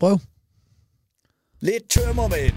[0.00, 0.18] Prøv.
[1.60, 2.54] Lidt tømmermænd.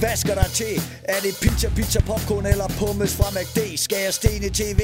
[0.00, 0.74] Hvad skal der til?
[1.04, 3.76] Er det pizza, pizza, popcorn eller pommes fra McD?
[3.76, 4.80] Skal jeg stene tv?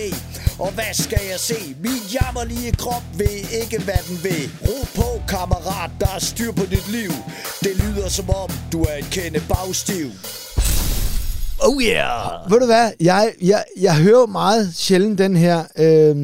[0.58, 1.60] Og hvad skal jeg se?
[1.82, 4.42] Min jammerlige krop ved ikke, hvad den vil.
[4.68, 7.10] Ro på, kammerat, der er styr på dit liv.
[7.64, 10.06] Det lyder som om, du er en kende bagstiv.
[11.66, 12.50] Oh yeah!
[12.50, 12.90] Ved du hvad?
[13.00, 16.16] Jeg, jeg, jeg hører meget sjældent den her, øh,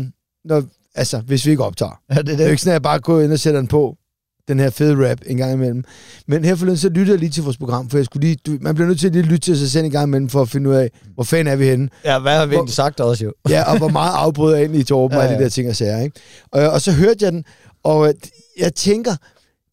[0.45, 0.63] når,
[0.95, 2.01] altså, hvis vi ikke optager.
[2.11, 2.51] Ja, det er Det er jo det.
[2.51, 3.97] ikke sådan, at jeg bare går ind og sætter den på,
[4.49, 5.85] den her fede rap en gang imellem.
[6.27, 8.59] Men her forleden, så lytter jeg lige til vores program, for jeg skulle lige, du,
[8.61, 10.49] man bliver nødt til at lige lytte til sig selv en gang imellem, for at
[10.49, 11.89] finde ud af, hvor fanden er vi henne.
[12.05, 13.33] Ja, hvad har vi egentlig sagt også jo?
[13.49, 15.39] Ja, og hvor meget afbryder jeg egentlig i Torben ja, Ja, ja.
[15.39, 16.21] de der ting og sager, ikke?
[16.53, 17.45] Og, og så hørte jeg den,
[17.85, 18.15] og øh,
[18.59, 19.17] jeg tænker,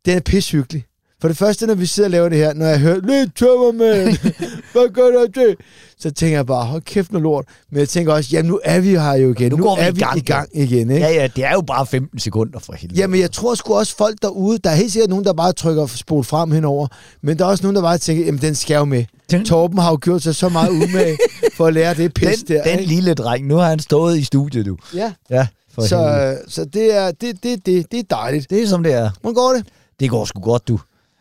[0.05, 0.85] den er pishyggelig.
[1.21, 4.17] For det første, når vi sidder og laver det her, når jeg hører, lidt tømmermænd,
[4.71, 5.55] hvad gør det?
[5.99, 7.45] Så tænker jeg bare, hold kæft noget lort.
[7.71, 9.51] Men jeg tænker også, jamen nu er vi her jo igen.
[9.51, 11.05] Nu Nu, går vi er i vi gang i gang igen, ikke?
[11.05, 12.99] Ja, ja, det er jo bare 15 sekunder for helvede.
[13.01, 15.85] Jamen, jeg tror sgu også folk derude, der er helt sikkert nogen, der bare trykker
[15.85, 16.87] spol frem henover,
[17.21, 19.05] men der er også nogen, der bare tænker, jamen den skal jo med.
[19.31, 21.17] Den- Torben har jo gjort sig så meget umage
[21.53, 22.63] for at lære det pis den, der.
[22.63, 22.93] den ikke?
[22.93, 24.77] lille dreng, nu har han stået i studiet, du.
[24.95, 26.31] Ja, Ja, for så, helvede.
[26.31, 28.49] øh, så det, er, det, det, det, det er dejligt.
[28.49, 29.09] Det er som det er.
[29.21, 29.65] Hvordan går det?
[29.99, 30.79] Det går sgu godt, du.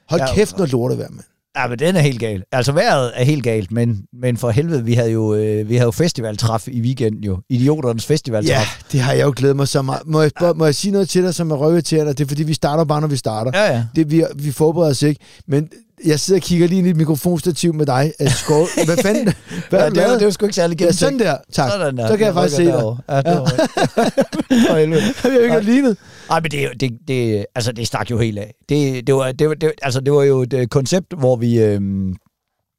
[0.08, 0.34] Hold Ja.
[0.34, 1.24] kæft noget lortevejr, mand.
[1.58, 2.42] Ja, men den er helt gal.
[2.52, 5.86] Altså, vejret er helt galt, men, men for helvede, vi havde jo, øh, vi havde
[5.86, 7.38] jo festivaltræf i weekenden jo.
[7.50, 8.56] Idioternes festivaltræf.
[8.56, 10.02] Ja, det har jeg jo glædet mig så meget.
[10.06, 12.18] Må jeg, må jeg sige noget til dig, som er røvet til dig?
[12.18, 13.50] Det er fordi, vi starter bare, når vi starter.
[13.54, 13.84] Ja, ja.
[13.96, 15.20] Det, vi, vi forbereder os ikke.
[15.48, 15.68] Men
[16.06, 18.12] jeg sidder og kigger lige ind i et mikrofonstativ med dig.
[18.26, 18.66] Skål.
[18.86, 19.34] Hvad fanden?
[19.70, 20.98] Hvad ja det, var, det var sgu ikke særlig Ja, gennemtænkt.
[21.00, 21.36] sådan der.
[21.52, 21.70] Tak.
[21.70, 22.08] Sådan der.
[22.08, 22.72] Så kan jeg faktisk se dig.
[23.08, 25.02] Ja, det var, helvede.
[25.24, 25.96] Jeg ikke lignet.
[26.30, 28.54] Ej, men det, jo- det, det, altså, det stak jo helt af.
[28.68, 31.58] Det, det, var, det, var, det, altså, det var jo et øh, koncept, hvor vi...
[31.62, 31.80] Øh,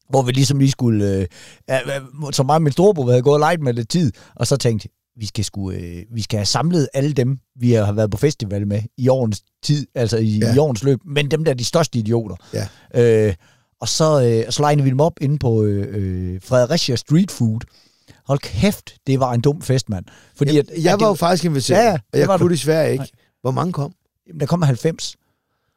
[0.09, 1.27] hvor vi ligesom lige skulle, øh,
[1.71, 1.77] øh,
[2.33, 4.89] som mig og min storebror havde gået og leget med lidt tid, og så tænkte,
[5.19, 8.67] vi skal, sgu, øh, vi skal have samlet alle dem, vi har været på festival
[8.67, 10.55] med i årens tid, altså i, Ja.
[10.55, 12.35] i årens løb, men dem der er de største idioter.
[12.53, 12.67] Ja.
[13.27, 13.33] Øh,
[13.81, 17.59] og så, øh, så legnede vi dem op inde på øh, øh, Fredericia Street Food.
[18.27, 20.05] Hold kæft, det var en dum fest, mand.
[20.35, 22.37] Fordi Jamen, at, jeg at var jo det, faktisk inviteret, Ja, ja, og jeg var
[22.37, 22.53] kunne du.
[22.53, 23.01] desværre ikke.
[23.01, 23.07] Nej.
[23.41, 23.91] Hvor mange kom?
[24.39, 25.15] der kom 90.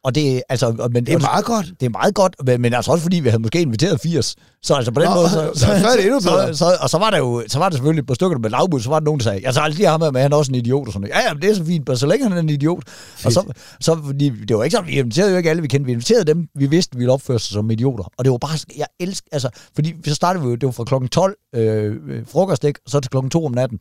[0.04, 1.66] Og det, altså, men, Det er meget godt.
[1.80, 4.36] det er meget godt, men, men altså også fordi, vi havde måske inviteret 80.
[4.62, 5.28] Så altså på den Nå, måde...
[5.28, 6.54] Så, så er det endnu bedre.
[6.54, 8.80] Så, så, og så var der jo så var der selvfølgelig par stykker med lavbud,
[8.80, 10.52] så var der nogen, der sagde, jeg tager aldrig ham med, men han er også
[10.52, 10.86] en idiot.
[10.86, 11.14] Og sådan noget.
[11.22, 12.82] Ja, ja, men det er så fint, men så længe han er en idiot.
[13.24, 15.86] Og så, så fordi, det var ikke sådan, vi inviterede jo ikke alle, vi kendte.
[15.86, 18.04] Vi inviterede dem, vi vidste, ville opføre sig som idioter.
[18.18, 20.72] Og det var bare, sådan- jeg elsker, altså, fordi så startede vi jo, det var
[20.72, 22.80] fra klokken 12 øh, øh, frokost, ikke?
[22.84, 23.78] og så til klokken 2 om natten.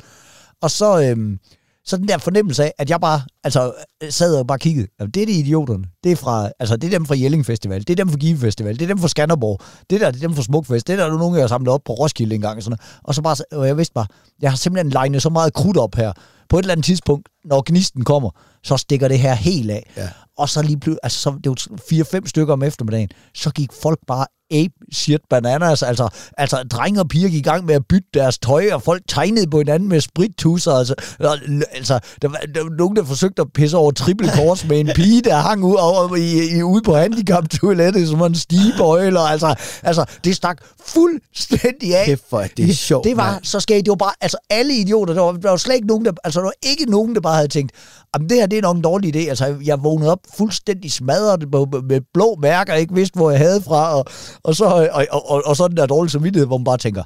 [0.62, 1.38] Og så, øh,
[1.86, 3.74] så den der fornemmelse af, at jeg bare altså,
[4.10, 4.88] sad og bare kiggede.
[5.00, 5.84] Jamen, det er de idioterne.
[6.04, 7.80] Det er, fra, altså, det er dem fra Jelling Festival.
[7.80, 8.74] Det er dem fra Give Festival.
[8.74, 9.60] Det er dem fra Skanderborg.
[9.90, 10.88] Det der det er dem fra Smukfest.
[10.88, 12.58] Det der er der nogen, jeg har samlet op på Roskilde engang.
[12.58, 13.00] Og, sådan noget.
[13.04, 14.06] og så bare, og jeg vidste bare,
[14.42, 16.14] jeg har simpelthen legnet så meget krudt op her.
[16.50, 18.30] På et eller andet tidspunkt, når gnisten kommer,
[18.64, 19.92] så stikker det her helt af.
[19.98, 20.10] Ja.
[20.38, 24.00] Og så lige pludselig, altså så, det var fire-fem stykker om eftermiddagen, så gik folk
[24.08, 25.84] bare ape shit bananas.
[25.84, 29.02] Altså, altså drenge og piger gik i gang med at bytte deres tøj, og folk
[29.08, 30.72] tegnede på hinanden med sprittusser.
[30.72, 31.38] Altså, og,
[31.72, 34.90] altså der, var, der var nogen, der forsøgte at pisse over triple kors med en
[34.96, 39.20] pige, der hang ud, over, i, i, ude på handicap-toilettet, som en stigebøjle.
[39.20, 42.06] og Altså, altså, det stak fuldstændig af.
[42.06, 43.44] Kæft, er det sjovt, Det var mand.
[43.44, 43.86] så skægt.
[43.86, 46.40] Det var bare, altså alle idioter, der var, der var slet ikke nogen, der, altså
[46.40, 47.72] der var ikke nogen, der bare havde tænkt,
[48.16, 49.30] jamen det her, det er nok en dårlig idé.
[49.30, 51.52] Altså jeg vågnede op fuldstændig smadret
[51.84, 54.06] med, blå mærker, ikke vidste, hvor jeg havde fra, og,
[54.44, 57.04] og, så, og, og, og, og så den der dårlige samvittighed, hvor man bare tænker,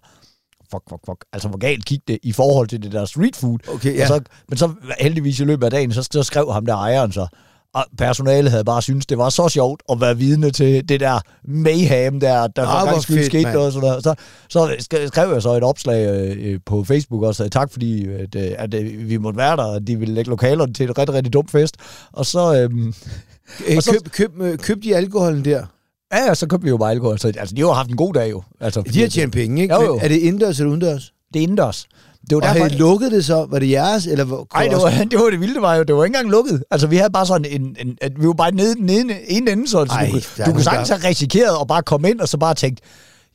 [0.72, 1.26] fuck, fuck, fuck.
[1.34, 3.60] Altså, hvor galt gik det i forhold til det der street food.
[3.70, 4.02] Okay, ja.
[4.02, 7.12] og så, men så heldigvis i løbet af dagen, så, så skrev ham der ejeren
[7.12, 7.28] så,
[7.76, 11.20] og personalet havde bare syntes, det var så sjovt at være vidne til det der
[11.48, 13.74] mayhem, der, der for gang skyld skete noget.
[13.74, 14.04] Sådan noget.
[14.04, 14.16] Så,
[14.50, 18.36] så sk- skrev jeg så et opslag øh, på Facebook også, at tak fordi, at,
[18.36, 21.14] øh, at øh, vi måtte være der, og de ville lægge lokalerne til et rigtig,
[21.16, 21.76] rigtig dumt fest.
[22.14, 22.94] Og så, øhm,
[23.68, 25.66] Øh, Og så- køb, køb, øh, køb de alkoholen der.
[26.14, 27.20] ja, så købte vi jo bare alkohol.
[27.20, 28.44] Så, altså, de har haft en god dag jo.
[28.62, 29.74] Altså, De har tjent penge, ikke?
[29.74, 30.00] Jo, Men jo.
[30.02, 31.12] Er det indendørs eller udendørs?
[31.34, 31.86] Det er indendørs.
[32.30, 33.48] Det var Og derfor, I lukket det så?
[33.50, 34.06] Var det jeres?
[34.08, 36.32] Eller hvor, Nej, det var, det var det vilde, var jo, det var ikke engang
[36.32, 36.64] lukket.
[36.72, 39.52] Altså, vi havde bare sådan en, en at vi var bare nede den ene, ene
[39.52, 42.38] ende, så Ej, du, du kunne sagtens have risikeret at bare komme ind og så
[42.38, 42.80] bare tænkt,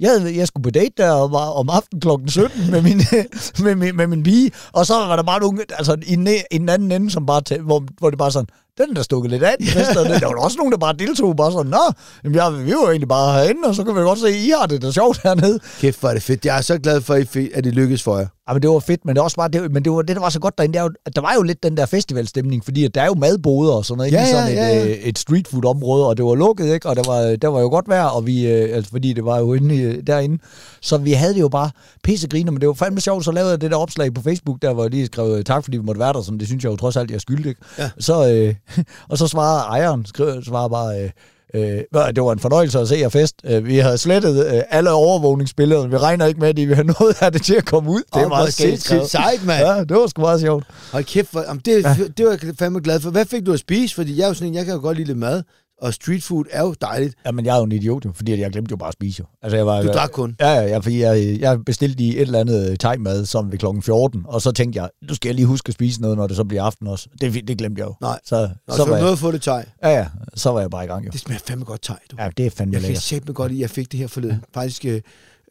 [0.00, 3.02] jeg, havde- jeg skulle på date der og var om aftenen klokken 17 med min,
[3.64, 6.68] med, min, med min pige, og så var der bare nogle, altså e- i den
[6.68, 8.48] anden ende, som bare, tæ- hvor, hvor det bare sådan,
[8.80, 10.94] den er der stukket lidt af, den det- der var der også nogen, der bare
[10.98, 11.92] deltog, bare sådan, nå,
[12.24, 14.52] jamen, jeg, vi var egentlig bare herinde, og så kan vi godt se, at I
[14.60, 15.58] har det da sjovt hernede.
[15.80, 16.44] Kæft, er det fedt.
[16.46, 17.14] Jeg er så glad for,
[17.54, 18.26] at det lykkedes for jer.
[18.48, 20.16] Ja, men det var fedt, men det var også bare, det, men det var det,
[20.16, 22.84] der var så godt derinde, er at der var jo lidt den der festivalstemning, fordi
[22.84, 24.36] at der er jo madboder og sådan noget, Ja, ikke?
[24.36, 24.82] Ja, sådan ja, ja.
[24.84, 26.88] et, øh, et street food område, og det var lukket, ikke?
[26.88, 29.38] Og der var, der var jo godt vejr, og vi, øh, altså, fordi det var
[29.38, 30.38] jo inde i, derinde.
[30.80, 31.70] Så vi havde det jo bare
[32.04, 34.72] pissegriner, men det var fandme sjovt, så lavede jeg det der opslag på Facebook, der
[34.72, 36.70] hvor jeg lige skrev, øh, tak fordi vi måtte være der, sådan, det synes jeg
[36.70, 37.60] jo trods alt, jeg skyldig, ikke?
[37.78, 37.90] Ja.
[37.98, 38.54] Så, øh,
[39.10, 41.10] og så svarede ejeren, skrev, svarede bare, øh,
[41.54, 41.82] Øh,
[42.14, 43.34] det var en fornøjelse at se jer fest.
[43.44, 45.86] Øh, vi har slettet øh, alle overvågningsbilleder.
[45.86, 48.02] Vi regner ikke med, at vi har noget af det til at komme ud.
[48.14, 49.66] Det hvor skægt sindssygt sejt, mand.
[49.66, 50.64] Ja, det var sgu meget sjovt.
[50.92, 51.96] Hold kæft, hvor, jamen, det, ja.
[52.16, 53.10] det var jeg fandme glad for.
[53.10, 53.94] Hvad fik du at spise?
[53.94, 55.42] Fordi jeg er jo sådan en, jeg kan jo godt lide lidt mad,
[55.82, 57.14] og street food er jo dejligt.
[57.26, 59.20] Jamen, jeg er jo en idiot, jo, fordi jeg glemte jo bare at spise.
[59.20, 59.26] Jo.
[59.42, 60.36] Altså, jeg var, Du drak kun.
[60.40, 64.22] Ja, ja, fordi jeg, jeg bestilte i et eller andet thai-mad, som ved klokken 14,
[64.26, 66.44] og så tænkte jeg, nu skal jeg lige huske at spise noget, når det så
[66.44, 67.08] bliver aften også.
[67.20, 67.94] Det, det glemte jeg jo.
[68.00, 68.18] Nej.
[68.24, 69.64] Så, Nå, så, så var jeg, noget at få det tøj.
[69.82, 71.10] ja, ja, så var jeg bare i gang, jo.
[71.10, 72.16] Det smager fandme godt tøj, du.
[72.18, 73.02] Ja, det er fandme Jeg lækkert.
[73.02, 74.44] sætte mig godt i, at jeg fik det her forleden.
[74.54, 75.00] Faktisk, øh,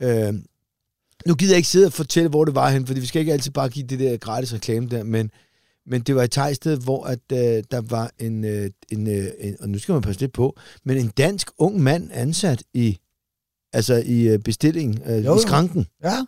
[0.01, 0.33] øh,
[1.27, 3.33] nu gider jeg ikke sidde og fortælle, hvor det var hen, fordi vi skal ikke
[3.33, 5.29] altid bare give det der gratis reklame der, men,
[5.89, 9.56] men det var et thai-sted, hvor at, øh, der var en, øh, en, øh, en,
[9.59, 12.97] og nu skal man passe lidt på, men en dansk ung mand ansat i,
[13.74, 15.88] altså i øh, bestillingen, øh, Jo, i skranken.
[16.03, 16.25] Ja,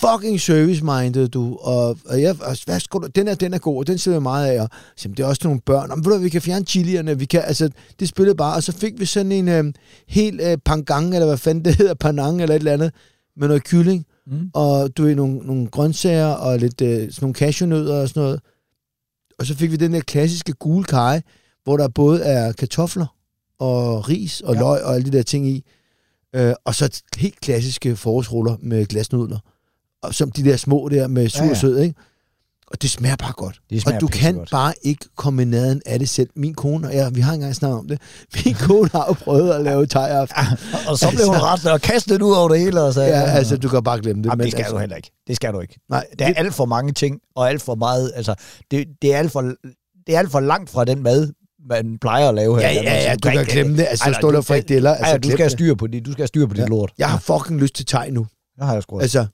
[0.00, 1.56] Fucking service-minded, du.
[1.56, 4.16] Og, og jeg, og, hvad skal du, den er, den er god, og den sidder
[4.16, 4.60] jeg meget af.
[4.62, 5.90] Og, så, det er også nogle børn.
[5.90, 7.18] Om, ved du, vi kan fjerne chilierne.
[7.18, 7.70] Vi kan, altså,
[8.00, 8.56] det spillede bare.
[8.56, 9.64] Og så fik vi sådan en øh,
[10.08, 12.92] helt øh, pangang, eller hvad fanden det hedder, panang, eller et eller andet,
[13.36, 14.06] med noget kylling.
[14.26, 14.50] Mm.
[14.54, 18.40] Og du ved, nogle, nogle grøntsager, og lidt øh, sådan nogle cashewnødder og sådan noget.
[19.44, 21.20] Og så fik vi den der klassiske gule kaj,
[21.64, 23.06] hvor der både er kartofler
[23.58, 24.60] og ris og Ja.
[24.60, 25.64] løg og alle de der ting i.
[26.34, 29.38] Øh, og så helt klassiske forårsruller med glasnudler.
[30.02, 31.48] Og som de der små der med sur ja.
[31.48, 31.54] ja.
[31.54, 31.94] sød, ikke?
[32.74, 33.60] Og det smager bare godt.
[33.70, 34.50] Det smager og du kan pissegodt.
[34.50, 36.28] bare ikke komme i nærheden af det selv.
[36.36, 38.00] Min kone, og jeg, vi har engang snakket om det,
[38.44, 40.36] min kone har jo prøvet at lave thai aften.
[40.88, 43.56] og så blev hun ret og kastet ud over det hele og sagde, Ja, altså,
[43.56, 44.28] du kan bare glemme det.
[44.28, 45.10] Jamen, men det skal altså, du heller ikke.
[45.26, 45.80] Det skal du ikke.
[45.90, 48.34] Nej, Der er det, alt for mange ting, og alt for meget, altså,
[48.70, 49.40] det, det, er alt for,
[50.06, 51.32] det er alt for langt fra den mad,
[51.68, 52.68] man plejer at lave her.
[52.70, 53.86] ja, ja, ja, du kan glemme det.
[53.90, 54.90] Altså, Ej, står der frikadeller.
[54.90, 55.52] Altså, Altså, du skal have det.
[55.52, 56.06] styr på det.
[56.06, 56.66] Du skal have styr på dit Ja.
[56.66, 56.92] lort.
[56.98, 58.26] Jeg har fucking lyst til thai nu.
[58.58, 58.98] Det har jeg sgu.
[59.00, 59.26] Altså,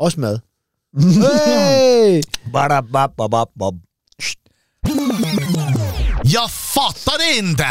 [0.00, 0.38] også mad.
[0.98, 2.22] Hey!
[2.52, 3.74] Badababababab.
[6.24, 6.50] Jag
[7.18, 7.64] det inte!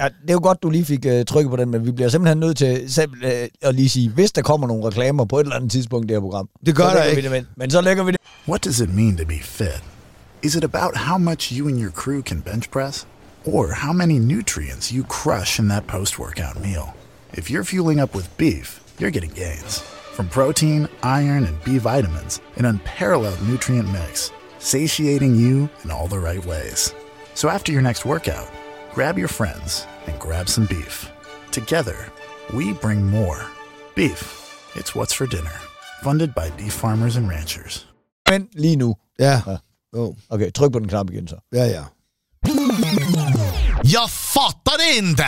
[0.00, 2.08] Ja, det er jo godt, du lige fik uh, trykket på den, men vi bliver
[2.08, 3.30] simpelthen nødt til selv, uh,
[3.62, 6.14] at lige sige, hvis der kommer nogle reklamer på et eller andet tidspunkt i det
[6.16, 7.30] her program, Det gør der lægger vi ikke.
[7.30, 7.46] det ind.
[7.56, 8.20] Men så lægger vi det.
[8.48, 9.82] What does it mean to be fit?
[10.42, 13.06] Is it about how much you and your crew can bench press?
[13.44, 16.86] Or how many nutrients you crush in that post workout meal?
[17.34, 19.82] If you're fueling up with beef, you're getting gains.
[20.16, 26.18] From protein, iron, and B vitamins, an unparalleled nutrient mix, satiating you in all the
[26.18, 26.94] right ways.
[27.34, 28.48] So after your next workout,
[28.94, 31.12] grab your friends and grab some beef.
[31.52, 31.96] Together,
[32.54, 33.44] we bring more.
[33.94, 34.22] Beef,
[34.74, 35.52] it's what's for dinner.
[36.02, 37.84] Funded by beef farmers and ranchers.
[38.30, 38.94] Men lige nu.
[39.18, 39.42] Ja.
[39.46, 39.58] Ja.
[39.92, 40.14] Oh.
[40.28, 41.40] Okay, tryk på den knap igen så.
[41.52, 41.84] Ja, ja.
[43.84, 45.24] Jag fattar det inte!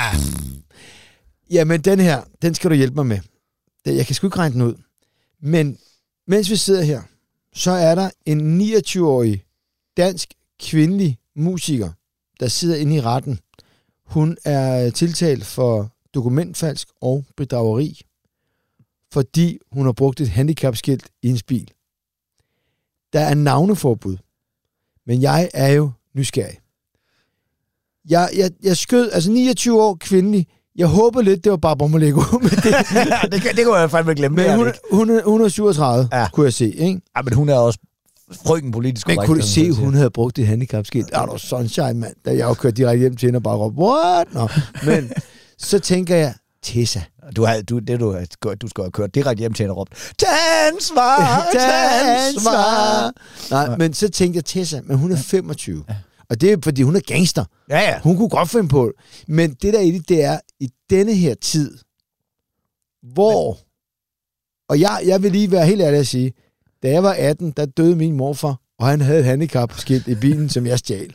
[1.51, 3.21] Jamen, den her, den skal du hjælpe mig med.
[3.97, 4.75] Jeg kan sgu ikke regne den ud.
[5.41, 5.79] Men
[6.27, 7.03] mens vi sidder her,
[7.53, 9.45] så er der en 29-årig
[9.97, 11.93] dansk kvindelig musiker,
[12.41, 13.39] der sidder inde i retten.
[14.05, 18.01] Hun er tiltalt for dokumentfalsk og bedrageri,
[19.13, 21.71] fordi hun har brugt et handicapskilt i en bil.
[23.13, 24.17] Der er navneforbud,
[25.07, 26.59] men jeg er jo nysgerrig.
[28.09, 30.47] Jeg, jeg, jeg skød, altså 29 år kvindelig,
[30.79, 32.65] jeg håber lidt, det var bare Bommelego, men, det,
[32.95, 34.37] ja, det, kan- det kunne jeg fandme glemme.
[34.37, 35.21] men det hun, det hun, ikke.
[35.21, 36.19] er, hun er 37, Ja.
[36.21, 36.29] ja.
[36.33, 37.01] kunne jeg se, ikke?
[37.17, 37.79] Ja, men hun er også
[38.47, 41.09] frøken politisk Men kunne du se, hun havde brugt et handicapskilt?
[41.13, 42.15] Er du sunshine, mand?
[42.25, 44.35] Da jeg jo kørt direkte hjem til hende og bare råbte, what?
[44.35, 44.49] Nå,
[44.93, 45.13] men
[45.59, 47.01] så tænker jeg, Tessa.
[47.37, 48.17] Du, har, du, det, du,
[48.63, 50.29] du skal have kørt direkte hjem til hende og råbt, tag
[50.73, 51.17] ansvar,
[51.53, 51.63] tag
[52.27, 52.53] ansvar.
[52.53, 53.13] ansvar.
[53.67, 55.85] Nej, men så tænkte jeg, Tessa, men hun er 25.
[56.31, 57.45] Og det er, fordi hun er gangster.
[57.71, 58.01] Ja, ja.
[58.01, 59.25] Hun kunne godt finde på det.
[59.29, 61.79] Men det der i det, det er, i denne her tid,
[63.03, 63.59] hvor...
[64.69, 66.33] Og jeg, jeg vil lige være helt ærlig at sige,
[66.83, 70.49] da jeg var 18, der døde min morfar, og han havde et handicapskilt i bilen,
[70.49, 71.15] som jeg stjal.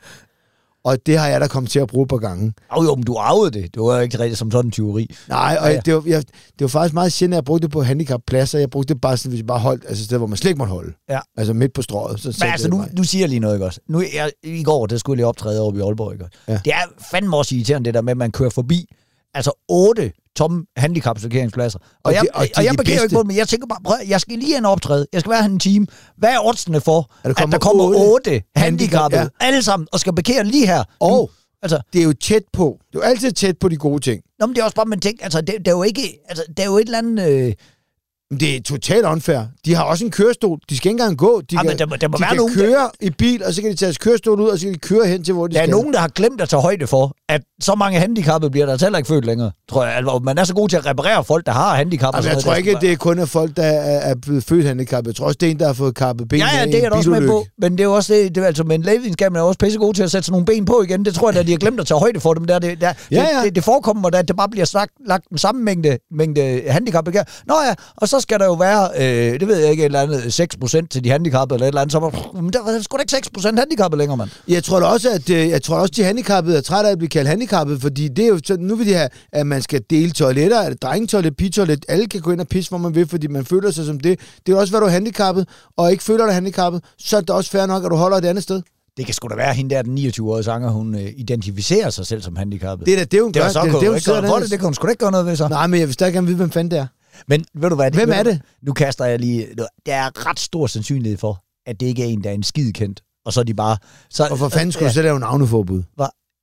[0.85, 2.53] Og det har jeg da kommet til at bruge par gange.
[2.71, 3.73] Oh, jo, men du arvede det.
[3.75, 5.15] Det var jo ikke rigtigt som sådan en tyveri.
[5.29, 5.79] Nej, og Ja, ja.
[5.85, 8.59] Det, var, jeg, det var faktisk meget sjældent, at jeg brugte det på handicappladser.
[8.59, 10.57] Jeg brugte det bare sådan, hvis jeg bare holdt, altså sted, hvor man slet ikke
[10.57, 10.93] måtte holde.
[11.09, 11.19] Ja.
[11.37, 12.19] Altså midt på strået.
[12.19, 13.79] Så Men altså, nu, nu siger jeg lige noget, ikke også?
[13.89, 16.37] Nu, jeg, I går, der skulle jeg lige optræde oppe i Aalborg, ikke også?
[16.47, 16.59] Ja.
[16.65, 18.85] Det er fandme også irriterende, det der med, at man kører forbi,
[19.33, 21.79] altså otte tomme handicapparkeringspladser.
[21.79, 23.67] Og, Og jeg, det- og og, er og jeg begiver ikke på men jeg tænker
[23.67, 25.07] bare, prøv, jeg skal lige have en optræde.
[25.13, 25.87] Jeg skal være her en time.
[26.17, 30.13] Hvad er oddsene for, der at der kommer otte handicappede, handicap- alle sammen, og skal
[30.15, 30.83] parkere lige her?
[30.99, 32.77] Og Altså, det er jo tæt på.
[32.87, 34.21] Det er jo altid tæt på de gode ting.
[34.39, 36.43] nå, men det er også bare, man tænker, altså, det, det, er jo ikke, altså,
[36.49, 37.29] det er jo et eller andet...
[37.29, 37.53] Øh,
[38.37, 39.39] det er totalt unfair.
[39.65, 40.59] De har også en kørestol.
[40.69, 41.41] De skal ikke engang gå.
[41.41, 43.09] De Ja, kan, men der må- der må de være kan nogen, der- køre i
[43.09, 45.23] bil, og så kan de tage deres kørestol ud, og så kan de køre hen
[45.23, 45.71] til, hvor de der er skal.
[45.71, 48.85] nogen, der har glemt at tage højde for, at så mange handicappede bliver der altså
[48.85, 49.95] heller ikke født længere, tror jeg.
[49.95, 52.15] Altså, man er så god til at reparere folk, der har handicap.
[52.15, 52.43] Altså, jeg noget.
[52.43, 55.07] tror Der ikke, at det er kun af folk, der er, er blevet født handicappet.
[55.11, 56.81] Jeg tror også, det er en, der har fået kappet ben Ja, ja, det er
[56.81, 57.45] jeg også med på.
[57.57, 59.93] Men det er jo også det, det er, altså, men lægevidenskaben er også pisse god
[59.93, 61.05] til at sætte sådan nogle ben på igen.
[61.05, 62.45] Det tror jeg, at de har glemt at tage højde for dem.
[62.45, 63.43] Der, det, der, Ja, det, ja.
[63.45, 66.61] Det, det, forekommer mig, da, at det bare bliver slagt, lagt den samme mængde, mængde
[66.67, 67.07] handicap.
[67.47, 70.01] Nå ja, og så skal der jo være, øh, det ved jeg ikke, et eller
[70.01, 71.91] andet 6% til de handicappede eller et eller andet.
[71.91, 74.29] Så var, men der var sgu da ikke 6% handicappede længere, mand.
[74.47, 76.97] Jeg tror da også, at øh, jeg tror også, de handicappede er trætte af at
[76.97, 79.81] blive kaldt handicappede, fordi det er jo sådan, nu vil de have, at man skal
[79.89, 83.27] dele toiletter, at drengetoilet, pigetoilet, alle kan gå ind og pisse, hvor man vil, fordi
[83.27, 84.19] man føler sig som det.
[84.45, 87.29] Det er også, hvad du er handicappet, og ikke føler dig handicappet, så er det
[87.29, 88.61] også fair nok, at du holder et andet sted.
[88.97, 92.21] Det kan sgu da være, hende der, den 29-årige sanger, hun øh, identificerer sig selv
[92.21, 92.85] som handicappet.
[92.85, 93.49] Det er da det, hun det gør.
[93.49, 95.11] så det kunne det, hun ikke gøre det, det kan hun sgu da ikke gøre
[95.11, 95.47] noget ved så.
[95.47, 96.87] Nej, men jeg vil stadig gerne vide, hvem fanden det er.
[97.27, 97.91] Men ved du hvad?
[97.91, 98.41] Hvem er det?
[98.61, 99.47] Nu kaster jeg lige...
[99.85, 102.71] Der er ret stor sandsynlighed for, at det ikke er en, der er en skid
[102.73, 103.01] kendt.
[103.25, 103.77] Og så er de bare...
[104.09, 105.83] Så, Og for fanden skulle du så lave navneforbud?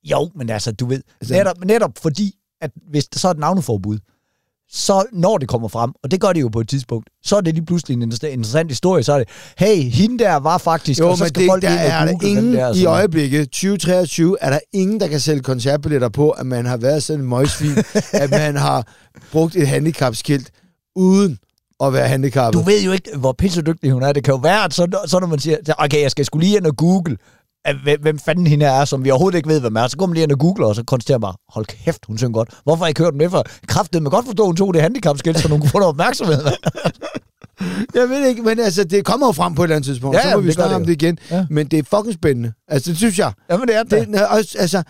[0.03, 1.01] Jo, men altså, du ved...
[1.21, 3.97] Altså- Netop, netop fordi, at hvis der så er et navneforbud,
[4.73, 7.41] så når det kommer frem, og det gør det jo på et tidspunkt, så er
[7.41, 10.99] det lige pludselig en inter- interessant historie, så er det, hey, hende der var faktisk,
[10.99, 12.87] Jo, og så men skal det, folk der er der ingen det er, i sådan.
[12.87, 17.19] øjeblikket, 2023, er der ingen, der kan sælge koncertbilletter på, at man har været sådan
[17.23, 17.77] en møgsvin,
[18.23, 18.87] at man har
[19.31, 20.51] brugt et handicapskilt
[20.95, 21.39] uden
[21.83, 22.59] at være handicappet.
[22.59, 24.13] Du ved jo ikke, hvor pissedygtig hun er.
[24.13, 26.57] Det kan jo være, at så, så når man siger, okay, jeg skal skulle lige
[26.57, 27.17] ind og google,
[27.83, 29.87] hvem, hvem fanden hende er, som vi overhovedet ikke ved, hvem er.
[29.87, 32.33] Så går man lige ind og googler, og så konstaterer man, hold kæft, hun synger
[32.33, 32.49] godt.
[32.63, 33.43] Hvorfor har jeg ikke hørt den med for?
[33.67, 36.43] Kræftet med godt forstå, hun tog det handicapskilt, så hun kunne få noget opmærksomhed.
[37.95, 40.21] Jeg ved ikke, men altså, det kommer jo frem på et eller andet tidspunkt, Ja,
[40.21, 41.17] så må jamen, vi snakke om det igen.
[41.31, 41.45] Ja.
[41.49, 42.53] Men det er fucking spændende.
[42.67, 43.33] Altså, det synes jeg.
[43.49, 44.07] Jamen, det er det.
[44.07, 44.21] Det,
[44.59, 44.83] altså,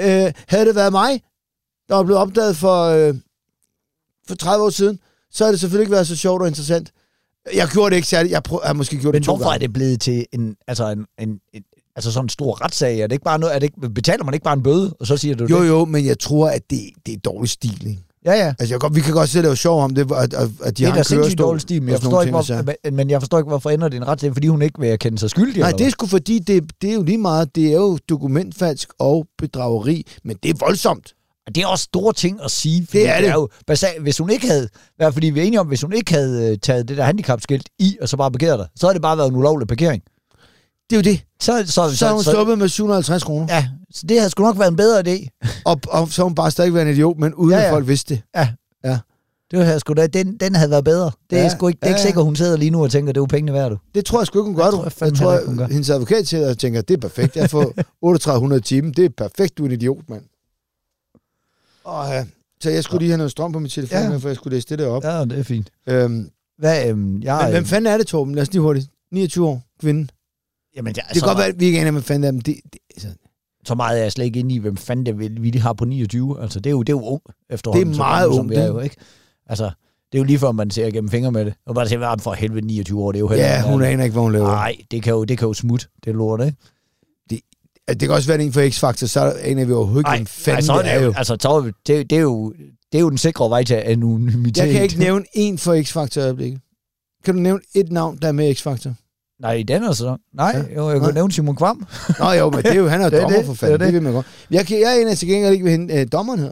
[0.00, 1.22] øh, havde det været mig,
[1.88, 3.14] der var blevet opdaget for, øh,
[4.28, 4.98] for 30 år siden,
[5.32, 6.90] så havde det selvfølgelig ikke været så sjovt og interessant.
[7.54, 8.32] Jeg gjorde det ikke særligt.
[8.32, 9.66] Jeg, prøv, jeg har måske gjort Men det to hvorfor er gange.
[9.66, 11.62] det blevet til en, altså en, en, en
[11.96, 12.98] altså sådan en stor retssag?
[13.00, 15.06] Er det ikke bare noget, er det ikke, betaler man ikke bare en bøde, og
[15.06, 15.68] så siger du Jo, det?
[15.68, 18.02] jo, men jeg tror, at det, det er dårlig stil, ikke?
[18.24, 18.54] Ja, ja.
[18.58, 20.78] Altså, jeg, godt- vi kan godt sidde og lave sjov om det, at, at, at
[20.78, 21.38] de det er har en kørestol.
[21.46, 22.90] dårlig stil, men jeg, forstår ikke, ting, hvor, altså.
[22.92, 25.30] men- jeg forstår ikke, hvorfor ender det en retssag, fordi hun ikke vil erkende sig
[25.30, 25.60] skyldig.
[25.60, 28.88] Nej, det er sgu fordi, det, det er jo lige meget, det er jo dokumentfalsk
[28.98, 31.12] og bedrageri, men det er voldsomt.
[31.46, 32.86] Og Det er også store ting at sige.
[32.92, 33.28] Det er det.
[33.28, 35.82] er jo basalt, hvis hun ikke havde, i hvert fald vi er enige om, hvis
[35.82, 38.86] hun ikke havde øh, taget det der handicapskilt i, og så bare parkeret der, så
[38.86, 40.02] havde det bare været en ulovlig parkering.
[40.90, 41.24] Det er jo det.
[41.40, 44.58] Så, så, Så er hun sluppet med 750 kroner, Ja, så det havde sgu nok
[44.58, 45.38] været en bedre idé.
[45.70, 47.86] og, og så hun bare stadig været en idiot, men uden Ja, ja, at folk
[47.88, 48.22] vidste det.
[48.36, 48.48] Ja.
[48.84, 48.98] Ja.
[49.50, 51.10] Det havde sgu da, den, den havde været bedre.
[51.30, 52.06] Det er Ja, sgu ikke, det er ikke ja, ja.
[52.06, 53.78] sikkert, hun sidder lige nu og tænker, det er jo pengene værd, du.
[53.94, 54.82] Det tror jeg sgu ikke, hun gør, Jeg du.
[54.82, 55.66] Jeg, fandme tror, gør.
[55.66, 57.36] hendes advokat siger og tænker, det er perfekt.
[57.36, 57.62] Jeg får
[58.02, 58.92] 3800 i timen.
[58.92, 60.22] Det er perfekt, du er en idiot, mand.
[61.84, 62.26] Og, ja.
[62.60, 64.16] Så jeg skulle lige have noget strøm på min telefon, Ja.
[64.16, 65.04] for jeg skulle læse det der op.
[65.04, 65.70] Ja, det er fint.
[65.88, 68.34] Øhm, Hvad, øhm, jeg, men hvem fanden er det, Torben?
[68.34, 68.86] Lad os lige hurtigt.
[69.12, 70.08] 29 år, kvinde.
[70.76, 72.40] Jamen, jeg, Det kan godt være, at vi ikke er om, hvem fanden er, men
[72.40, 73.08] det, det, altså,
[73.64, 75.84] så meget er jeg slet ikke inde i, hvem fanden det vi lige har på
[75.84, 76.42] 29.
[76.42, 77.88] Altså, det er jo, det er jo ung efterhånden.
[77.88, 78.96] Det er meget ungt, vi er jo, ikke?
[79.46, 79.64] Altså,
[80.12, 81.54] det er jo lige før, man ser igennem fingre med det.
[81.66, 84.12] Og bare siger, for helvede 29 år, det er jo heller ja, hun aner ikke,
[84.12, 84.46] hvad hun laver.
[84.46, 86.56] Nej, det kan jo, det kan jo smutte, det er lort, ikke?
[87.88, 90.62] Det kan også være det en for X-Factor, så aner vi overhovedet ikke, Nej, fanden
[90.62, 91.12] så er det er jo.
[91.16, 92.52] Altså, så er vi- det, det, er jo,
[92.92, 94.56] det er jo den sikre vej til anonymitet.
[94.64, 96.60] Jeg kan ikke nævne en for X-Factor i øjeblikket.
[97.24, 98.90] Kan du nævne et navn, der er med X-Factor?
[99.40, 100.16] Nej, i den altså.
[100.34, 100.74] Nej, Ja.
[100.76, 101.12] jo, jeg kan Nej.
[101.12, 101.86] nævne Simon Kvam.
[102.18, 103.72] Nå jo, men det er jo, han er jo Det er dommer det, for fanden.
[103.72, 103.94] det Det, det.
[103.94, 104.26] det vil man godt.
[104.50, 106.50] Jeg, kan, jeg er en af til gengæld ikke ved hende, øh, dommeren her.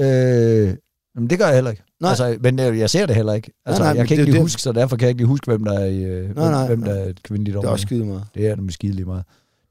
[0.00, 0.74] Øh,
[1.16, 1.82] jamen, det gør jeg heller ikke.
[2.00, 2.10] Nej.
[2.10, 3.50] Altså, men øh, jeg ser det heller ikke.
[3.66, 5.18] Altså, nej, men jeg kan det ikke lige det- huske, så derfor kan jeg ikke
[5.20, 6.92] lige huske, hvem der er, øh, hvem, nej, hvem nej.
[6.92, 7.72] der er et kvindeligt Det er dommer.
[7.72, 8.24] også skide meget.
[8.34, 9.24] Det er nemlig skide lige meget.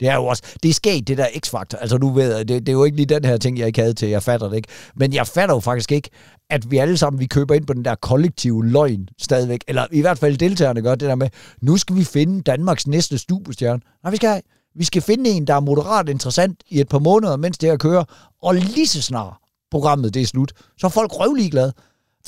[0.04, 1.78] Det er jo også, det er sket, det der X-faktor.
[1.78, 3.94] Altså, nu ved, det, det er jo ikke lige den her ting, jeg ikke havde
[3.94, 4.68] til, jeg fatter det ikke.
[4.96, 6.10] Men jeg fatter jo faktisk ikke,
[6.50, 9.64] at vi alle sammen, vi køber ind på den der kollektive løgn stadigvæk.
[9.68, 11.30] Eller i hvert fald deltagerne gør det der med,
[11.62, 13.82] nu skal vi finde Danmarks næste studiestjerne.
[14.04, 14.42] Nej, vi skal,
[14.76, 17.78] vi skal finde en, der er moderat interessant i et par måneder, mens det her
[17.78, 18.04] kører.
[18.42, 19.34] Og lige så snart
[19.72, 21.74] programmet det er slut, så er folk røvlig glade.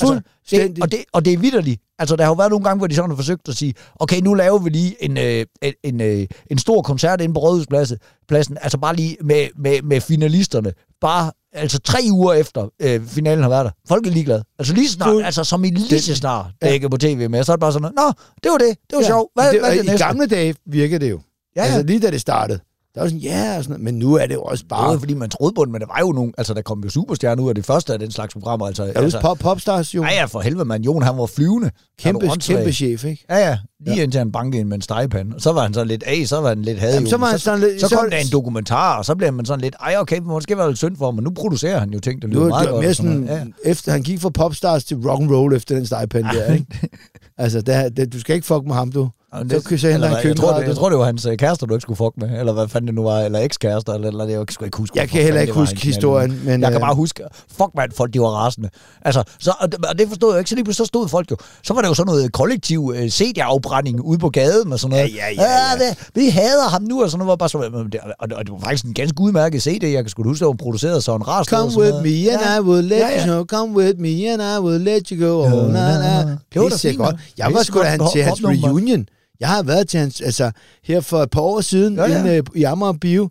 [0.02, 0.22] Altså,
[0.52, 1.82] det, og, det, og det er vidderligt.
[2.00, 4.22] Altså, der har jo været nogle gange, hvor de sådan har forsøgt at sige, okay,
[4.22, 7.98] nu laver vi lige en, øh, en, en, øh, en stor koncert inde på Rådhuspladsen,
[8.28, 10.74] pladsen, altså bare lige med, med, med finalisterne.
[11.02, 13.72] Bare altså tre uger efter øh, finalen har været der.
[13.88, 14.44] Folk er ligeglade.
[14.60, 16.74] Altså lige snart, Fuld- altså som i lige så snart, det Ja.
[16.74, 18.12] ikke er på tv med, så er det bare sådan, nå,
[18.44, 19.30] det var det, det var Ja, sjovt.
[19.36, 20.06] Hvad, det, hvad er det I næste?
[20.06, 21.20] gamle dage virker det jo.
[21.56, 21.74] Ja, Ja, ja.
[21.76, 22.60] Altså lige da det startede.
[22.96, 23.84] Der var sådan, ja, og sådan noget.
[23.84, 24.92] Men nu er det jo også Det bare...
[24.92, 26.90] var fordi, man troede på det, men der var jo nogen, altså der kom jo
[26.90, 28.68] superstjerner ud af det første af den slags programmer.
[28.68, 30.04] Altså, du altså, pop, popstars, jo?
[30.04, 30.82] ja, ja, for helvede, man.
[30.84, 31.72] Jon, han var flyvende.
[32.00, 33.26] Kæmpe, kæmpe chef, ikke?
[33.30, 33.58] Ja, ja.
[33.86, 34.04] Lige ja.
[34.04, 35.36] indtil han bankede ind med en stegepande.
[35.36, 36.82] Og så var han så lidt af, så var han lidt.
[36.82, 39.34] Jamen, så var han sådan lidt- så, så- kom der en dokumentar, og så blev
[39.34, 41.80] man sådan lidt, ej okay, måske var det lidt synd for ham, men nu producerer
[41.80, 42.96] han jo ting, der lyder Nu, meget det var godt.
[42.96, 43.70] sådan sådan, ja.
[43.72, 46.66] efter, han gik fra popstars til rock and roll efter den stegepande der, ikke?
[47.38, 49.10] Altså, der, der, du skal ikke fuck med ham, du.
[49.38, 51.26] Jamen, Så så henter eller han hvad, jeg, tror, det, jeg tror, det var hans
[51.26, 53.94] øh, kærester, du ikke skulle fuck med, eller hvad fanden det nu var, eller ekskærester,
[53.94, 55.00] eller, eller det, jeg sgu ikke huske.
[55.00, 56.62] Jeg kan heller ikke det var, huske historien, men...
[56.62, 57.24] Jeg kan øh, bare huske,
[57.58, 58.70] fuck mand, folk de var rasende.
[59.02, 61.32] Altså, så, og, det, og det forstod jeg ikke, så lige pludselig så stod folk
[61.32, 64.98] jo, så var der jo sådan noget kollektiv øh, CD-afbrænding ude på gaden og sådan
[64.98, 65.16] noget.
[65.16, 65.86] Ja, ja, ja, ja.
[65.90, 68.38] det, vi hader ham nu, og sådan noget var bare så, men det, og, det,
[68.38, 71.02] og det var faktisk en ganske udmærket CD, jeg kan sgu huske, at hun producerede
[71.02, 71.50] sådan rast.
[71.50, 73.18] Come with me and I will let Ja, ja.
[73.18, 73.46] you know.
[73.46, 75.44] Come with me and I will let you go.
[75.44, 76.38] Oh, na, na.
[76.54, 77.02] Det var da fint.
[77.38, 79.06] Jeg var sgu da han til hans reunion.
[79.40, 80.52] Jeg har været til hans, altså
[80.84, 82.20] her for et par år siden, Ja, ja.
[82.20, 83.30] inde, øh, i Amager Bio.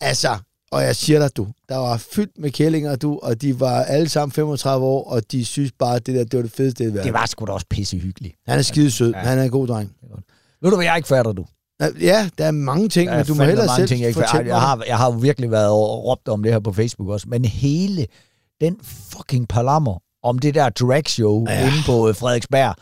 [0.00, 0.36] Altså,
[0.72, 4.08] og jeg siger dig, du, der var fyldt med kællinger, du, og de var alle
[4.08, 6.86] sammen 35 år, og de synes bare, at det der, det var det fedeste i
[6.86, 7.04] verden.
[7.04, 8.34] Det var sgu da også pisse hyggeligt.
[8.48, 9.12] Han er skide sød.
[9.12, 9.18] Ja.
[9.18, 9.90] Han er en god dreng.
[10.62, 11.44] Ved du, hvad jeg ikke fatter, du?
[12.00, 14.14] Ja, der er mange ting, Der er men du må hellere mange selv ting, jeg,
[14.14, 17.08] fortælle jeg, har, jeg har jo virkelig været og råbt om det her på Facebook
[17.08, 18.06] også, men hele
[18.60, 21.54] den fucking palammer om det der drag show Ja.
[21.54, 21.60] ja.
[21.66, 22.74] inde på øh, Frederiksberg,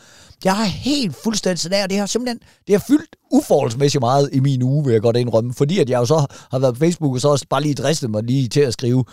[0.44, 4.40] jeg har helt fuldstændig sådan der, det har simpelthen, det har fyldt uforholdsmæssigt meget i
[4.40, 7.14] min uge, vil jeg godt indrømme, fordi at jeg jo så har været på Facebook,
[7.14, 9.04] og så også bare lige dristet mig lige til at skrive,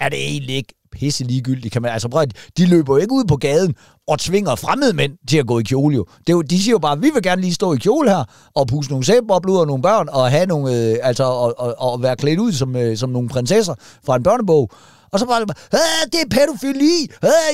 [0.00, 1.72] er det egentlig ikke pisse ligegyldigt?
[1.72, 3.74] Kan man, altså prøv at, de løber jo ikke ud på gaden
[4.08, 6.06] og tvinger fremmede mænd til at gå i kjole jo.
[6.18, 8.24] Det er jo de siger jo bare, vi vil gerne lige stå i kjole her,
[8.54, 11.74] og puste nogle sæbebobler ud af nogle børn, og have nogle, øh, altså, og, og,
[11.78, 13.74] og, være klædt ud som, øh, som nogle prinsesser
[14.06, 14.70] fra en børnebog.
[15.12, 15.78] Og så bare, "Ah,
[16.12, 17.08] det er pædofili,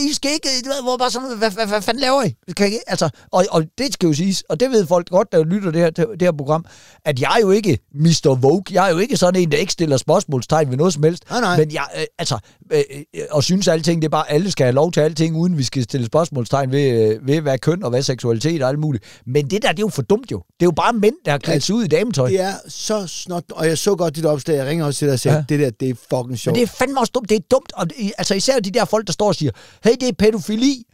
[0.08, 0.48] I skal ikke,
[0.82, 2.34] hvor bare sådan, hvad, hvad, hvad fanden laver I?
[2.56, 2.76] Kan I?
[2.86, 5.80] Altså, og, og det skal jo siges, og det ved folk godt, der lytter det
[5.80, 6.64] her, det her program,
[7.04, 8.34] at jeg er jo ikke Mr.
[8.40, 11.22] Vogue, jeg er jo ikke sådan en, der ikke stiller spørgsmålstegn ved noget som helst,
[11.30, 11.56] Nej, nej.
[11.58, 12.38] men jeg, øh, altså,
[12.72, 12.82] øh,
[13.14, 15.62] øh, og synes alting, det er bare, alle skal have lov til alting, uden vi
[15.64, 19.04] skal stille spørgsmålstegn ved, øh, ved hvad køn og hvad seksualitet og alt muligt.
[19.26, 20.38] Men det der, det er jo for dumt jo.
[20.38, 22.28] Det er jo bare mænd, der har klædt sig ud i dametøj.
[22.28, 25.12] Det er så snot, og jeg så godt dit opslag, jeg ringer også til dig
[25.14, 25.32] og Ja.
[25.34, 25.44] ja.
[25.48, 26.56] det der, det er fucking sjovt.
[26.56, 27.28] Men det er fandme også dumt.
[27.28, 27.72] Det er dumt.
[27.72, 29.50] Og det, altså især de der folk, der står og siger,
[29.84, 30.84] hey, det er pædofili.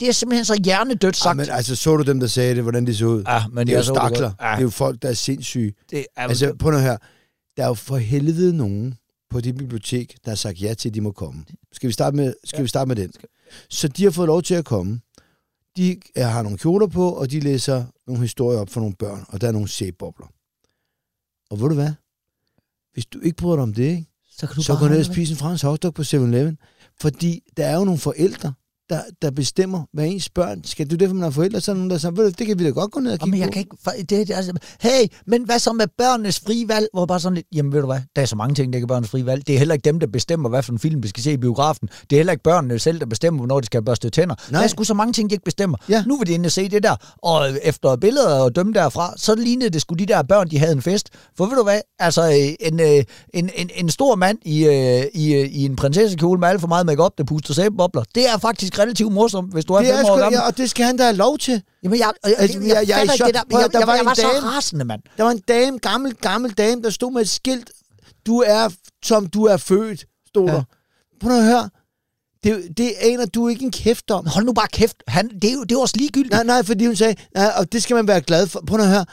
[0.00, 1.36] Det er simpelthen så hjernedødt Ja, sagt.
[1.36, 3.22] men altså, så du dem, der sagde det, hvordan de så ud?
[3.28, 4.28] Ja, men det er jo det stakler.
[4.28, 4.34] godt.
[4.40, 4.50] Ja.
[4.50, 5.74] Det er jo folk, der er sindssyge.
[5.90, 6.96] det er, Altså, prøv nu her.
[7.56, 8.94] Der er jo for helvede nogen
[9.30, 11.44] på det bibliotek, der har sagt ja til, at de må komme.
[11.72, 12.62] Skal vi starte med, skal ja.
[12.62, 13.12] vi starte med den?
[13.70, 15.00] Så de har fået lov til at komme.
[15.76, 19.24] De øh, har nogle kjoler på, og de læser nogle historier op for nogle børn,
[19.28, 20.26] og der er nogle sæbobler.
[21.50, 21.92] Og ved du hvad?
[22.92, 24.06] Hvis du ikke bryder dig om det, ikke?
[24.38, 26.56] Så kan du så bare gå ned og spise en fransk hotdog på 7-Eleven.
[27.00, 28.52] Fordi der er jo nogle forældre,
[28.90, 30.86] der, der bestemmer, hvad ens børn skal.
[30.86, 31.60] Det er derfor, man har forældre.
[31.60, 33.12] Så er der nogen, der siger, "Ved du, det kan vi da godt gå ned
[33.12, 33.52] og Jamen, kigge jeg på.
[33.52, 33.76] kan ikke...
[33.84, 36.86] for- Det, det, altså, hey, men hvad så med børnenes frie valg?
[36.92, 38.84] Hvor bare sådan lidt, jamen ved du hvad, der er så mange ting, der ikke
[38.84, 39.46] er børnenes frie valg.
[39.46, 41.36] Det er heller ikke dem, der bestemmer, hvad for en film vi skal se i
[41.36, 41.88] biografen.
[42.10, 44.34] Det er heller ikke børnene selv, der bestemmer, hvornår de skal have børstet tænder.
[44.50, 44.58] Nej.
[44.60, 45.78] Der er sgu så mange ting, de ikke bestemmer.
[45.88, 46.04] Ja.
[46.06, 46.96] Nu vil de inde og se det der.
[47.22, 50.72] Og efter billeder og dømme derfra, så lignede det sgu de der børn, de havde
[50.72, 51.08] en fest.
[51.36, 55.04] For ved du hvad, altså øh, en, øh, en, en, en stor mand i, øh,
[55.14, 58.38] i, øh, i en prinsessekjole med alt for meget makeup der puster sæbebobler, det er
[58.38, 60.38] faktisk relativt morsomt, hvis du er Det er fem år gammel.
[60.38, 61.62] ja, og det skal han da have lov til.
[61.82, 63.26] Jamen, jeg, jeg, jeg, Altså, jeg, jeg- jeg, jeg chok.
[63.26, 63.58] det der.
[63.60, 65.02] Jeg, der jeg, var jeg, en var så dame- rasende, mand.
[65.16, 67.70] Der var en dame, gammel, gammel dame, der stod med et skilt.
[68.26, 68.68] Du er,
[69.04, 70.54] som du er født, stod Ja.
[70.54, 70.62] der.
[71.20, 71.70] Prøv at høre.
[72.44, 74.26] Det, det aner du ikke en kæft om.
[74.26, 74.96] Hold nu bare kæft.
[75.08, 76.32] Han, det, er jo, det er også ligegyldigt.
[76.32, 78.62] Nej, nej, fordi hun sagde, nej, og det skal man være glad for.
[78.66, 79.04] Prøv at høre.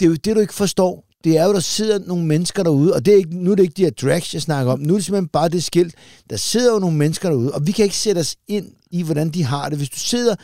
[0.00, 1.04] Det er jo det, du ikke forstår.
[1.24, 3.62] Det er jo, der sidder nogle mennesker derude, og det er ikke, nu er det
[3.62, 4.80] ikke de her drags, jeg snakker om.
[4.80, 5.94] Nu er det simpelthen bare det skilt.
[6.30, 9.30] Der sidder jo nogle mennesker derude, og vi kan ikke sætte os ind i, hvordan
[9.30, 9.78] de har det.
[9.78, 10.34] Hvis du sidder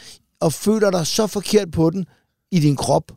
[0.40, 2.06] og føler dig så forkert på den
[2.52, 3.12] i din krop,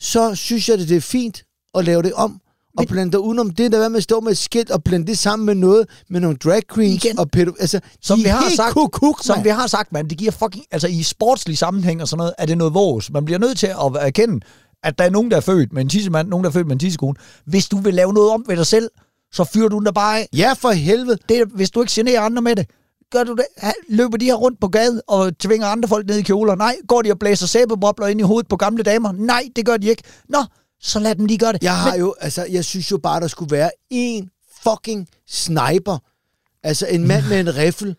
[0.00, 2.40] så synes jeg, det det er fint at lave det om.
[2.78, 5.06] Og blande dig udenom det, der er med at stå med et skilt og blande
[5.06, 7.18] det sammen med noget, med nogle drag queens Igen.
[7.18, 7.52] og pedo...
[7.60, 10.88] Altså, Som vi har sagt, kukuk, som vi har sagt, mand, det giver fucking, altså
[10.88, 13.10] i sportslig sammenhæng og sådan noget, er det noget vores.
[13.12, 14.40] Man bliver nødt til at erkende,
[14.84, 16.72] at der er nogen, der er født med en tissemand, nogen, der er født med
[16.76, 17.14] en tissekone.
[17.44, 18.90] Hvis du vil lave noget om ved dig selv,
[19.32, 20.28] så fyrer du den der bare af.
[20.36, 21.18] Ja, for helvede.
[21.28, 22.66] Det, er- hvis du ikke generer andre med det,
[23.12, 23.44] gør du det?
[23.88, 26.54] Løber de her rundt på gaden og tvinger andre folk ned i kjoler?
[26.54, 26.76] Nej.
[26.88, 29.12] Går de og blæser sæbebobler ind i hovedet på gamle damer?
[29.12, 30.02] Nej, det gør de ikke.
[30.28, 30.44] Nå,
[30.80, 31.62] så lad dem lige gøre det.
[31.62, 34.30] Jeg har jo, altså, jeg synes jo bare, der skulle være en
[34.62, 35.98] fucking sniper.
[36.62, 37.96] Altså en mand med en riffel.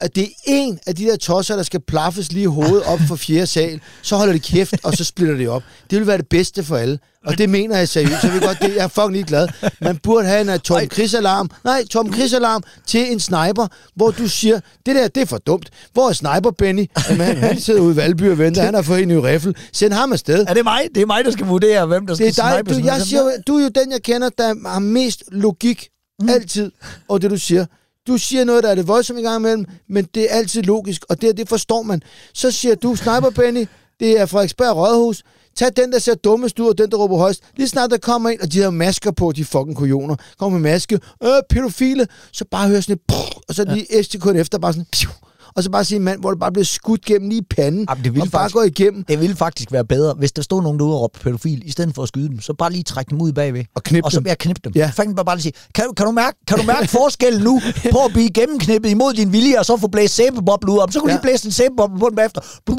[0.00, 3.16] At det er en af de der tosser, der skal plaffes lige hovedet op for
[3.16, 3.80] fjerde sal.
[4.02, 5.62] Så holder de kæft, og så splitter de op.
[5.90, 6.98] Det vil være det bedste for alle.
[7.26, 8.24] Og det mener jeg seriøst.
[8.24, 9.48] Jeg, ved godt, det, jeg er fucking lige glad.
[9.80, 11.50] Man burde have en uh, Tom Chris-alarm.
[11.64, 15.70] Nej, Tom Chris-alarm til en sniper, hvor du siger, det der, det er for dumt.
[15.92, 16.86] Hvor er sniper Benny?
[17.10, 18.62] Jamen, han, han sidder ude i Valby og venter.
[18.62, 19.56] Han har fået en ny riffel.
[19.72, 20.44] Send ham afsted.
[20.48, 20.88] Er det mig?
[20.94, 23.02] Det er mig, der skal vurdere, hvem der skal Det er dig, snipe du, jeg
[23.02, 25.88] siger, du er jo den, jeg kender, der har mest logik
[26.20, 26.28] mm.
[26.28, 26.72] altid
[27.08, 27.66] over det, du siger.
[28.06, 31.04] Du siger noget, der er det voldsomt i gang imellem, men det er altid logisk,
[31.08, 32.02] og det, det forstår man.
[32.34, 33.66] Så siger du, Sniper Benny,
[34.00, 35.22] det er Frederiksberg Rådhus.
[35.56, 37.42] Tag den, der ser dummest ud, og den, der råber højst.
[37.56, 40.16] Lige snart der kommer ind, og de har masker på, de fucking kujoner.
[40.38, 41.00] Kommer med maske.
[41.22, 42.06] Øh, pædofile.
[42.32, 43.14] Så bare høre sådan et,
[43.48, 44.40] og så lige ja.
[44.40, 45.10] efter, bare sådan, piu,
[45.56, 48.04] og så bare sige en mand, hvor det bare bliver skudt gennem lige panden, Jamen,
[48.04, 50.62] det ville og bare faktisk- gå igennem Det ville faktisk være bedre, hvis der stod
[50.62, 53.10] nogen derude og råbte pædofil, i stedet for at skyde dem, så bare lige trække
[53.10, 53.64] dem ud bagved.
[53.74, 54.26] og knippe og så dem.
[54.26, 54.72] jeg knip dem.
[54.76, 54.80] Ja.
[54.80, 54.90] Ja.
[54.94, 57.60] Fanden bare bare lige sige, kan, du- kan, du mærke, kan du mærke forskellen nu
[57.92, 61.00] på at blive gennemknippet imod din vilje, og så få blæst sæbeboble ud om, så
[61.00, 61.14] kan du Ja.
[61.16, 62.40] lige blæse en sæbeboble på den bagefter.
[62.66, 62.76] Kan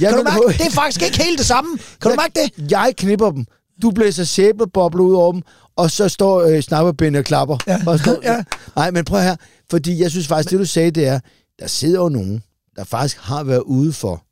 [0.00, 1.78] Ja, du men- mærke, det er faktisk ikke helt det samme.
[2.02, 2.70] Kan du mærke det?
[2.70, 3.44] Jeg knipper dem.
[3.82, 5.42] Du blæser sæbebobler ud over dem,
[5.76, 7.56] og så står øh, snapperbinde og klapper.
[7.66, 7.78] Ja.
[7.86, 8.42] Og står, Ja.
[8.76, 9.36] Nej, men prøv her.
[9.70, 11.20] Fordi jeg synes faktisk, det du sagde, det er,
[11.58, 12.42] der sidder jo nogen,
[12.76, 14.22] der faktisk har været ude for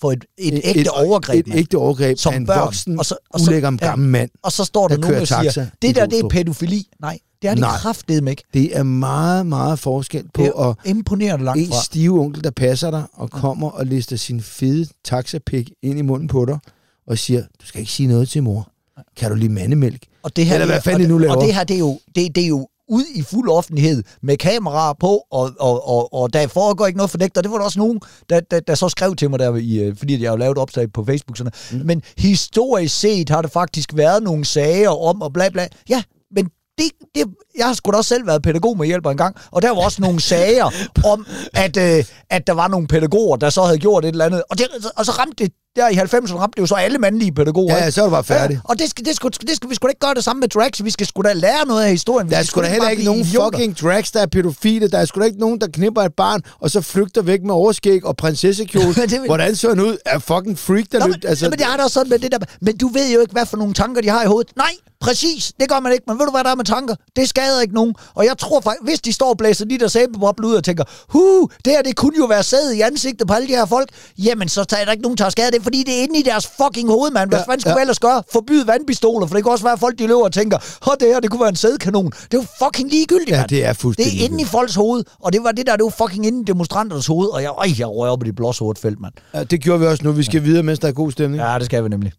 [0.00, 1.58] For et, et, ægte overgreb, Et, mand.
[1.60, 2.60] ægte overgreb Som af en børn.
[2.60, 3.76] voksen, Og så- og så- ulækker ja.
[3.86, 4.30] gammel mand.
[4.42, 6.88] Og så står der, der nogen, der siger, taxa det der, det er Glostrup." pædofili.
[7.00, 7.76] Nej, det er det Nej.
[7.78, 8.42] kraftedeme ikke.
[8.54, 11.82] Det er meget, meget forskel på Det at er imponerende langt en fra.
[11.82, 16.28] stive onkel, der passer dig, og kommer og lister sin fede taxapik ind i munden
[16.28, 16.58] på dig,
[17.06, 18.68] og siger, du skal ikke sige noget til mor.
[19.16, 20.06] Kan du lige mandemælk?
[20.22, 21.34] Og det her, Eller hvad det- fanden og, de nu laver.
[21.36, 24.36] Og det her, det er jo, det, det er jo ud i fuld offentlighed med
[24.36, 27.64] kameraer på, og, og, og, og der foregår ikke noget fordækt, og det var der
[27.64, 30.36] også nogen, der, der, der så skrev til mig, der i, øh, fordi jeg har
[30.36, 31.80] lavet opslag på Facebook, sådan mm.
[31.84, 36.48] men historisk set har det faktisk været nogle sager om, og bla bla, ja, men
[36.78, 37.24] det, det,
[37.58, 39.84] jeg har sgu da også selv været pædagog med hjælper en gang, og der var
[39.84, 40.70] også nogle sager
[41.04, 44.42] om, at, øh, at der var nogle pædagoger, der så havde gjort et eller andet,
[44.50, 47.32] og, det, og så ramte det, der i 90'erne ramte det jo så alle mandlige
[47.32, 47.76] pædagoger.
[47.76, 48.54] Ja, så er du bare færdig.
[48.54, 50.40] Ja, og det skal, det, skal, det skal vi sgu da ikke gøre det samme
[50.40, 50.84] med drags.
[50.84, 52.28] Vi skal sgu da lære noget af historien.
[52.28, 53.58] Vi Der er sgu da heller ikke nogen idioter.
[53.58, 54.88] fucking drags, der er pædofile.
[54.88, 57.54] Der er sgu da ikke nogen, der knipper et barn, og så flygter væk med
[57.54, 58.94] overskæg og prinsessekjole.
[58.94, 59.96] Det vil- Hvordan så han ud?
[60.06, 61.14] Er fucking freak, der Nå, løb.
[61.22, 62.38] men, altså, men jeg har da sådan med det der.
[62.60, 64.50] Men du ved jo ikke, hvad for nogle tanker de har i hovedet.
[64.56, 65.52] Nej, præcis.
[65.60, 66.04] Det gør man ikke.
[66.08, 66.94] Men ved du, hvad der er med tanker?
[67.16, 67.94] Det skader ikke nogen.
[68.14, 70.84] Og jeg tror faktisk, hvis de står og blæser de der sæbeboble ud og tænker,
[71.08, 73.88] hu, det her, det kunne jo være sæd i ansigtet på alle de her folk.
[74.18, 76.18] Jamen, så tager der ikke nogen, der tager skade af det, fordi det er inde
[76.18, 77.30] i deres fucking hoved, mand.
[77.30, 77.78] Hvad Ja, ja, fanden skulle ja.
[77.78, 77.82] ja.
[77.82, 78.22] ellers gøre?
[78.32, 81.08] Forbyde vandpistoler, for det kan også være, at folk de løber og tænker, åh, det
[81.08, 82.06] her, det kunne være en sædkanon.
[82.10, 83.48] Det er jo fucking ligegyldigt, Ja, mand.
[83.48, 85.84] det er Det fuldstændig er inde i folks hoved, og det var det der, det
[85.84, 88.80] var fucking inde i demonstranternes hoved, og jeg, øj, jeg røg op i det blåsorte
[88.80, 89.12] felt, mand.
[89.34, 90.12] Ja, det gjorde vi også nu.
[90.12, 91.42] Vi skal videre, mens der er god stemning.
[91.42, 92.12] Ja, det skal vi nemlig.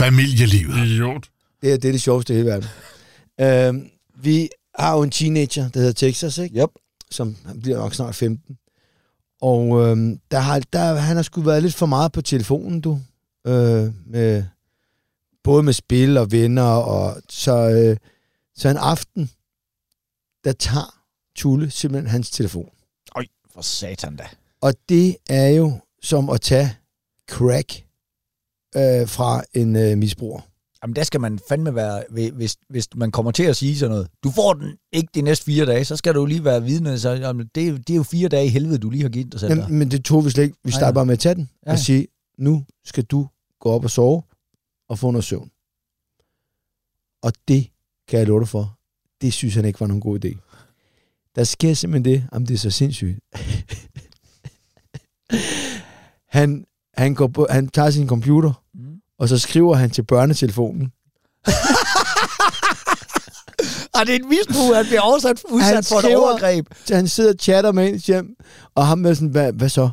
[0.00, 0.86] Familielivet.
[0.86, 1.30] Idiot.
[1.62, 2.68] Det, er, det er det sjoveste i hele verden.
[3.40, 3.90] øhm,
[4.22, 6.60] vi har jo en teenager, der hedder Texas, ikke?
[6.60, 6.70] Yep.
[7.10, 8.58] som han bliver nok snart 15.
[9.40, 13.00] Og øhm, der har, der, han har sgu været lidt for meget på telefonen, du.
[13.46, 14.44] Øh, med,
[15.44, 16.62] både med spil og venner.
[16.62, 17.96] Og, så, øh,
[18.56, 19.30] så en aften,
[20.44, 20.94] der tager
[21.36, 22.70] Tulle simpelthen hans telefon.
[23.16, 24.28] Øj, for satan da.
[24.60, 26.76] Og det er jo som at tage
[27.30, 27.89] crack
[28.76, 30.40] øh, fra en øh, misbruger.
[30.82, 33.90] Jamen, der skal man fandme være, hvi- hvis, hvis man kommer til at sige sådan
[33.90, 34.08] noget.
[34.24, 36.98] Du får den ikke de næste fire dage, så skal du lige være vidne.
[36.98, 39.32] Så, jamen, det, er- det er jo fire dage i helvede, du lige har givet
[39.32, 39.52] dig selv.
[39.60, 40.56] Jamen, men det tog vi slet ikke.
[40.64, 40.92] Vi nej.
[40.92, 42.06] bare med at tage den Ja, og sige,
[42.38, 43.28] nu skal du
[43.60, 44.22] gå op og sove
[44.88, 45.50] og få noget søvn.
[47.22, 47.66] Og det
[48.08, 48.78] kan jeg love dig for,
[49.20, 50.38] det synes han ikke var nogen god idé.
[51.36, 53.18] Der sker simpelthen det, om det er så sindssygt.
[56.38, 56.64] han,
[57.00, 58.80] han, går på, han tager sin computer, Mm.
[59.18, 60.92] og så skriver han til børnetelefonen.
[63.94, 66.66] Og det er et misbrug, at bliver oversat, udsat Han for et skriver- overgreb.
[66.84, 68.26] Så han sidder og chatter med ens hjem,
[68.74, 69.90] og ham med sådan, hvad, hvad så?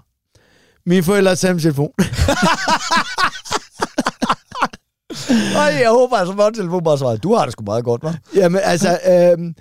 [0.86, 1.92] Mine forældre har taget telefon.
[5.56, 8.18] Ej, jeg håber altså, at telefon bare svarer, du har det sgu meget godt, hva'?
[8.36, 9.56] Jamen, altså, øhm,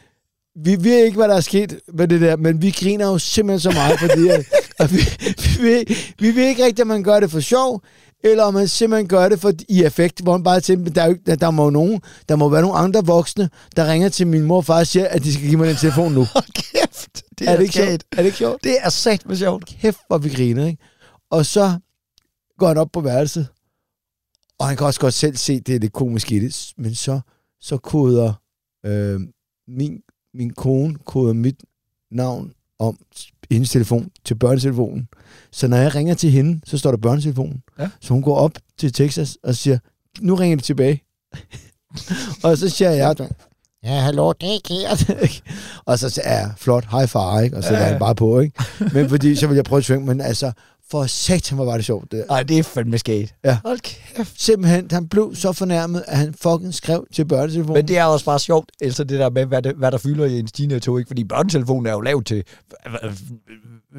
[0.65, 3.61] vi ved ikke, hvad der er sket med det der, men vi griner jo simpelthen
[3.61, 4.47] så meget, fordi at,
[4.81, 5.01] at vi,
[5.59, 5.85] vi, ved,
[6.19, 7.83] vi ved ikke rigtigt, om man gør det for sjov,
[8.25, 11.09] eller om man simpelthen gør det for i effekt, hvor man bare tænker, der, er
[11.09, 14.27] jo, der, der, må jo nogen, der må være nogle andre voksne, der ringer til
[14.27, 16.27] min mor og far og siger, at de skal give mig den telefon nu.
[16.73, 18.05] Kæft, det er, er, det ikke sjovt?
[18.13, 18.65] Er det ikke sjovt?
[18.65, 19.67] Det er sat med sjovt.
[19.67, 20.83] Kæft, hvor vi griner, ikke?
[21.31, 21.79] Og så
[22.59, 23.49] går han op på værelset,
[24.59, 27.21] og han kan også godt selv se, det er det komiske i det, men så,
[27.61, 28.33] så koder
[28.87, 29.21] øh,
[29.69, 30.01] min,
[30.37, 31.57] min kone koder mit
[32.11, 32.99] navn om
[33.51, 35.09] hendes telefon til børnetelefonen.
[35.53, 37.63] Så når jeg ringer til hende, så står der børnetelefonen.
[37.79, 37.89] Ja.
[38.01, 39.79] Så hun går op til Texas og siger,
[40.21, 41.03] nu ringer de tilbage.
[42.45, 43.17] og så siger jeg,
[43.85, 45.31] ja, hallo, det er Gert.
[45.87, 47.57] og så siger jeg, flot, high far, ikke?
[47.57, 47.91] Og så Ja, er ja.
[47.91, 48.65] han bare på, ikke?
[48.93, 50.53] Men fordi, så vil jeg prøve at svinge, men altså,
[50.91, 52.13] for satan, hvor var det sjovt.
[52.13, 52.25] Det.
[52.31, 53.35] Ej, det er fandme sket.
[53.45, 53.59] Ja.
[53.65, 54.43] Hold kæft.
[54.43, 57.79] Simpelthen, han blev så fornærmet, at han fucking skrev til børnetelefonen.
[57.79, 60.25] Men det er også bare sjovt, altså det der med, hvad, det, hvad der fylder
[60.25, 61.09] i en teenager ikke?
[61.09, 62.45] Fordi børnetelefonen er jo lavet til,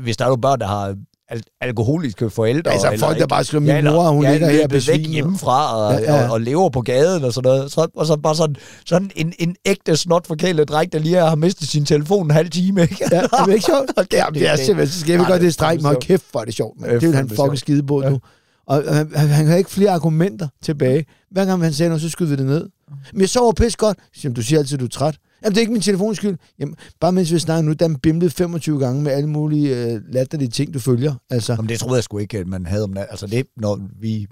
[0.02, 0.96] hvis der er nogle børn, der har
[1.30, 2.72] al- alkoholiske forældre.
[2.72, 5.06] Altså, eller folk, der ikke- bare skriver, min eller- mor, hun ja, ligger her væk
[5.08, 6.18] hjemmefra og, Ja, ja, ja.
[6.20, 6.26] ja.
[6.28, 7.72] Og, og, lever på gaden og sådan noget.
[7.72, 11.36] Så, og så bare sådan, sådan en, en ægte snot forkælet dreng, der lige har
[11.36, 12.82] mistet sin telefon en halv time.
[12.82, 12.98] Ikke?
[13.12, 13.92] Ja, er det ikke sjovt?
[13.98, 15.82] Hold kæft, Ja, det er simpelthen, så skal vi Nej, godt det er det stræk,
[15.82, 16.90] men kæft, hvor er det sjovt, man.
[16.90, 18.10] Det er vil han fucking skide på Ja.
[18.10, 18.20] nu.
[18.68, 21.06] Og han, han, han har ikke flere argumenter tilbage.
[21.32, 22.70] Hver gang han sagde noget, så skyder vi det ned.
[23.14, 23.98] Men jeg sover pis godt.
[24.16, 25.16] Så du siger altid, du er træt.
[25.44, 26.38] Jamen, det er ikke min telefons skyld.
[26.60, 30.02] Jamen, bare mens vi snakker nu, der er bimlet 25 gange med alle mulige øh,
[30.10, 31.14] latterlige ting, du følger.
[31.30, 33.08] Altså, Jamen, det troede jeg sgu ikke, at man havde om nat.
[33.10, 34.28] Altså det, når vi...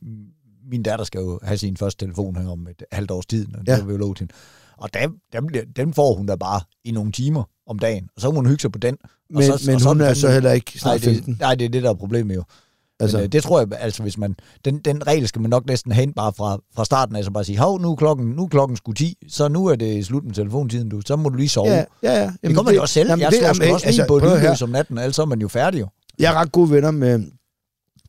[0.71, 3.59] Min datter skal jo have sin første telefon her om et halvt års tid, det
[3.67, 3.77] Ja.
[3.77, 3.83] ja.
[3.83, 4.29] vi jo lov til.
[4.77, 8.09] Og dem, dem, dem får hun da bare i nogle timer om dagen.
[8.15, 8.97] Og så må hun hygge sig på den.
[9.03, 11.31] Og men, så, men og så hun er den- så heller ikke nej, snart 15.
[11.33, 12.43] det, nej, det er det, der er problemet jo.
[12.99, 15.49] Altså, Altså, Men, øh, det tror jeg, altså hvis man, den, den regel skal man
[15.49, 18.27] nok næsten hente bare fra, fra starten af, så bare sige, hov, nu er klokken,
[18.27, 21.01] nu er klokken sgu 10, så nu er det slut med telefontiden, du.
[21.05, 21.67] Så må du lige sove.
[21.69, 22.31] ja, ja, ja.
[22.43, 23.09] det kommer man jo også selv.
[23.09, 24.41] jamen, jeg det- slår jamen, sgu også altså, lige på høre.
[24.43, 25.87] lydløs om natten, ellers er man jo færdig jo.
[26.19, 27.23] Jeg er ret gode venner med,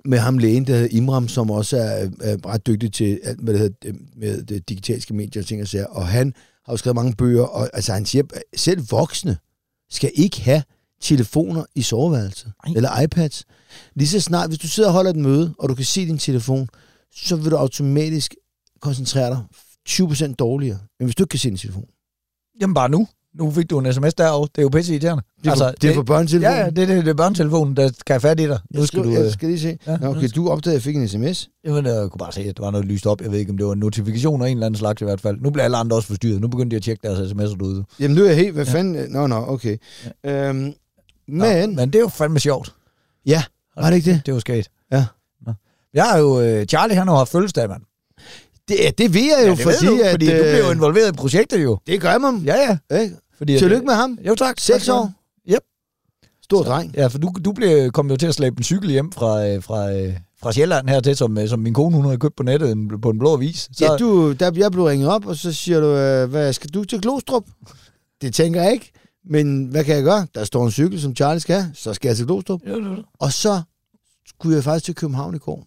[0.05, 3.55] med ham lægen, der hedder Imram, som også er, er ret dygtig til alt, hvad
[3.55, 5.87] det hedder, med det digitale medier og ting og sager.
[5.87, 6.35] Og han
[6.67, 8.23] har jo skrevet mange bøger, og altså, han siger,
[8.57, 9.37] selv voksne
[9.91, 10.63] skal ikke have
[11.01, 12.75] telefoner i soveværelset, Nej.
[12.77, 13.45] eller iPads.
[13.95, 16.19] Lige så snart, hvis du sidder og holder et møde, og du kan se din
[16.19, 16.69] telefon,
[17.17, 18.35] så vil du automatisk
[18.81, 19.39] koncentrere dig
[19.89, 21.85] 20% dårligere, end hvis du ikke kan se din telefon.
[22.61, 23.09] Jamen bare nu.
[23.35, 24.49] Nu fik du en sms derovre.
[24.55, 25.23] Det er jo pisse irriterende.
[25.39, 26.57] Det er, altså, det er for børnetelefonen.
[26.57, 28.59] Ja, ja, det, det, det er børnetelefonen, der kan have fat i dig.
[28.75, 29.11] Nu skal du...
[29.11, 29.79] jeg Øh, skal lige se.
[29.87, 31.49] ja, Ja, okay, du opdagede, at jeg fik en sms.
[31.65, 33.21] jamen, jeg kunne bare se, at der var noget lyst op.
[33.21, 35.21] Jeg ved ikke, om det var en notifikation af en eller anden slags i hvert
[35.21, 35.41] fald.
[35.41, 36.41] Nu bliver alle andre også forstyrret.
[36.41, 37.85] Nu begyndte de at tjekke deres sms'er derude.
[38.01, 38.53] Jamen, nu er jeg helt...
[38.55, 39.13] Hvad fanden?
[39.13, 39.77] Nå, nå, okay.
[40.25, 40.73] Øhm,
[41.29, 41.77] Nå, men...
[41.77, 42.75] men det er jo fandme sjovt.
[43.27, 43.43] Ja,
[43.77, 44.23] var det ikke det?
[44.27, 44.69] Det var sket.
[44.93, 45.07] Ja.
[45.47, 45.53] Nå.
[45.95, 46.41] Jeg er jo...
[46.41, 47.83] Øh, Charlie, han har haft fødselsdag, mand.
[48.69, 50.11] Det, det ved jeg jo, Ja, det fordi, du, at...
[50.11, 51.79] fordi du øh, bliver jo involveret i projektet jo.
[51.87, 52.37] Det gør man.
[52.37, 52.99] Ja, ja.
[53.01, 53.17] Ikke?
[53.39, 54.19] Fordi, Tillykke med ham.
[54.27, 54.61] Jo, tak.
[54.61, 55.13] Seks år.
[55.51, 55.63] Yep.
[56.43, 56.95] Stor dreng.
[56.95, 59.63] Ja, for du, du blev, kom jo til at slæbe en cykel hjem fra, øh,
[59.63, 62.43] fra, øh, fra Sjælland her til, som, øh, som min kone hun havde købt på
[62.43, 63.69] nettet en, på en blå avis.
[63.73, 63.85] Så...
[63.85, 66.85] Ja, du, der, jeg blev ringet op, og så siger du, øh, hvad skal du
[66.85, 67.45] til Glostrup?
[68.23, 68.93] Det tænker jeg ikke.
[69.27, 70.27] Men hvad kan jeg gøre?
[70.35, 72.61] Der står en cykel, som Charlie skal så skal jeg til Glostrup.
[72.67, 73.05] Jo, jo, jo.
[73.19, 73.63] Og så
[74.29, 75.67] skulle jeg faktisk til København i går.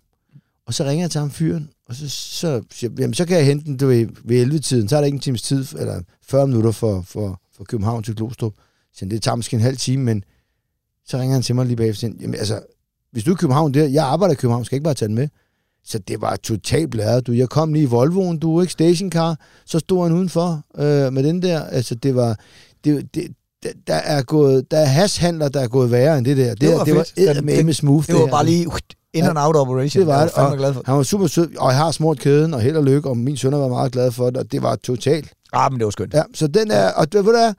[0.66, 3.38] Og så ringer jeg til ham fyren, og så, så siger jeg, jamen, så kan
[3.38, 4.90] jeg hente den du ved, ved 11-tiden.
[4.90, 8.16] Så er der ikke en times tid, eller 40 minutter for, for, for København til
[8.16, 8.54] Glostrup.
[8.94, 10.24] Så det tager måske en halv time, men
[11.06, 12.10] så ringer han til mig lige bagefter.
[12.22, 12.62] Jamen, altså,
[13.12, 15.08] hvis du er i København, det, jeg arbejder i København, skal jeg ikke bare tage
[15.08, 15.28] den med.
[15.84, 17.28] Så det var totalt bladet.
[17.28, 21.24] Du, jeg kom lige i Volvoen, du ikke stationcar, så stod han udenfor øh, med
[21.24, 21.64] den der.
[21.64, 22.40] Altså, det var...
[22.84, 23.28] Det, det,
[23.88, 26.44] der- er gået, der er hashhandler, der er gået værre end det der.
[26.50, 26.96] Det, Det det var var, det
[27.28, 27.66] var fedt.
[27.66, 28.08] med smooth.
[28.08, 28.28] Det var her.
[28.32, 28.74] bare lige uh,
[29.14, 30.00] in and out operation.
[30.00, 30.82] Det var jeg det, var fandme og- glad for.
[30.86, 33.38] Han var super sød, og jeg har smurt kæden, og held og lykke, og min
[33.38, 35.32] søn var meget glad for det, og det var totalt.
[35.54, 36.14] Ah, men det var skønt.
[36.14, 37.54] Ja, så den er, og det, ved du hvad,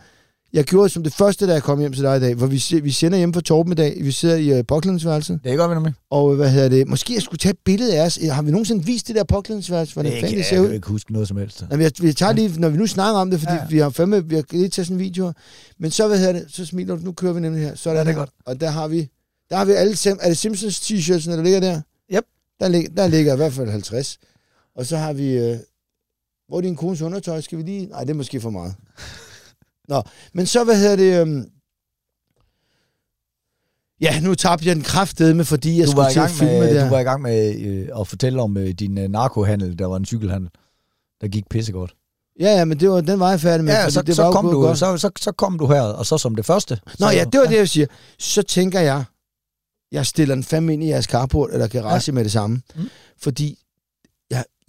[0.53, 2.81] jeg gjorde som det første, da jeg kom hjem til dig i dag, hvor vi,
[2.83, 5.71] vi sender hjem fra Torben i dag, vi sidder i uh, påklædningsværelset, Det er godt,
[5.71, 5.93] vi med.
[6.11, 8.19] og hvad hedder det, måske jeg skulle tage et billede af os.
[8.31, 10.69] Har vi nogensinde vist det der påklædningsværelse, hvordan Det fanden det jeg ser kan ud?
[10.69, 11.65] jo ikke huske noget som helst.
[11.71, 13.67] Jamen, jeg, vi tager lige, når vi nu snakker om det, fordi Ja.
[13.71, 15.33] vi har fandme, vi har lige taget sådan en video,
[15.79, 17.95] men så, hvad hedder det, så smiler du, nu kører vi nemlig her, så er
[17.95, 18.31] Ja, det er godt.
[18.47, 19.09] og der har vi,
[19.51, 21.81] der har vi alle, er det Simpsons t-shirts, der ligger der?
[22.15, 22.25] Yep.
[22.61, 24.19] Der, lig, der ligger i hvert fald 50.
[24.77, 25.57] Og så har vi, øh,
[26.49, 27.41] hvor er din kones undertøj?
[27.41, 28.75] Skal vi lige, nej, det er måske for meget.
[29.91, 30.03] Nå,
[30.35, 31.45] men så, hvad hedder det, øhm,
[34.01, 36.85] ja, nu tabte jeg den kraftedeme, fordi jeg Du skulle til at filme med, det
[36.85, 36.99] du var her.
[37.01, 39.79] i gang med øh, at fortælle om øh, din øh, narkohandel.
[39.79, 40.51] Der var en cykelhandel,
[41.21, 41.95] der gik pissegodt.
[42.41, 44.33] Ja, ja, men det var, den var jeg færdig med, Ja, så, det så, var
[44.33, 44.79] kom du, godt.
[44.79, 46.81] så, så, så kom du her, og så som det første.
[46.99, 47.87] Nå så, ja, det var det, jeg siger.
[48.19, 49.05] Så tænker jeg,
[49.93, 52.13] jeg stiller den fandme ind i jeres carport eller garage ja.
[52.13, 52.63] med det samme.
[52.77, 52.89] Mm.
[53.23, 53.59] Fordi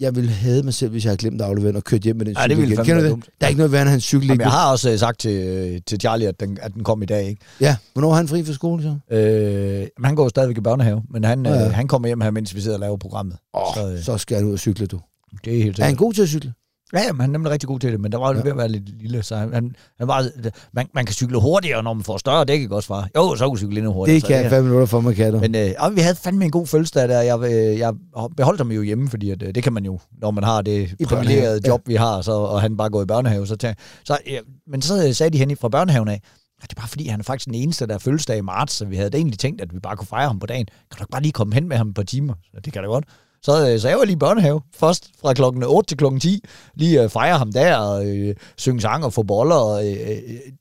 [0.01, 2.15] jeg, ville have mig selv, hvis jeg havde glemt at aflevere den og kørt hjem
[2.15, 2.97] med den Ja, cykel det ville igen.
[2.97, 3.25] det?
[3.41, 5.19] Der er ikke noget værd, at have en cykel Jamen, jeg har også øh, sagt
[5.19, 7.41] til, øh, til Charlie, at den, at den kom i dag, ikke?
[7.61, 9.15] Ja, hvornår er han fri fra skole så?
[9.15, 11.65] Øh, han går stadigvæk i børnehave, men han, Ja.
[11.65, 13.37] Øh, han kommer hjem her, mens vi sidder og laver programmet.
[13.53, 14.99] Åh, Så, øh, så skal han ud og cykle, du.
[15.45, 15.85] Det er helt Er sikkert.
[15.87, 16.53] han god til at cykle?
[16.93, 18.37] Ja, jamen, han er nemlig rigtig god til det, men der var jo Ja.
[18.37, 18.43] ja.
[18.43, 20.25] ved at være lidt lille, så han, han, han var,
[20.73, 23.07] man, man kan cykle hurtigere, når man får større dæk, ikke også, far?
[23.17, 24.19] Jo, så kan du cykle endnu hurtigere.
[24.19, 25.39] Det kan jeg fem minutter for mig, kan du.
[25.39, 27.21] Men øh, og vi havde fandme en god fødselsdag der.
[27.21, 27.93] Jeg, øh, jeg
[28.37, 30.95] beholdt ham jo hjemme, fordi at, øh, det kan man jo, når man har det
[31.07, 33.47] privilegerede job, vi har, så, og han bare går i børnehave.
[33.47, 33.75] Så, tag,
[34.05, 36.21] så, øh, men så sagde de hen fra børnehaven af,
[36.63, 38.73] at det er bare fordi, han er faktisk den eneste, der er fødselsdag i marts,
[38.73, 40.65] så vi havde egentlig tænkt, at vi bare kunne fejre ham på dagen.
[40.65, 42.33] Kan du ikke bare lige komme hen med ham et par timer?
[42.43, 43.05] Så det kan da godt.
[43.43, 44.61] Så, øh, så jeg var lige i børnehave.
[44.75, 46.43] Først fra klokken 8 til klokken 10.
[46.75, 49.97] Lige øh, fejre ham der, og øh, synge sang og få boller, og øh,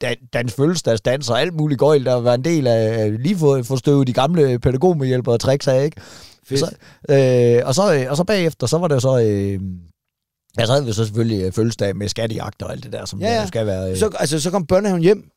[0.01, 3.63] dan, dans fødselsdagsdans og alt muligt gøjl, der var en del af øh, lige få,
[3.63, 6.01] få støvet de gamle pædagogmedhjælpere og tricks af, ikke?
[6.47, 6.61] Fedt.
[6.61, 6.71] Så,
[7.11, 9.19] øh, og, så, øh, og så bagefter, så var det så...
[9.21, 9.61] Øh,
[10.59, 13.21] Ja, så havde vi så selvfølgelig øh, fødselsdag med skattejagt og alt det der, som
[13.21, 13.91] Ja, ja, skal være.
[13.91, 13.97] Øh.
[13.97, 15.31] Så, altså, så kom børnehaven hjem.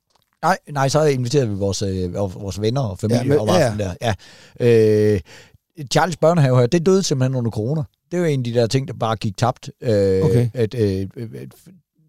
[0.43, 3.53] Nej, nej, så inviterede vi vores, øh, vores venner og familie Ja, men- og ja,
[3.59, 3.83] ja, ja.
[4.01, 4.13] der.
[4.59, 5.13] Ja.
[5.13, 5.19] Øh,
[5.91, 7.83] Charles børnehave her, det døde simpelthen under corona.
[8.11, 9.69] Det var en af de der ting, der bare gik tabt.
[9.81, 10.49] Øh, Okay.
[10.53, 11.27] at, øh, øh,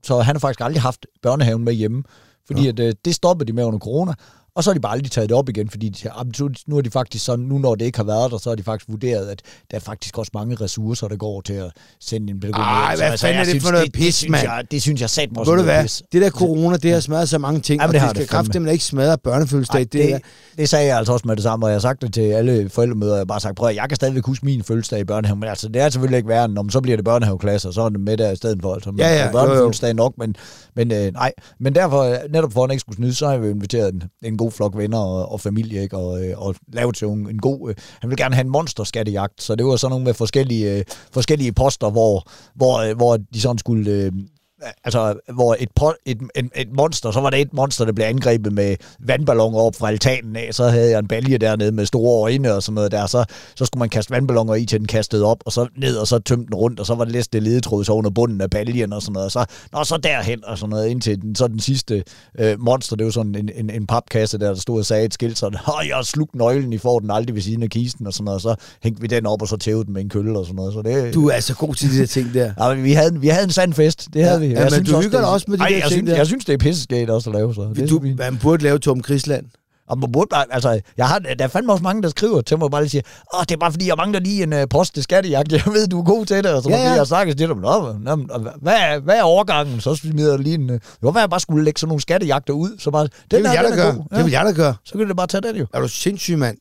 [0.03, 2.03] så han har faktisk aldrig haft børnehaven med hjemme,
[2.47, 4.13] fordi at, øh, det stoppede de med under corona.
[4.57, 6.27] Og så har de bare aldrig taget det op igen, fordi de, "Ah,
[6.67, 8.63] nu er de faktisk sådan, nu når det ikke har været der, så har de
[8.63, 12.41] faktisk vurderet, at der er faktisk også mange ressourcer, der går til at sende en
[12.41, 12.63] pædagog.
[12.65, 12.99] Ej, med.
[12.99, 14.43] hvad Så, fanden er jeg det synes, for noget det, pis, det, synes mand?
[14.45, 15.85] jeg, det synes jeg sat mig også Ved du noget hvad?
[15.85, 16.03] pis.
[16.13, 18.31] Det der corona, det har smadret så mange ting, Jamen, og det det skal det
[18.31, 19.81] kraftigt ikke smadre børnefødselsdag.
[19.81, 20.21] Det, det,
[20.59, 22.69] det sagde jeg altså også med det samme, og jeg har sagt det til alle
[22.69, 23.13] forældremøder.
[23.15, 25.49] Jeg har bare sagt, prøv at jeg kan stadigvæk huske min fødselsdag i børnehave, men
[25.49, 28.01] altså, det er selvfølgelig ikke værre, om så bliver det børnehaveklasse, og så er det
[28.01, 28.75] med der i stedet for.
[28.75, 30.37] Altså, Ja, ja, det børnefødselsdag nok, men,
[30.77, 31.33] men øh, nej.
[31.61, 33.95] Men derfor, øh, netop for at han ikke skulle snyde, så har vi jo inviteret
[33.95, 35.97] en, en god flok venner og, og familie, ikke?
[35.97, 37.69] Og, øh, og lavet til en, en god...
[37.69, 40.85] Øh, han ville gerne have en monsterskattejagt, så det var sådan nogle med forskellige, øh,
[41.13, 43.91] forskellige poster, hvor, hvor, øh, hvor de sådan skulle...
[43.91, 44.13] Øh,
[44.85, 45.69] altså, hvor et,
[46.07, 49.77] et, et, et monster, så var der et monster, der blev angrebet med vandballoner op
[49.77, 52.93] fra altanen af, så havde jeg en balje dernede med store øjne og sådan noget
[52.93, 53.25] der, så,
[53.57, 56.19] så skulle man kaste vandballoner i, til den kastede op, og så ned, og så
[56.19, 59.03] tømte den rundt, og så var det læste ledetråd så under bunden af baljen og
[59.03, 62.05] sådan noget, og så, nå, så derhen og sådan noget, indtil den, så den sidste
[62.39, 65.15] øh, monster, det var sådan en, en, en papkasse der, der stod og sagde et
[65.15, 68.13] skilt sådan, jeg har slugt nøglen, I får den aldrig ved siden af kisten og
[68.13, 70.39] sådan noget, og så hængte vi den op, og så tævede den med en kølle
[70.39, 71.15] og sådan noget, så det...
[71.15, 72.53] Du er altså god til de der ting der.
[72.65, 74.55] Ja, vi havde, vi havde en sand fest, det havde vi.
[74.55, 76.17] ja, men du hygger dig også med de Ej, der jeg ting synes, der.
[76.17, 77.61] Jeg synes, det er pisseskægt også at lave så.
[77.75, 78.19] Det er Du, fint.
[78.19, 79.45] man burde lave Tom Krisland.
[79.89, 82.59] Og man burde bare, altså, jeg har, der er fandme også mange, der skriver til
[82.59, 83.03] mig, bare lige siger,
[83.35, 85.53] åh, det er bare fordi, jeg mangler lige en uh, post til skattejagt.
[85.59, 86.47] Jeg ved, du er god til det.
[86.47, 86.91] Og så Ja, ja, ja.
[86.91, 86.97] ja.
[86.97, 87.93] jeg sagt til dem, nå,
[88.63, 89.81] hvad, er, hvad er overgangen?
[89.81, 90.71] Så smider jeg lige en...
[90.71, 92.71] Uh, jo, hvad jeg bare skulle lægge sådan nogle skattejagter ud.
[92.79, 93.93] Så bare, den Det vil her, jeg da er gøre.
[93.95, 94.17] god.
[94.17, 94.75] Det vil jeg da gøre.
[94.85, 95.67] Så kan du bare tage den jo.
[95.75, 96.57] Er du sindssyg, mand?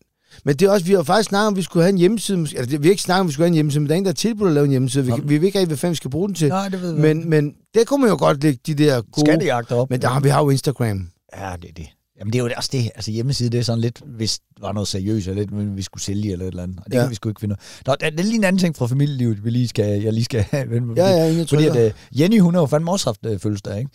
[0.45, 2.37] Men det er også, vi har faktisk snakket om, at vi skulle have en hjemmeside.
[2.37, 3.93] måske- Altså, vi har ikke snakket om, at vi skulle have en hjemmeside, men der
[3.93, 5.05] er ingen, der har tilbudt at lave en hjemmeside.
[5.05, 6.49] Vi, kan- vi ved ikke rigtig, hvad fanden vi skal bruge den til.
[6.49, 9.25] Nej, det ved vi men, men det kunne man jo godt lægge de der gode...
[9.27, 9.89] Skattejagter op.
[9.89, 11.07] Men der har vi har jo Instagram.
[11.37, 11.87] Ja, det er det.
[12.19, 14.71] Jamen det er jo også det, altså hjemmeside, det er sådan lidt, hvis det var
[14.71, 16.77] noget seriøst, eller lidt, vi skulle sælge eller et eller andet.
[16.79, 17.01] Og det Ja.
[17.01, 17.55] kan vi sgu ikke finde.
[17.87, 20.23] Nå, der, det er lige en anden ting fra familielivet, vi lige skal, jeg lige
[20.23, 21.85] skal vende Ja, ja, ingen Fordi trykker.
[21.85, 23.89] at, uh, Jenny, hun har jo fandme også haft uh, fødselsdag, ikke?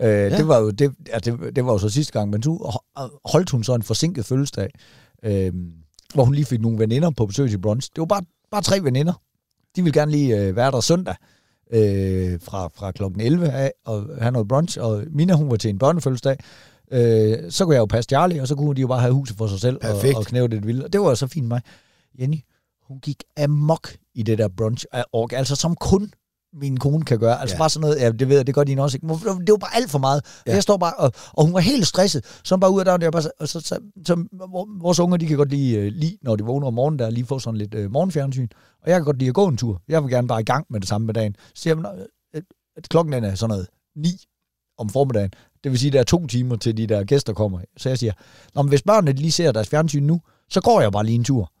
[0.00, 0.36] Uh, ja.
[0.36, 2.90] det, var jo, det, ja, det, det var jo så sidste gang, men ho-
[3.24, 4.68] holdt hun så en forsinket fødselsdag,
[5.26, 5.54] uh,
[6.14, 7.90] hvor hun lige fik nogle veninder på besøg til brunch.
[7.94, 9.12] Det var bare, bare tre veninder.
[9.76, 11.14] De ville gerne lige uh, være der søndag
[11.72, 15.70] øh, fra, fra klokken 11 af og have noget brunch, og Mina, hun var til
[15.70, 16.36] en børnefødselsdag,
[16.92, 19.36] øh, så kunne jeg jo passe Charlie, og så kunne de jo bare have huset
[19.36, 20.16] for sig selv og, Perfekt.
[20.16, 20.84] og knæve det vildt.
[20.84, 21.60] Og det var så fint mig.
[22.20, 22.38] Jenny,
[22.88, 26.12] hun gik amok i det der brunch, og altså som kun
[26.54, 27.40] min kone kan gøre.
[27.40, 27.58] Altså Ja.
[27.58, 29.06] bare sådan noget, ja, det ved jeg, det gør din også ikke.
[29.08, 30.24] Det var bare alt for meget.
[30.46, 30.52] Ja.
[30.54, 32.24] Jeg står bare, og, og hun var helt stresset.
[32.44, 34.24] Så bare ud af døren, der, bare, så, og så, så, så,
[34.80, 37.26] vores unger, de kan godt lide, øh, lide, når de vågner om morgenen, der lige
[37.26, 38.48] få sådan lidt øh, morgenfjernsyn.
[38.82, 39.82] Og jeg kan godt lide at gå en tur.
[39.88, 41.36] Jeg vil gerne bare i gang med det samme med dagen.
[41.54, 41.88] Så siger jeg, "Nå,
[42.34, 42.42] øh,
[42.76, 44.08] at klokken er sådan noget 9
[44.78, 45.30] om formiddagen.
[45.64, 47.60] Det vil sige, at der er to timer til de der gæster kommer.
[47.76, 48.12] Så jeg siger,
[48.54, 51.24] Nå, men hvis børnene lige ser deres fjernsyn nu, så går jeg bare lige en
[51.24, 51.52] tur.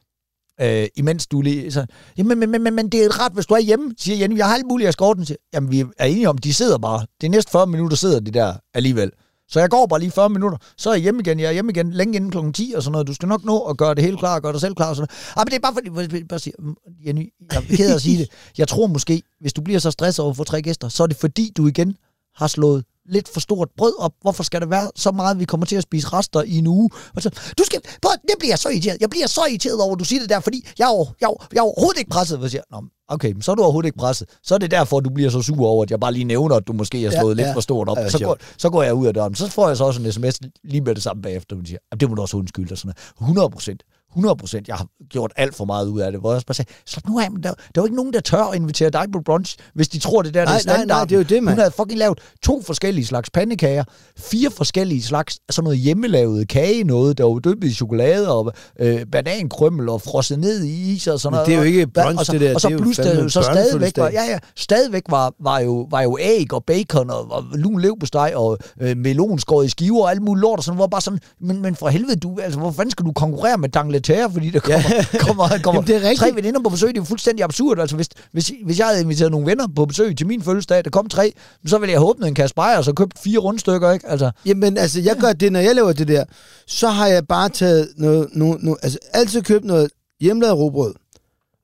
[0.60, 1.86] Øh, imens du læser.
[2.18, 4.36] Jamen, men, men, men, men det er ret, hvis du er hjemme, siger Jenny.
[4.36, 5.26] Jeg har alt muligt af skorten.
[5.26, 7.06] Siger, Jamen, vi er enige om, de sidder bare.
[7.20, 9.10] Det næste 40 minutter sidder de der alligevel.
[9.48, 11.40] Så jeg går bare lige 40 minutter, så er jeg hjemme igen.
[11.40, 13.06] Jeg er hjemme igen længe inden klokken 10 og sådan noget.
[13.06, 14.96] Du skal nok nå at gøre det helt klar, og gøre dig selv klar og
[14.96, 15.36] sådan noget.
[15.36, 16.74] Ah, men det er bare fordi, jeg bare siger, mm,
[17.06, 18.28] Jenny, jeg er ked af at sige det.
[18.58, 21.06] Jeg tror måske, hvis du bliver så stresset over at få tre gæster, så er
[21.06, 21.96] det fordi, du igen
[22.34, 24.12] har slået lidt for stort brød op.
[24.22, 26.90] Hvorfor skal det være så meget, vi kommer til at spise rester i en uge?
[27.16, 28.96] Og så, du skal, prøv, det bliver jeg så irriteret.
[29.00, 31.46] Jeg bliver så irriteret over, at du siger det der, fordi jeg er, jeg, er-
[31.52, 32.38] jeg er overhovedet ikke presset.
[32.38, 32.62] Hvad siger?
[32.70, 34.28] Nå, okay, men så er du overhovedet ikke presset.
[34.42, 36.66] Så er det derfor, du bliver så sur over, at jeg bare lige nævner, at
[36.66, 37.46] du måske har Ja, slået ja, ja.
[37.48, 37.96] lidt for stort op.
[37.96, 39.34] Ja, så, går, så går jeg ud af døren.
[39.34, 41.56] Så får jeg så også en sms lige med det samme bagefter.
[41.56, 42.72] Hun siger, "Jamen, det må du også undskylde.
[42.72, 43.26] Og sådan noget.
[43.28, 43.82] 100 procent.
[44.12, 44.68] 100 procent.
[44.68, 46.20] Jeg har gjort alt for meget ud af det.
[46.20, 48.12] Hvor jeg også bare sagde, slap nu af, men der, der er jo ikke nogen,
[48.12, 50.66] der tør at invitere dig på brunch, hvis de tror, det der Nej, det er
[50.66, 51.08] nej, nej, standard.
[51.08, 51.54] det er jo det, mand.
[51.54, 53.84] Hun havde fucking lavet to forskellige slags pandekager,
[54.18, 59.06] fire forskellige slags sådan noget hjemmelavet kage, noget, der var dyppet i chokolade og øh,
[59.12, 61.46] banankrømmel og frosset ned i is og sådan Men noget.
[61.46, 62.54] det er jo ikke brunch, og så, det der.
[62.54, 65.86] Og så Det plus der jo så stadigvæk var, ja, ja, stadigvæk var, var, jo,
[65.90, 70.02] var jo æg og bacon og, og lun leverpostej og øh, melon skåret i skiver
[70.02, 72.58] og alt muligt lort og sådan, hvor bare sådan, men, men for helvede, du, altså,
[72.58, 73.68] hvor fanden skal du konkurrere med
[74.02, 74.80] Dangleterre, fordi der kommer,
[75.12, 75.18] ja.
[75.26, 77.78] kommer, kommer Jamen, det er tre veninder på besøg, det er jo fuldstændig absurd.
[77.78, 80.90] Altså, hvis, hvis, hvis jeg havde inviteret nogle venner på besøg til min fødselsdag, der
[80.90, 81.32] kom tre,
[81.66, 84.08] så ville jeg have åbnet en kasse bajer og så købt fire rundstykker, ikke?
[84.08, 86.24] Altså, Jamen, altså, jeg gør det, når jeg laver det der,
[86.66, 90.94] så har jeg bare taget noget, noget, noget altså altid købt noget hjemmelavet råbrød,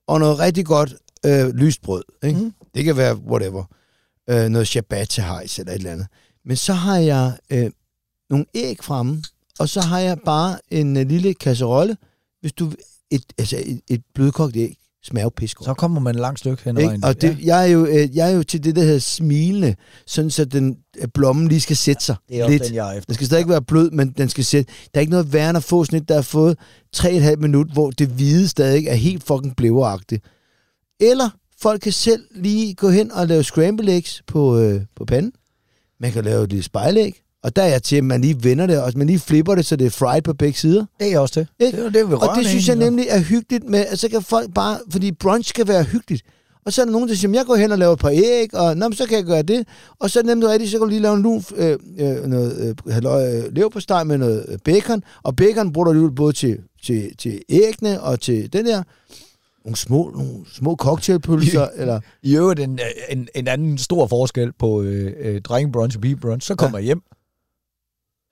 [0.06, 0.94] og noget rigtig godt
[1.26, 2.40] øh, lyst brød, ikke?
[2.40, 2.52] Mm.
[2.74, 3.64] Det kan være whatever.
[4.30, 6.06] Øh, noget ciabatta hejs eller et eller andet.
[6.44, 7.70] Men så har jeg øh,
[8.30, 9.22] nogle æg fremme,
[9.58, 11.96] og så har jeg bare en øh, lille kasserolle,
[12.40, 12.72] hvis du
[13.10, 16.64] et, altså et, et blødkogt æg smager jo pis så kommer man et langt stykke
[16.64, 17.04] hen ad vejen.
[17.04, 19.74] Og det, jeg, er jo, øh, jeg er jo til det, der hedder smilende,
[20.06, 22.64] sådan så den, øh, blommen lige skal sætte sig det er lidt.
[22.66, 23.06] den, jeg er efter.
[23.06, 24.72] Den skal stadig ikke være blød, men den skal sætte.
[24.94, 26.58] Der er ikke noget værre end at få sådan et, der har fået
[26.96, 30.24] 3,5 minut, hvor det hvide stadig er helt fucking blæveragtigt.
[31.00, 35.32] Eller folk kan selv lige gå hen og lave scramble eggs på, øh, på panden.
[36.00, 38.66] Man kan lave et lille spejlæg, Og der er jeg til, at man lige vender
[38.66, 40.84] det, og man lige flipper det, så det er fried på begge sider.
[41.00, 41.46] Det er også til.
[41.60, 41.78] Ikke?
[41.78, 44.54] Det er det, Og det synes jeg nemlig er hyggeligt med, at så kan folk
[44.54, 46.22] bare, fordi brunch skal være hyggeligt.
[46.68, 48.54] Og så er der nogen, der siger, jeg går hen og laver et par æg,
[48.54, 49.68] og Nå, så kan jeg gøre det.
[49.98, 52.76] Og så det nemlig rigtigt, så kan du lige lave en lun, øh, øh, noget
[52.86, 55.02] øh, halløj, øh, leverpostej med noget øh, bacon.
[55.22, 58.82] Og bacon bruger du både til, til, til æggene og til den der.
[59.64, 62.00] Nogle små, nogle små cocktailpølser, eller...
[62.22, 62.78] I øvrigt en,
[63.08, 66.46] en, en anden stor forskel på øh, øh, drengebrunch og pigebrunch.
[66.46, 66.82] Så kommer ja.
[66.82, 67.02] jeg hjem.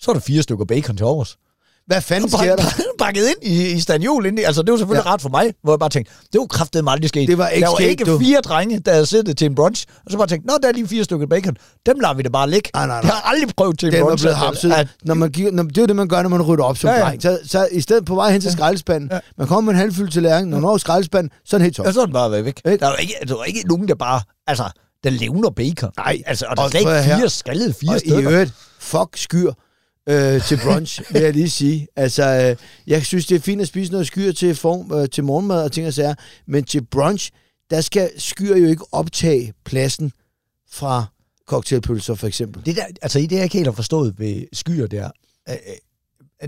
[0.00, 1.36] Så er der fire stykker bacon til overs.
[1.86, 2.62] Hvad fanden sker der?
[2.98, 4.26] Bakket ind i, i stanjol.
[4.26, 5.12] Ind i, altså, det var selvfølgelig ja.
[5.14, 7.28] ret for mig, hvor jeg bare tænkte, det var kraftet mig aldrig sket.
[7.28, 8.18] Det var ikke der var sket, ikke du.
[8.18, 10.72] fire drenge, der havde siddet til en brunch, og så bare tænkte, nå, der er
[10.72, 11.56] lige fire stykker bacon.
[11.86, 12.70] Dem lader vi det bare ligge.
[12.74, 13.08] Nej, nej, nej.
[13.10, 14.22] Jeg har aldrig prøvet til en Den brunch.
[14.24, 14.72] blevet hapset.
[14.72, 16.76] at- Når man giver, når, det er jo det, man gør, når man rydder op
[16.78, 17.06] som Ja, ja, ja.
[17.08, 17.22] dreng.
[17.22, 19.18] Så, så i stedet på vej hen til skraldespanden, Ja.
[19.38, 21.86] man kommer med en halvfyldt tallerken, når man når skraldespanden, så er den helt tom.
[21.86, 22.60] Og så er den bare væk.
[22.64, 24.20] Der var ikke, der var ikke nogen, der bare...
[24.46, 24.64] Altså,
[25.04, 25.90] der levner bacon.
[25.96, 26.22] Nej.
[26.26, 29.52] Altså, og der er slet ikke fire skaldede fire Og i øvrigt, fuck skyr
[30.08, 31.86] øh, til brunch, vil jeg lige sige.
[31.96, 35.24] Altså, øh, jeg synes, det er fint at spise noget skyr til, form, øh, til
[35.24, 36.14] morgenmad og ting og sager,
[36.46, 37.30] men til brunch,
[37.70, 40.12] der skal skyr jo ikke optage pladsen
[40.70, 41.04] fra
[41.48, 42.66] cocktailpølser, for eksempel.
[42.66, 45.10] Det der, altså, i det, jeg ikke helt har forstået ved skyer der,
[45.48, 45.76] øh, øh,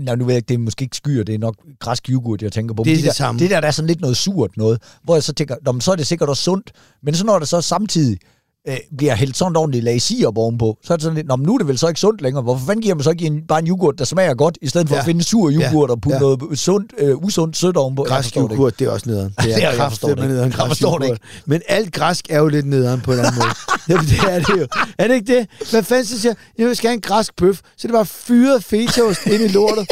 [0.01, 2.41] Nå, nu ved jeg ikke, det er måske ikke skyer, det er nok græsk yoghurt,
[2.41, 2.83] jeg tænker på.
[2.83, 3.39] Det er Men de det der, samme.
[3.39, 5.81] Det der, der er sådan lidt noget surt noget, hvor jeg så tænker, Nå, men
[5.81, 6.71] så er det sikkert også sundt,
[7.03, 8.19] men så når det så samtidig
[8.67, 11.53] øh, bliver hældt sådan ordentligt lag sirup ovenpå, så er det sådan lidt, Nå, nu
[11.53, 12.43] er det vel så ikke sundt længere.
[12.43, 14.87] Hvorfor fanden giver man så ikke en, bare en yoghurt, der smager godt, i stedet
[14.87, 14.99] for Ja.
[14.99, 15.93] at finde sur yoghurt Ja.
[15.93, 16.19] og putte Ja.
[16.21, 18.03] noget sundt, øh, usundt sødt ovenpå?
[18.03, 18.55] Græsk forstår det ikke.
[18.55, 19.29] yoghurt, det er også nederen.
[19.37, 20.27] Det Det er- er jeg forstår det ikke.
[20.27, 21.19] nederen Jeg forstår det yoghurt.
[21.45, 23.49] Men alt græsk er jo lidt nederen på en anden måde.
[23.89, 24.67] Jamen, det er det jo.
[24.97, 25.47] Er det ikke det?
[25.71, 28.63] Hvad fanden så siger, jeg, jeg skal have en græsk bøf, så det var fyret
[28.63, 29.87] fetaost ind i lortet.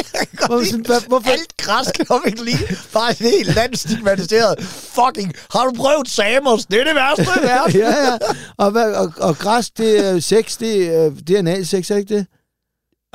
[0.46, 1.30] Hvor, man sådan, hvad, hvorfor?
[1.30, 2.58] Alt græsk kan ikke lige.
[2.92, 4.54] Bare et helt land stigmatiseret.
[4.64, 6.66] Fucking, har du prøvet Samos?
[6.66, 7.62] Det er det værste, det er.
[7.84, 8.16] ja, ja.
[8.58, 12.00] Og, hvad, og, og græs, det er sex, det er, det er analsex, er det
[12.00, 12.26] ikke det?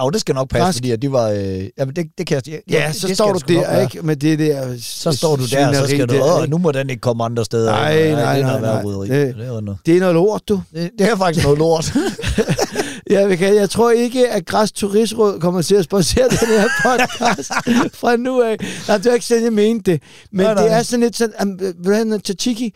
[0.02, 0.78] Jo, det skal nok passe, Græsk.
[0.78, 1.30] fordi at de var...
[1.30, 2.62] Øh, jamen, det, det kan jeg...
[2.70, 3.84] Ja, Ja, så det står du der, være.
[3.84, 4.02] ikke?
[4.02, 6.24] Med det der Så står du der, så skal du...
[6.24, 7.72] Åh, nu må den ikke komme andre steder.
[7.72, 8.84] Nej, nej, det nej, værre nej.
[8.84, 9.08] roderi.
[9.10, 9.78] Det- Det, er noget.
[9.86, 10.62] Det er noget lort, du.
[10.74, 11.94] Det, det er faktisk noget lort.
[13.10, 16.68] Ja, vi kan, jeg tror ikke, at Græs Turistråd kommer til at sponsere den her
[16.84, 17.52] podcast
[18.02, 18.58] fra nu af.
[18.88, 20.02] Nej, det er ikke sådan, jeg mente det.
[20.32, 20.64] Men Nej, nej.
[20.64, 22.74] det er sådan lidt sådan, um, vil du have noget tzatziki?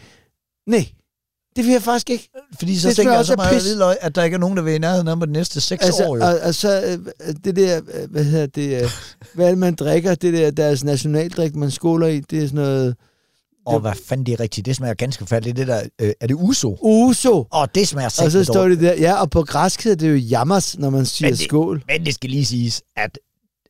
[0.67, 0.85] Nej,
[1.57, 2.29] det vil jeg faktisk ikke.
[2.57, 3.75] Fordi så Det tænker jeg så meget pis.
[3.75, 6.03] øje, at der ikke er nogen, der vil i nærheden mig de næste seks Altså,
[6.05, 6.17] år.
[6.17, 6.23] Jo.
[6.23, 6.81] og, og så
[7.27, 8.89] øh, det der, øh, hvad hedder det, øh,
[9.33, 10.15] hvad man drikker?
[10.15, 12.95] Det der, deres nationaldrik, man skåler i, det er sådan noget
[13.65, 14.65] Og hvad fanden det er rigtigt?
[14.65, 15.57] Det smager ganske forfærdeligt.
[15.57, 16.77] Det der, øh, er det uso?
[16.81, 17.45] uso.
[17.51, 20.15] Og det smager Og så står det der, ja, og på græsk hedder det jo
[20.15, 21.83] jammers, når man siger Men det- skål.
[21.87, 23.19] Men det skal lige siges, at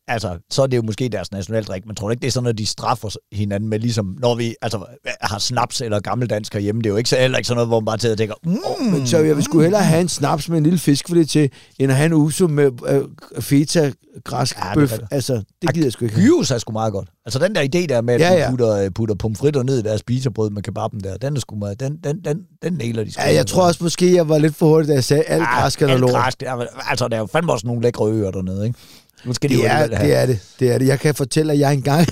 [0.07, 2.49] altså, så er det jo måske deres nationaldrik, men tror du ikke, det er sådan,
[2.49, 4.85] at de straffer hinanden med, ligesom når vi altså,
[5.21, 6.81] har snaps eller gammeldansk herhjemme.
[6.81, 8.35] Det er jo ikke, så, heller ikke sådan noget, hvor man bare tager og tænker,
[8.43, 11.49] mm, Men så jeg vil sgu hellere have en snaps med en lille fiskfilet til,
[11.79, 13.01] end at have en uso med øh,
[13.41, 13.91] feta
[14.23, 14.99] græsk Ja, bøf.
[15.11, 16.27] Altså, det gider jeg sgu ikke have.
[16.27, 17.09] Gyros er sgu meget godt.
[17.25, 18.43] Altså den der idé der med, at Ja, ja, ja.
[18.43, 18.49] ja.
[18.49, 21.97] putter, putter pomfritter ned i deres spiserbrød med kebaben der, den er sgu meget, den,
[22.03, 23.21] den, den, den nailer de sgu.
[23.21, 25.81] Ja, jeg tror også måske, jeg var lidt for hurtig, da jeg sagde, alt græsk
[25.81, 26.21] er noget alt lort.
[26.21, 26.43] græsk,
[26.89, 28.79] altså, der er jo fandme også nogle lækre øer dernede, ikke?
[29.25, 30.39] Nu skal de Det er, det er det.
[30.59, 30.87] Det er det.
[30.87, 32.07] Jeg kan fortælle, at jeg engang,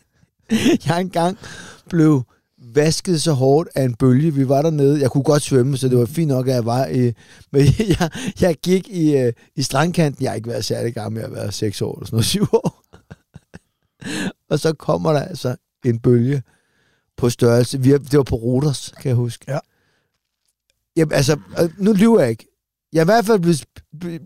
[0.86, 1.38] jeg engang
[1.88, 2.22] blev
[2.58, 4.34] vasket så hårdt af en bølge.
[4.34, 5.00] Vi var dernede.
[5.00, 7.12] Jeg kunne godt svømme, så det var fint nok, at jeg var i...
[7.52, 7.62] Men
[8.00, 8.10] jeg,
[8.40, 10.22] jeg gik i, øh, i strandkanten.
[10.22, 11.20] Jeg har ikke været særlig gammel.
[11.20, 12.82] Jeg har været 6 år eller sådan noget, 7 år.
[14.50, 16.42] Og så kommer der altså en bølge
[17.16, 17.82] på størrelse.
[17.82, 19.44] Vi det var på Roters, kan jeg huske.
[19.48, 19.58] Ja.
[20.96, 22.46] Jamen, altså, øh, nu lyver jeg ikke.
[22.92, 23.64] Jeg er i hvert fald blevet,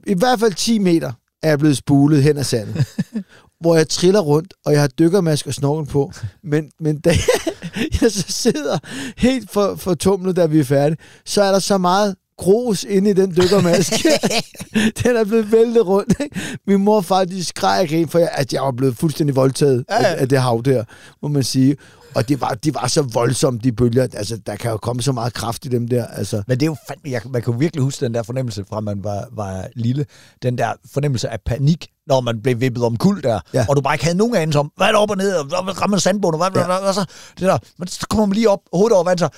[0.06, 1.12] i hvert fald 10 meter
[1.42, 2.86] er jeg blevet spulet hen ad sandet.
[3.60, 6.12] hvor jeg triller rundt, og jeg har dykkermask og snorkel på.
[6.44, 7.10] Men, men da
[8.00, 8.78] jeg så sidder
[9.16, 13.10] helt for, for tumlet, da vi er færdige, så er der så meget grus inde
[13.10, 14.08] i den dykkermaske.
[15.04, 16.14] den er blevet væltet rundt.
[16.20, 16.40] Ikke?
[16.66, 19.96] Min mor faktisk skreg og grin, for jeg, at jeg var blevet fuldstændig voldtaget Ja,
[20.02, 20.14] ja.
[20.14, 20.84] af, af det hav der,
[21.22, 21.76] må man sige.
[22.14, 24.02] Og det var, de var så voldsomme, de bølger.
[24.02, 26.06] Altså, der kan jo komme så meget kraft i dem der.
[26.06, 28.64] Altså, Men det er jo fandme, jeg, man kan jo virkelig huske den der fornemmelse
[28.68, 30.06] fra, man var, var lille.
[30.42, 33.66] Den der fornemmelse af panik, når man blev vippet om kul der, Ja.
[33.68, 35.64] og du bare ikke havde nogen anelse om, hvad er der op og ned, og
[35.64, 36.80] hvad rammer sandbunden, og hvad, Ja.
[36.80, 37.04] hvad, så,
[37.38, 37.58] det der.
[37.78, 39.28] Men så kommer man lige op, hovedet over vand, så,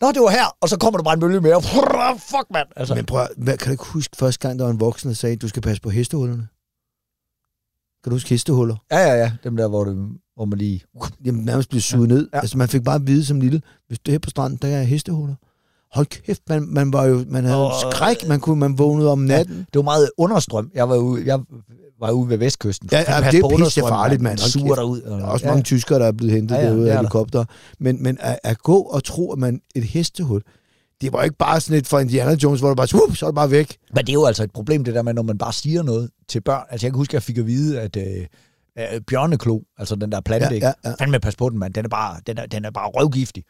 [0.00, 1.62] Nå, det var her, og så kommer der bare en bølge mere.
[2.32, 2.68] Fuck, mand.
[2.76, 5.36] Altså, Men prøv, kan du ikke huske første gang, der var en voksen, der sagde,
[5.36, 6.48] du skal passe på hestehullerne?
[8.04, 8.76] Kan du huske hestehuller?
[8.90, 9.32] ja, ja, ja.
[9.44, 10.82] Dem der, hvor, det, hvor man lige...
[11.24, 12.14] Jamen, nærmest blev suget ja.
[12.14, 12.28] ned.
[12.32, 12.36] Ja.
[12.36, 12.40] Ja.
[12.40, 14.68] Altså, man fik bare at vide som lille, hvis det er her på stranden, der
[14.68, 15.34] er hestehuller.
[15.92, 19.10] Hold kæft, man, man var jo, man havde oh, Åh, skræk, man kunne, man vågnede
[19.10, 19.56] om natten.
[19.56, 20.70] Det var meget understrøm.
[20.74, 21.40] Jeg var ude, jeg
[22.00, 22.88] var ude ved Vestkysten.
[22.92, 24.32] Ja, ja, det er pisse farligt, mand.
[24.32, 25.00] Man suger derud.
[25.00, 26.98] Der er også mange tyskere, der er blevet hentet ja, Ja, ja, derude af er
[26.98, 27.44] helikopter.
[27.78, 30.42] Men, men at, at gå og tro, at man et hestehul,
[31.02, 33.30] det var ikke bare sådan et for Indiana Jones, hvor du bare, swoop, så er
[33.30, 33.76] det bare væk.
[33.94, 36.10] Men det er jo altså et problem, det der med, når man bare siger noget
[36.28, 36.64] til børn.
[36.70, 38.26] Altså, jeg kan huske, at jeg fik at vide, at øh,
[38.78, 40.94] øh, bjørneklo, altså den der plante, Ja, ja, ja.
[41.00, 41.74] fandme pas på den, mand.
[41.74, 43.44] Den er bare, den er, den er bare røvgiftig.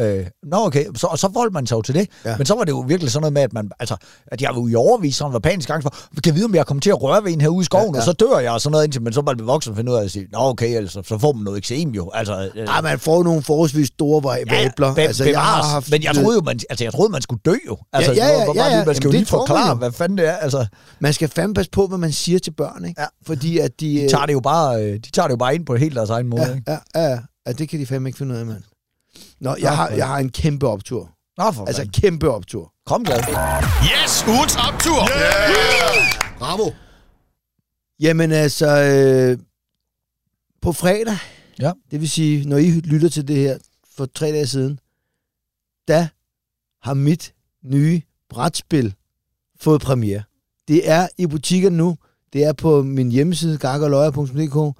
[0.00, 2.08] Øh, nå, okay, så, og så forholdt man sig jo til det.
[2.24, 2.30] Ja.
[2.30, 2.36] Ja.
[2.36, 3.96] Men så var det jo virkelig sådan noget med, at man, altså,
[4.26, 6.66] at jeg var jo i overvis, sådan var panisk angst for, kan vide, om jeg
[6.66, 7.96] kommer til at røre ved en her ude i skoven, Ja, ja, ja.
[7.96, 8.10] ja.
[8.10, 9.96] og så dør jeg, og sådan noget indtil, men så var det voksen finde ud
[9.96, 12.10] af at sige, nå, okay, altså, så får man noget eksem jo.
[12.14, 14.94] Altså, øh, Ej, man får nogle forholdsvis store variabler.
[14.94, 17.40] be, altså, jeg har haft, men jeg troede jo, man, altså, jeg troede, man skulle
[17.44, 17.76] dø jo.
[17.92, 18.84] Altså, ja, ja, var bare ja, lige- ja.
[18.84, 19.74] Man skal jo Jamen, lige tror man forklare, jo.
[19.74, 20.32] hvad fanden det er.
[20.36, 20.66] Altså,
[21.00, 23.00] Man skal fandme passe på, hvad man siger til børn, ikke?
[23.00, 23.06] Ja.
[23.26, 23.86] Fordi at de...
[23.86, 26.10] de tager det jo bare, øh, de tager det jo bare ind på helt deres
[26.10, 26.42] egen måde.
[26.42, 26.70] ja, ikke?
[26.70, 28.62] ja, ja, ja, ja, det kan de fandme ikke finde ud af, mand.
[29.40, 31.10] Nå, jeg har, jeg har en kæmpe optur.
[31.38, 32.72] Nå, for Altså, altså, kæmpe optur.
[32.86, 33.18] kom glad.
[33.18, 35.00] Yes, ugens optur!
[35.10, 36.38] Yeah!
[36.38, 36.70] Bravo.
[38.00, 39.38] Jamen altså, øh,
[40.62, 41.16] på fredag,
[41.60, 41.72] Ja.
[41.90, 43.58] det vil sige, når I lytter til det her
[43.96, 44.80] for tre dage siden,
[45.88, 46.06] der
[46.86, 47.34] har mit
[47.64, 48.94] nye brætspil
[49.60, 50.22] fået premiere.
[50.68, 51.96] Det er i butikkerne nu.
[52.32, 54.78] Det er på min hjemmeside, garkerløjer.dk,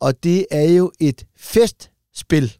[0.00, 2.56] og det er jo et festspil.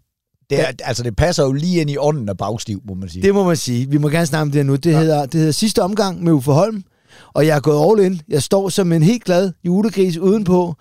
[0.57, 3.22] Det, er, altså, det passer jo lige ind i ånden af bagstiv, må man sige.
[3.22, 3.90] Det må man sige.
[3.90, 4.76] Vi må gerne snakke om det her nu.
[4.76, 4.98] Det, ja.
[4.98, 6.84] hedder, det hedder sidste omgang med Uffe Holm,
[7.32, 8.20] og jeg er gået all in.
[8.28, 10.74] Jeg står som en helt glad julegris udenpå,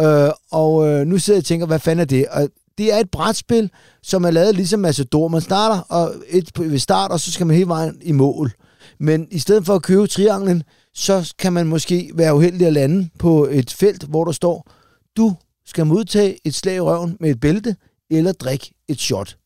[0.00, 2.26] øh, og øh, nu sidder jeg og tænker, hvad fanden er det?
[2.26, 2.48] Og
[2.78, 3.70] det er et brætspil,
[4.02, 5.28] som er lavet ligesom Matador.
[5.28, 8.52] Man starter og et ved start, og så skal man hele vejen i mål.
[9.00, 10.62] Men i stedet for at købe trianglen,
[10.94, 14.70] så kan man måske være uheldig at lande på et felt, hvor der står,
[15.16, 15.34] du
[15.66, 17.76] skal modtage et slag i røven med et bælte,
[18.10, 19.36] eller drikke et shot.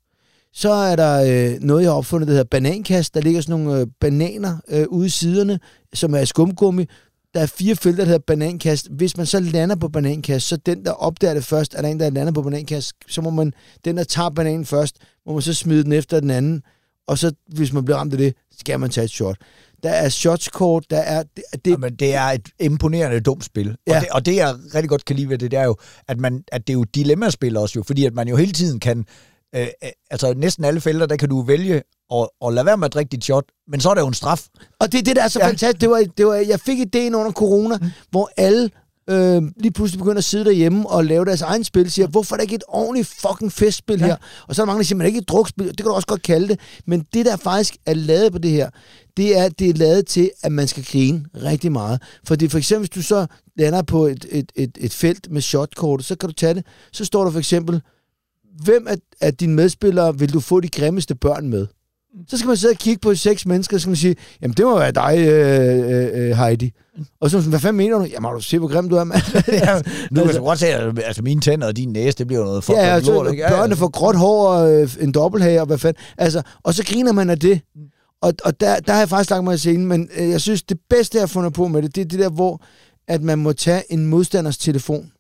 [0.52, 1.22] Så er der
[1.54, 3.14] øh, noget, jeg har opfundet, der hedder banankast.
[3.14, 5.60] Der ligger sådan nogle øh, bananer øh, ude i siderne,
[5.94, 6.86] som er skumgummi.
[7.34, 8.88] Der er fire felter, der hedder banankast.
[8.90, 12.00] Hvis man så lander på banankast, så den, der opdager det først, er der en,
[12.00, 12.92] der lander på banankast.
[13.08, 13.52] Så må man,
[13.84, 16.62] den, der tager bananen først, må man så smide den efter den anden.
[17.06, 19.36] Og så, hvis man bliver ramt af det, skal man tage et shot.
[19.82, 21.22] Der er shotskort, der er...
[21.22, 23.76] Det, det, Jamen, det er et imponerende dumt spil.
[23.86, 23.96] Ja.
[23.96, 25.76] Og, det, og det, jeg rigtig godt kan lide ved det, det er jo,
[26.08, 28.80] at, man, at det er jo dilemmaspil også jo, fordi at man jo hele tiden
[28.80, 29.04] kan,
[29.56, 31.82] øh, øh, altså næsten alle felter, der kan du vælge
[32.12, 34.14] at, at lade være med at drikke dit shot, men så er der jo en
[34.14, 34.46] straf.
[34.80, 35.44] Og det er det, der er så Ja.
[35.44, 35.50] ja.
[35.50, 35.80] fantastisk.
[35.80, 37.86] Det var, det var, jeg fik ideen under corona, mm.
[38.10, 38.70] hvor alle
[39.10, 41.90] øh, lige pludselig begynder at sidde derhjemme og lave deres egen spil.
[41.90, 44.06] Siger, hvorfor er der ikke et ordentligt fucking festspil ja.
[44.06, 44.16] her?
[44.48, 45.68] Og så er der mange, der siger, man er ikke et drukspil.
[45.68, 46.60] Det kan du også godt kalde det.
[46.86, 48.70] Men det, der faktisk er lavet på det her,
[49.16, 52.02] det er, det er lavet til, at man skal grine rigtig meget.
[52.26, 53.26] Fordi for eksempel, hvis du så
[53.58, 56.66] lander på et, et, et, et felt med shotkortet, så kan du tage det.
[56.92, 57.80] Så står der for eksempel,
[58.62, 61.66] hvem af, af dine medspillere vil du få de grimmeste børn med?
[62.28, 64.56] Så skal man sidde og kigge på seks mennesker, og så skal man sige, jamen
[64.56, 66.72] det må være dig, øh, øh, Heidi.
[67.20, 68.04] Og så sådan, hvad fanden mener du?
[68.04, 69.22] Jamen har du set, hvor grim du er, mand?
[69.52, 72.44] Ja, nu kan du godt se, at altså, mine tænder og din næse, det bliver
[72.44, 73.46] noget for ja, ja, så lort, ikke?
[73.48, 76.02] børnene får gråt hår og øh, en dobbelthage, og hvad fanden.
[76.18, 77.60] Altså, og så griner man af det.
[78.22, 80.62] Og, og der, der har jeg faktisk lagt mig i scenen, men øh, jeg synes,
[80.62, 82.62] det bedste, jeg har fundet på med det, det er det der, hvor
[83.08, 85.12] at man må tage en modstanders telefon,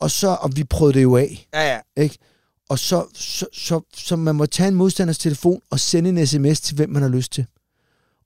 [0.00, 1.78] og så, og vi prøvede det jo af, Ja, ja.
[2.02, 2.18] ikke?
[2.72, 6.60] Og så, så, så, så man må tage en modstanders telefon og sende en sms
[6.60, 7.46] til, hvem man har lyst til.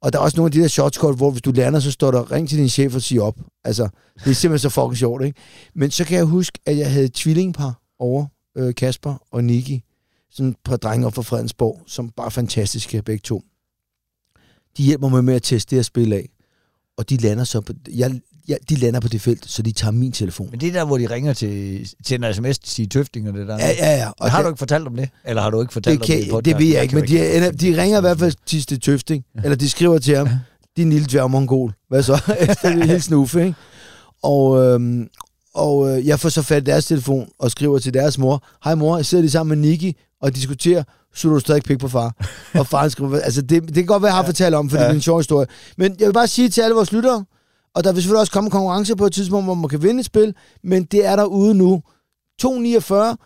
[0.01, 2.11] Og der er også nogle af de der shotskort, hvor hvis du lander, så står
[2.11, 3.35] der, ring til din chef og sig op.
[3.63, 3.89] Altså,
[4.23, 5.39] det er simpelthen så fucking sjovt, ikke?
[5.73, 8.25] Men så kan jeg huske, at jeg havde tvillingpar over,
[8.57, 9.83] øh, Kasper og Niki,
[10.31, 13.43] sådan et par drenge op fra Fredensborg, som bare fantastiske begge to.
[14.77, 16.29] De hjælper mig med at teste det her spil af.
[16.97, 19.91] Og de lander så på, jeg, jeg, de lander på det felt, så de tager
[19.91, 20.47] min telefon.
[20.51, 23.33] Men det er der, hvor de ringer til, til en sms til sige tøfting og
[23.33, 23.57] det der.
[23.57, 24.09] Ja, ja, ja.
[24.19, 25.09] Og har det- du ikke fortalt om det?
[25.25, 26.59] Eller har du ikke fortalt det, om det i kan, podcasten?
[26.59, 28.79] det ved jeg ikke, kan men de, er- de ringer i hvert fald til til
[28.79, 30.29] Tøfting, eller de skriver til ham,
[30.77, 31.73] din lille dværgmongol.
[31.89, 32.13] Hvad så?
[32.49, 33.55] Efter det hele snuffe, ikke?
[34.23, 35.07] Og, øhm,
[35.53, 38.75] og øh, jeg får så fat i deres telefon og skriver til deres mor, hej
[38.75, 40.83] mor, jeg sidder lige sammen med Niki og diskuterer,
[41.17, 42.15] så du stadig pik på far.
[42.53, 44.83] og faren skriver, altså det, det kan godt være, jeg har fortalt om, for ja.
[44.83, 45.47] det er en sjov historie.
[45.77, 47.25] Men jeg vil bare sige til alle vores lyttere,
[47.75, 50.05] og der vil selvfølgelig også komme konkurrence på et tidspunkt, hvor man kan vinde et
[50.05, 51.81] spil, men det er derude nu.
[52.39, 53.17] 249, det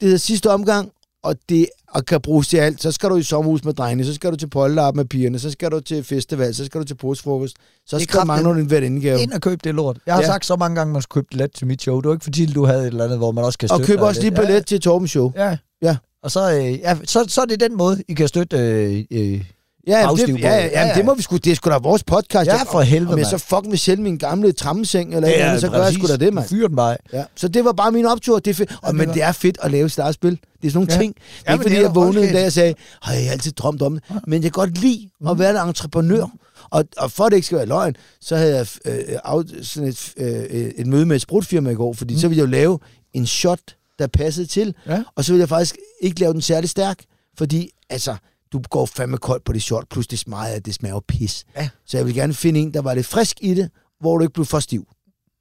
[0.00, 0.90] hedder sidste omgang,
[1.24, 2.82] og det og kan bruges til alt.
[2.82, 5.50] Så skal du i sommerhus med drengene, så skal du til polterap med pigerne, så
[5.50, 7.56] skal du til festival, så skal du til påskefrokost,
[7.86, 9.20] så er skal du mangle en værindegave.
[9.20, 9.98] Ind og køb det lort.
[10.06, 10.26] Jeg har Ja.
[10.26, 10.32] ja.
[10.32, 12.00] sagt så mange gange, man skulle købe billet til mit show.
[12.00, 13.92] Det var ikke fordi, du havde et eller andet, hvor man også kan Og støtte
[13.92, 15.32] køb dig også lige billet til Torben Show.
[15.36, 15.56] Ja.
[15.82, 15.96] ja.
[16.24, 16.26] Ja.
[16.26, 19.44] Og så, øh, ja, så, så er det den måde, I kan støtte øh, øh,
[19.86, 20.94] Ja, det, ja, ja, Ja, ja.
[20.94, 22.46] det må vi sgu, det er sgu da vores podcast.
[22.46, 25.60] Ja, for helvede, Om jeg så fucking vil sælge min gamle trammeseng, eller ja, andet,
[25.60, 26.48] så gør jeg sgu da det, mand.
[26.48, 26.96] Fyr den bare.
[27.12, 27.24] Ja.
[27.36, 28.38] Så det var bare min optur.
[28.38, 28.78] Det er fedt.
[28.82, 30.30] Og, det men det er fedt at lave sit eget spil.
[30.30, 30.98] Det er sådan nogle Ja.
[30.98, 31.14] ting.
[31.14, 33.82] Det er Ja, ikke fordi, jeg vågnede en dag og sagde, har jeg altid drømt
[33.82, 34.02] om det.
[34.26, 36.26] Men jeg kan godt lide at være en entreprenør.
[36.70, 39.88] Og, og for at det ikke skal være løgn, så havde jeg øh, af, sådan
[39.88, 40.44] et, øh,
[40.76, 42.20] et møde med et sprutfirma i går, fordi mm.
[42.20, 42.78] så ville jeg jo lave
[43.12, 43.60] en shot,
[43.98, 44.74] der passede til.
[44.86, 45.02] Ja.
[45.16, 46.98] Og så ville jeg faktisk ikke lave den særlig stærk,
[47.38, 48.16] fordi altså,
[48.52, 51.44] du går fandme koldt på det short, plus det smager, det smager jo pis.
[51.56, 51.68] Ja.
[51.86, 53.70] Så jeg vil gerne finde en, der var lidt frisk i det,
[54.00, 54.86] hvor du ikke blev for stiv.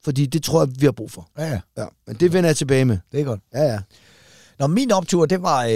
[0.03, 1.29] Fordi det tror jeg, vi har brug for.
[1.37, 1.59] Ja, ja.
[1.77, 2.97] Ja, men det vender jeg tilbage med.
[3.11, 3.39] Det er godt.
[3.53, 3.79] Ja, ja.
[4.59, 5.71] Nå, min optur, det var, øh,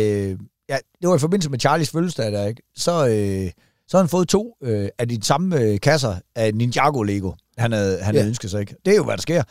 [0.69, 2.61] ja, det var i forbindelse med Charlies fødselsdag, der, ikke?
[2.75, 3.51] Så, øh,
[3.87, 7.71] så har han fået to øh, af de samme øh, kasser af Ninjago Lego, han
[7.71, 8.19] havde, han Ja.
[8.19, 8.75] havde ønsket sig, ikke?
[8.85, 9.43] Det er jo, hvad der sker,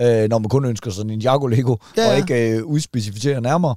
[0.00, 3.74] øh, når man kun ønsker sig Ninjago Lego, Ja, og ikke øh, udspecificerer nærmere.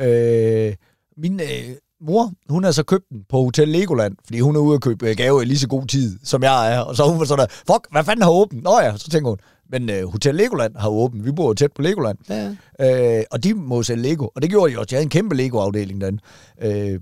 [0.00, 0.74] Øh,
[1.16, 4.74] min øh, mor, hun har så købt den på Hotel Legoland, fordi hun er ude
[4.74, 6.80] at købe øh, gave i lige så god tid, som jeg er.
[6.80, 8.62] Og så hun var sådan der, fuck, hvad fanden har åbent?
[8.62, 9.38] Nå ja, så tænker hun,
[9.70, 11.24] men øh, Hotel Legoland har åbent.
[11.24, 12.18] Vi bor jo tæt på Legoland.
[12.28, 13.18] ja.
[13.18, 14.26] Øh, og de må sælge Lego.
[14.34, 14.86] Og det gjorde de også.
[14.86, 16.22] De havde en kæmpe Lego-afdeling derinde.
[16.62, 17.00] Øh,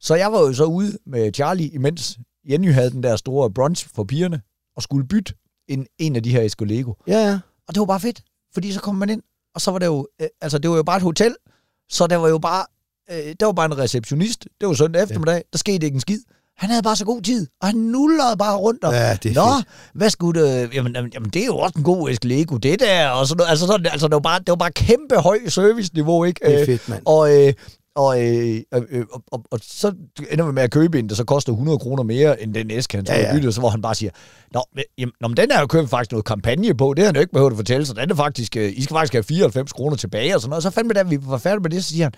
[0.00, 2.18] så jeg var jo så ude med Charlie, imens
[2.50, 4.40] Jenny havde den der store brunch for pigerne,
[4.76, 5.34] og skulle bytte
[5.68, 6.92] en, en af de her æsker Lego.
[7.06, 7.38] ja, ja.
[7.68, 8.22] Og det var bare fedt,
[8.54, 9.22] fordi så kom man ind,
[9.54, 11.36] og så var det jo, øh, altså det var jo bare et hotel,
[11.90, 12.64] så der var jo bare,
[13.10, 16.20] øh, der var bare en receptionist, det var søndag eftermiddag, der skete ikke en skid.
[16.56, 18.84] Han havde bare så god tid, og han nullede bare rundt.
[18.84, 19.68] Og, Ja, det er Nå, fedt.
[19.94, 20.74] hvad skulle det?
[20.74, 23.08] Jamen, jamen, det er jo også en god æske Lego, det der.
[23.08, 23.50] Og sådan noget.
[23.50, 26.40] Altså, sådan, altså det, var bare, det var bare kæmpe høj serviceniveau, ikke?
[26.46, 27.02] Det er fedt, mand.
[27.06, 27.52] Og, øh,
[27.96, 29.94] og, øh, øh, øh, og, og, og, så
[30.30, 32.96] ender vi med at købe en, der så koster 100 kroner mere, end den æske,
[32.96, 34.10] han så Ja, ja, byttet, så hvor han bare siger,
[34.52, 37.06] Nå, men, jamen, nå, men den er jo købt faktisk noget kampagne på, det har
[37.06, 39.22] han jo ikke behøvet at fortælle, så den er faktisk, øh, I skal faktisk have
[39.22, 40.58] 94 kroner tilbage, og sådan noget.
[40.58, 42.12] Og så fandme da vi var færdige med det, så siger han,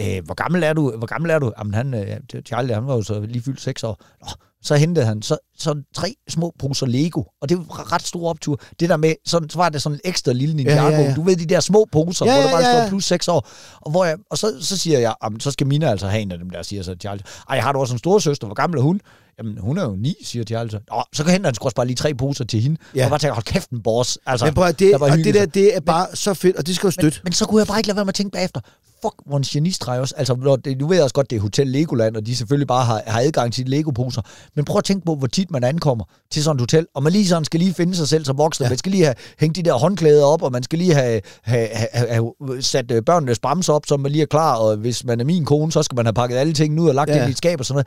[0.00, 0.92] Øh, hvor gammel er du?
[0.96, 1.52] Hvor gammel er du?
[1.58, 4.00] Jamen, han, øh, Charlie, han var jo så lige fyldt seks år.
[4.20, 4.26] Nå,
[4.64, 8.60] så hentede han så, så tre små poser Lego, og det var ret stor optur.
[8.80, 10.82] Det der med, sådan, så var det sådan en ekstra lille Ninjago.
[10.82, 11.14] Ja, ja, ja.
[11.14, 12.88] Du ved, de der små poser, Ja, hvor der bare ja, står ja.
[12.88, 13.48] plus seks år.
[13.80, 16.32] Og, hvor jeg, og så, så siger jeg, jamen, så skal Mina altså have en
[16.32, 17.24] af dem der, siger så Charlie.
[17.50, 18.46] Ej, har du også en store søster?
[18.46, 19.00] Hvor gammel er hun?
[19.38, 20.78] Jamen, hun er jo ni, siger Charlie så.
[20.90, 22.76] Nå, så kan hente han også bare lige tre poser til hende.
[22.94, 23.04] Ja.
[23.04, 24.18] Og bare tænke, hold kæft en boss.
[24.26, 26.76] Altså, Men prøv det, der og det der, det er bare så fedt, og det
[26.76, 27.18] skal jo støtte.
[27.18, 28.60] Men, men så kunne jeg bare ikke lade være med at tænke bagefter,
[29.04, 30.14] fuck, hvor en genistreg også.
[30.16, 32.84] Altså, når det, du ved også godt, det er Hotel Legoland, og de selvfølgelig bare
[32.84, 34.22] har, har adgang til Lego-poser.
[34.56, 37.12] Men prøv at tænke på, hvor tit man ankommer til sådan et hotel, og man
[37.12, 38.62] lige sådan skal lige finde sig selv som voksen.
[38.64, 38.68] Ja.
[38.68, 41.68] Man skal lige have hængt de der håndklæder op, og man skal lige have, have,
[41.72, 42.32] have, have,
[42.62, 45.44] sat øh, børnenes bremse op, så man lige er klar, og hvis man er min
[45.44, 47.20] kone, så skal man have pakket alle tingene ud og lagt Ja.
[47.20, 47.86] ind i et skab og sådan noget.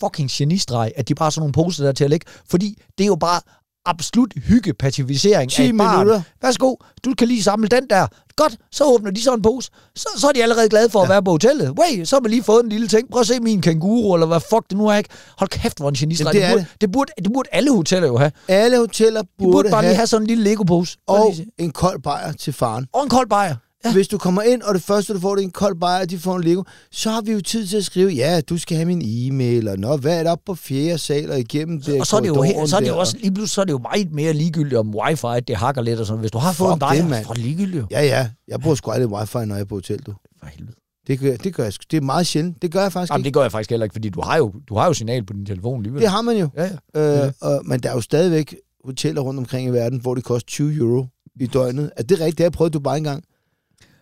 [0.00, 3.04] Fucking genistreg, at de bare har sådan nogle poser der til at lægge, fordi det
[3.04, 3.40] er jo bare
[3.86, 5.98] absolut hyggepacificering 10 af et barn.
[5.98, 6.22] minutter.
[6.42, 6.74] Værsgo,
[7.04, 8.06] du kan lige samle den der.
[8.36, 9.70] Godt, så åbner de sådan en pose.
[9.96, 11.70] Så, så er de allerede glade for at være på hotellet.
[11.78, 13.10] Way, så har man lige fået en lille ting.
[13.10, 15.10] Prøv at se min kanguru, eller hvad fuck det nu er, ikke?
[15.38, 16.34] Hold kæft, hvor en genistreg.
[16.34, 16.92] Jamen, det er burde, det.
[16.92, 18.32] burde, det burde alle hoteller jo have.
[18.48, 20.96] Alle hoteller De burde, burde bare have, lige have sådan en lille Lego-pose.
[21.06, 22.86] Og lige en kold bajer til faren.
[22.92, 23.56] Og en kold bajer.
[23.84, 23.92] Ja.
[23.92, 26.10] Hvis du kommer ind, og det første, du får, det er en kold bajer, og
[26.10, 28.76] de får en Lego, så har vi jo tid til at skrive, ja, du skal
[28.76, 32.06] have min e-mail, og nå, hvad er der på fjerde sal, og igennem det Og
[32.06, 33.72] så er det jo, he- så er det jo også, lige pludselig så er det
[33.72, 36.20] jo meget mere ligegyldigt om wifi, det hakker lidt og sådan.
[36.20, 37.84] Hvis du har fået Fuck en bajer, det, så er det ligegyldigt.
[37.90, 38.28] Ja, ja.
[38.48, 40.14] Jeg bruger sgu aldrig wifi, når jeg er på hotel, du.
[40.40, 40.76] For helvede.
[41.06, 41.72] Det gør, det gør jeg.
[41.90, 42.62] Det er meget sjældent.
[42.62, 43.26] Det gør jeg faktisk Jamen, ikke.
[43.26, 45.32] det gør jeg faktisk heller ikke, fordi du har jo, du har jo signal på
[45.32, 46.02] din telefon alligevel.
[46.02, 46.48] Det har man jo.
[46.56, 47.24] Ja, ja.
[47.26, 48.54] Øh, og, men der er jo stadigvæk
[48.84, 51.06] hoteller rundt omkring i verden, hvor det koster 20 euro
[51.40, 51.90] i døgnet.
[51.96, 52.38] Er det rigtigt?
[52.38, 53.24] Det har jeg prøvet Dubai engang.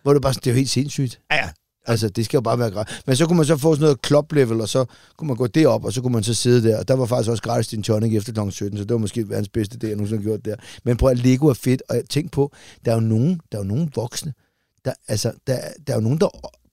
[0.03, 1.19] Hvor det bare sådan, det er jo helt sindssygt.
[1.31, 1.49] Ja, ja.
[1.85, 3.01] Altså, det skal jo bare være gratis.
[3.07, 4.85] Men så kunne man så få sådan noget club level, og så
[5.17, 6.77] kunne man gå derop, og så kunne man så sidde der.
[6.79, 8.51] Og der var faktisk også gratis din tonic efter kl.
[8.51, 10.55] 17, så det var måske verdens bedste idé, jeg nogensinde har gjort der.
[10.83, 12.51] Men prøv at Lego er fedt, og tænk på,
[12.85, 14.33] der er jo nogen, der er jo nogen voksne,
[14.85, 16.29] der, altså, der, der er jo nogen, der,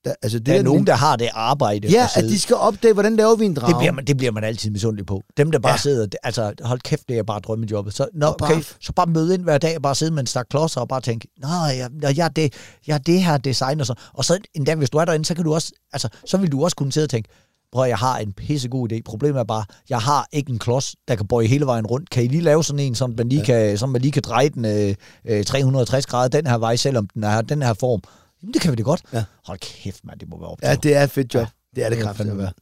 [0.09, 1.89] der altså, det Der er nogen, der har det arbejde.
[1.89, 3.69] Ja, at de skal opdage, hvordan laver vi en drage.
[3.73, 5.23] Det bliver, man, det bliver man altid misundelig på.
[5.37, 5.75] Dem, der bare Ja.
[5.75, 5.79] ja.
[5.79, 7.95] sidder, altså hold kæft, det er bare drømmejobbet.
[7.95, 10.21] Så, nå, Og bare- okay, så bare møde ind hver dag og bare sidde med
[10.21, 12.53] en stak klodser og bare tænke, nå, jeg, jeg, er det,
[12.87, 13.95] jeg er det her design og så.
[14.15, 16.65] Og så endda, hvis du er derinde, så kan du også, altså, så vil du
[16.65, 17.29] også kunne sidde og tænke,
[17.73, 19.01] prøv jeg har en pissegod idé.
[19.05, 22.11] Problemet er bare, jeg har ikke en klods, der kan bøje hele vejen rundt.
[22.11, 23.45] Kan I lige lave sådan en, som man lige, ja.
[23.45, 24.95] kan, som man lige kan dreje den øh,
[25.25, 28.01] øh, 360 grader den her vej, selvom den er den her form?
[28.43, 29.03] Jamen, det kan vi det godt.
[29.13, 29.25] Ja.
[29.47, 31.41] Hold kæft, mand, det må være op Ja, det er et fedt job.
[31.41, 31.47] Ja.
[31.77, 32.39] Det er det Det kraftigt.
[32.39, 32.53] være.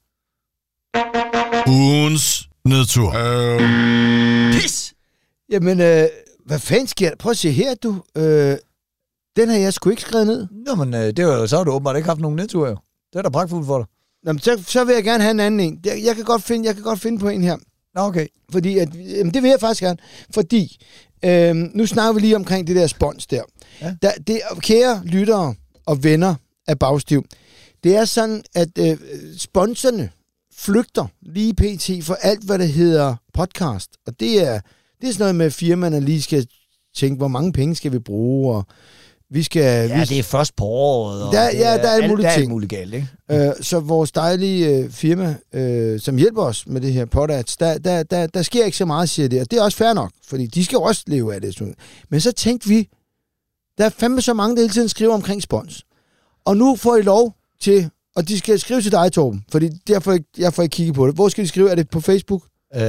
[1.68, 3.12] Ugens nedtur.
[4.52, 4.94] Pis!
[5.50, 6.04] Jamen, øh,
[6.46, 7.16] hvad fanden sker der?
[7.16, 8.02] Prøv at se her, du.
[8.16, 8.56] Øh,
[9.36, 10.46] den har jeg sgu ikke skrevet ned.
[10.66, 12.76] Nå, men øh, det var, jo- så har du åbenbart ikke haft nogen nedtur, jo.
[13.12, 13.86] Det er da pragtfuldt for dig.
[14.24, 15.80] Nå, men så, så vil jeg gerne have en anden en.
[15.84, 17.56] Jeg, jeg, kan godt finde, jeg kan godt finde på en her.
[17.94, 18.26] Nå, okay.
[18.52, 19.98] Fordi, at, jamen, det vil jeg faktisk gerne.
[20.34, 20.76] Fordi,
[21.24, 23.42] øh, nu snakker vi lige omkring det der spons der.
[23.80, 23.94] Ja.
[24.02, 25.54] der det, kære lyttere
[25.86, 26.34] og venner
[26.68, 27.24] af Bagstiv,
[27.84, 28.96] det er sådan, at øh,
[29.38, 30.10] sponserne
[30.56, 32.04] flygter lige pt.
[32.04, 33.90] for alt, hvad der hedder podcast.
[34.06, 34.60] Og det er,
[35.00, 36.46] det er sådan noget med, at firmaerne lige skal
[36.96, 38.64] tænke, hvor mange penge skal vi bruge, og
[39.30, 39.88] vi skal...
[39.88, 41.22] Ja, vi, det er først på året.
[41.22, 42.50] Og Der- det ja, der er alt- er alt ting.
[42.50, 43.08] muligt galt, ikke?
[43.30, 47.78] Øh, så vores dejlige øh, firma, øh, som hjælper os med det her podcasts, der,
[47.78, 49.40] der, der, der sker ikke så meget, siger det.
[49.40, 51.54] Og det er også fair nok, fordi de skal jo også leve af det.
[51.54, 51.74] sådan.
[52.10, 52.88] Men så tænkte vi,
[53.78, 55.84] der er fandme så mange, der hele tiden skriver omkring spons.
[56.44, 60.02] Og nu får I lov til og de skal skrive til dig, Torben, fordi jeg
[60.02, 61.14] får, jeg får ikke kigget på det.
[61.14, 61.70] Hvor skal de skrive?
[61.70, 62.42] Er det på Facebook?
[62.76, 62.82] Øh,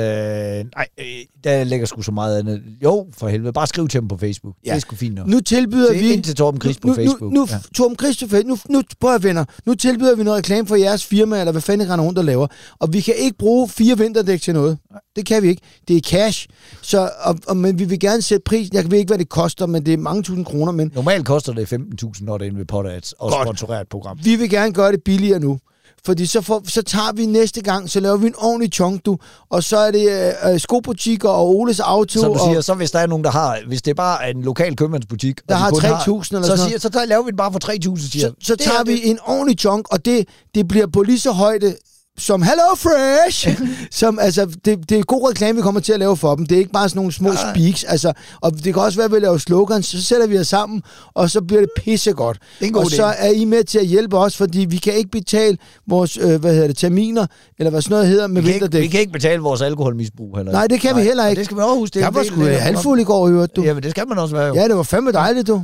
[0.76, 1.06] nej, øh,
[1.44, 2.64] der ligger sgu så meget andet.
[2.84, 3.54] Jo, for helvede.
[3.54, 4.56] Bare skriv til dem på Facebook.
[4.66, 4.70] Ja.
[4.72, 5.28] Det er sgu fint nok.
[5.28, 6.14] Nu tilbyder Se vi...
[6.14, 7.34] ind til Torben Chris på nu, Facebook.
[7.34, 7.58] Nu, nu, Ja.
[7.76, 11.40] Torben Christopher, nu, nu, prøv at venner, nu tilbyder vi noget reklame for jeres firma,
[11.40, 12.48] eller hvad fanden I render rundt og laver.
[12.80, 14.78] Og vi kan ikke bruge fire vinterdæk til noget.
[15.16, 15.62] Det kan vi ikke.
[15.88, 16.48] Det er cash.
[16.82, 18.76] Så, og, og, men vi vil gerne sætte prisen.
[18.76, 20.72] Jeg ved ikke, hvad det koster, men det er mange tusind kroner.
[20.72, 23.46] Men Normalt koster det 15.000, når det er inde ved Potter og Godt.
[23.48, 24.20] sponsorere et program.
[24.24, 25.60] vi vil gerne gøre det billigere nu.
[26.08, 29.18] Fordi så, får, så tager vi næste gang, så laver vi en ordentlig chunk, du.
[29.50, 32.20] Og så er det øh, øh, skobutikker og Oles Auto.
[32.20, 33.60] Som du siger, og, så hvis der er nogen, der har...
[33.68, 35.40] Hvis det er bare en lokal købmandsbutik...
[35.50, 36.60] Der de har kun 3.000 eller så, sådan noget.
[36.60, 37.60] siger, så tager, laver vi det bare for
[37.96, 39.10] 3.000, siger så, så Det tager er vi det.
[39.10, 41.76] en ordentlig chunk, og det, det bliver på lige så højde
[42.18, 43.62] som Hello Fresh.
[44.00, 46.46] som, altså, det, det er god reklame, vi kommer til at lave for dem.
[46.46, 47.54] Det er ikke bare sådan nogle små Nej.
[47.54, 47.84] speaks.
[47.84, 50.84] Altså, og det kan også være, at vi laver slogans, så sætter vi os sammen,
[51.14, 52.38] og så bliver det pissegodt.
[52.60, 52.96] Det og idé.
[52.96, 55.58] så er I med til at hjælpe os, fordi vi kan ikke betale
[55.88, 57.28] vores, øh, hvad hedder det, terminer,
[57.60, 58.82] eller hvad sådan noget hedder med vi, kan ikke, vinterdæk.
[58.82, 60.52] vi kan ikke betale vores alkoholmisbrug heller.
[60.52, 61.40] Nej, det kan vi heller og ikke.
[61.40, 61.94] Det skal vi også huske.
[61.94, 63.64] Det Jeg var sgu halvfuld i går, hørte du.
[63.64, 64.54] Ja, men det skal man også være jo.
[64.54, 65.64] Ja, det var fandme dejligt, du.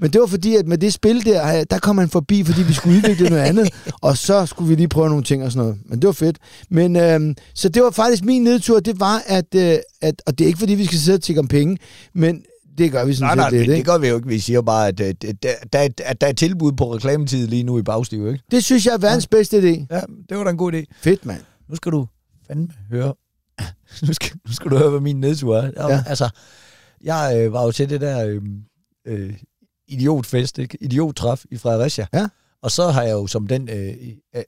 [0.00, 2.62] Men det var fordi, at med det spil der, øh, der kom han forbi, fordi
[2.62, 3.68] vi skulle udvikle noget andet,
[4.02, 5.80] og så skulle vi lige prøve nogle ting og sådan noget.
[5.86, 6.38] Men det var fedt.
[6.70, 10.44] Men øhm, så det var faktisk min nedtur, det var, at, øh, at og det
[10.44, 11.78] er ikke fordi, vi skal sidde og tikke om penge,
[12.14, 12.42] men
[12.78, 13.90] det gør vi sådan Nej, nej, set lidt, det, det ikke?
[13.90, 14.28] gør vi jo ikke.
[14.28, 17.62] Vi siger bare, at, at, at, der, er- at der er tilbud på reklametid lige
[17.62, 18.44] nu i bagstiv, ikke?
[18.50, 19.86] Det synes jeg er verdens bedste idé.
[19.90, 20.84] Ja, det var da en god idé.
[21.02, 21.40] Fedt, mand.
[21.68, 22.06] Nu skal du
[22.46, 23.14] fandme høre...
[24.06, 25.70] nu, skal, nu skal du høre, hvad min nedtur er.
[25.76, 25.88] Ja.
[25.94, 26.02] Ja.
[26.06, 26.28] Altså,
[27.04, 28.42] jeg øh, var jo til det der øh,
[29.06, 29.32] øh,
[29.90, 30.78] idiotfest, ikke?
[30.80, 32.06] idiottræf i Fredericia.
[32.14, 32.28] Ja.
[32.62, 33.94] Og så har jeg jo som den øh,
[34.36, 34.42] øh,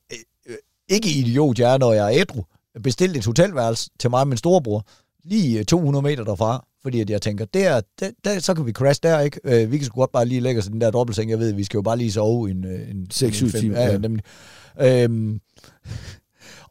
[0.49, 0.57] øh,
[0.89, 2.43] ikke idiot, jeg er, når jeg er ædru,
[2.83, 4.87] bestilt et hotelværelse til mig og min storebror,
[5.25, 8.73] lige øh, 200 meter derfra, fordi at jeg tænker, der, der, der, så kan vi
[8.73, 9.41] crash der, ikke?
[9.45, 11.53] Øh, vi kan sgu godt bare lige lægge os i den der dobbeltseng, jeg ved,
[11.53, 12.65] vi skal jo bare lige sove en...
[12.65, 13.99] øh, en Seks, en syv fem- timer, Ja, ja, ja.
[13.99, 14.25] nemlig.
[14.81, 15.41] Øhm,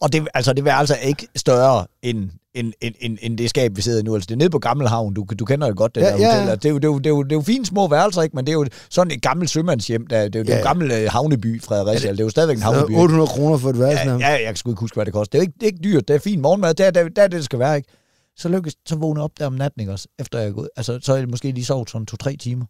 [0.02, 3.72] og det, altså, det var altså ikke større end, end, end, end, end det skab,
[3.76, 4.14] vi sidder i nu.
[4.16, 5.14] Altså, det er nede på Gammelhavn.
[5.14, 6.48] Du, du kender jo godt det Ja, der ja, hotel.
[6.50, 6.56] ja.
[6.56, 8.22] Det er, jo, det, er jo, det, er jo, det er jo fine små værelser,
[8.22, 8.36] ikke?
[8.36, 10.08] Men det er jo sådan et gammelt sømandshjem.
[10.08, 10.68] Der, det er jo, det er jo Ja, en ja.
[10.68, 12.10] gammel øh, havneby, Fredericia.
[12.10, 12.90] Det, det er jo stadigvæk en havneby.
[12.90, 13.02] ikke?
[13.02, 14.04] 800 kroner for et værelse.
[14.10, 15.32] Ja, Ja, ja, jeg kan sgu ikke huske, hvad det koster.
[15.32, 16.08] Det er jo ikke, det er ikke dyrt.
[16.08, 16.74] Det er fint morgenmad.
[16.74, 17.90] Det er, det, er, det er det, det skal være, ikke?
[18.38, 20.08] Så lykkes så vågne jeg op der om natten, ikke også?
[20.20, 20.70] Efter jeg er gået.
[20.78, 22.66] Altså, så er jeg måske lige sovet sådan to-tre timer.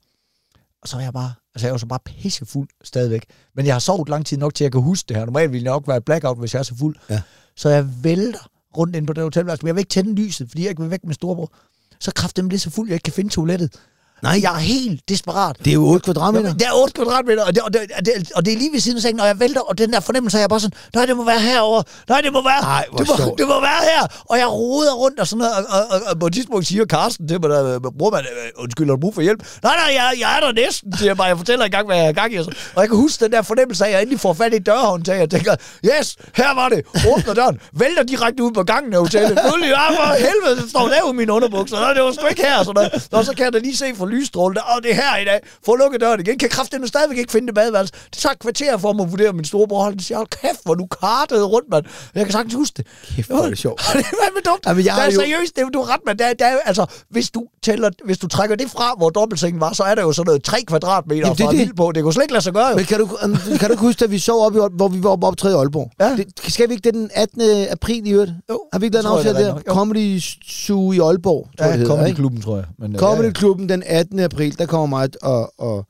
[0.82, 3.26] Og så er jeg bare, altså jeg er jo så bare pissefuld stadigvæk.
[3.56, 5.26] Men jeg har sovet lang tid nok til, at jeg kan huske det her.
[5.26, 6.96] Normalt ville jeg nok være et blackout, hvis jeg er så fuld.
[7.10, 7.22] Ja.
[7.56, 8.40] Så jeg vælter
[8.78, 10.92] rundt ind på det hotelværelse, men jeg vil ikke tænde lyset, fordi jeg ikke vil
[10.92, 11.54] væk med storebror.
[12.00, 13.76] Så kræfter det så fuld, jeg ikke kan finde toilettet.
[14.24, 15.56] Nej, jeg er helt desperat.
[15.60, 16.54] Det er jo 8 kvadratmeter.
[16.54, 18.80] Det er 8 kvadratmeter, og det, og, det, og, det, og det er lige ved
[18.80, 21.06] siden af sengen, når jeg vælter, og den der fornemmelse, er jeg bare sådan, nej,
[21.06, 23.82] det må være herovre, nej, det må være, Ej, hvor det, må, det må være
[23.92, 26.68] her, og jeg roder rundt og sådan noget, og, og, og, og på et tidspunkt
[26.68, 29.40] siger Carsten til mig, der, bror man, øh, undskyld, har du brug for hjælp?
[29.64, 32.06] Nej, nej, jeg, jeg er der næsten, siger jeg bare, jeg fortæller engang, hvad jeg
[32.06, 32.52] er i gang i, og, så.
[32.76, 35.22] og jeg kan huske den der fornemmelse af, at jeg endelig får fat i dørhåndtag,
[35.22, 35.56] og tænker,
[35.86, 39.90] yes, her var det, åbner døren, vælter direkte ud på gangen af hotellet, Fuldt, ja,
[39.90, 42.74] for helvede, det står der i mine underbukser, nej, det var sgu ikke her, sådan
[42.74, 43.08] noget.
[43.12, 45.26] og så kan jeg da lige se fra lysstrålen, der, og det er her i
[45.26, 47.94] dag, få lukket døren igen, kan kraften stadigvæk ikke finde det badeværelse.
[48.12, 50.86] Det tager kvarter for mig at vurdere min storebror, han siger, hold kæft, hvor du
[51.02, 51.86] kartede rundt, mand.
[52.16, 52.86] Jeg kan sagtens huske det.
[53.16, 53.80] Kæft, hvor er det sjovt.
[53.94, 54.64] det er fandme dumt.
[54.68, 56.58] Jamen, jeg har er jo- seriøst, det, er- du har ret, men der, der er,
[56.66, 60.02] altså, hvis du, tæller, hvis du trækker det fra, hvor dobbeltsengen var, så er der
[60.02, 61.76] jo sådan noget 3 kvadratmeter Jamen, det er fra det.
[61.76, 61.92] på.
[61.96, 62.76] Det kunne slet ikke lade sig gøre, jo.
[62.76, 65.10] Men kan du, um, kan du huske, at vi sov op i, hvor vi var
[65.10, 65.92] oppe op i Aalborg?
[66.00, 66.16] Ja.
[66.16, 67.42] Det, skal vi ikke det den 18.
[67.72, 68.32] april i øvrigt?
[68.50, 69.62] Jo, Har vi ikke lavet en aftale det er der?
[69.62, 70.20] Comedy
[70.66, 72.16] Zoo i Aalborg, tror jeg, det Ja, hedder, Comedy?
[72.16, 72.66] Klubben, tror jeg.
[72.80, 73.32] Men, øh, Comedy ja, ja.
[73.34, 74.01] Klubben den 18.
[74.20, 75.86] april, der kommer mig og, og,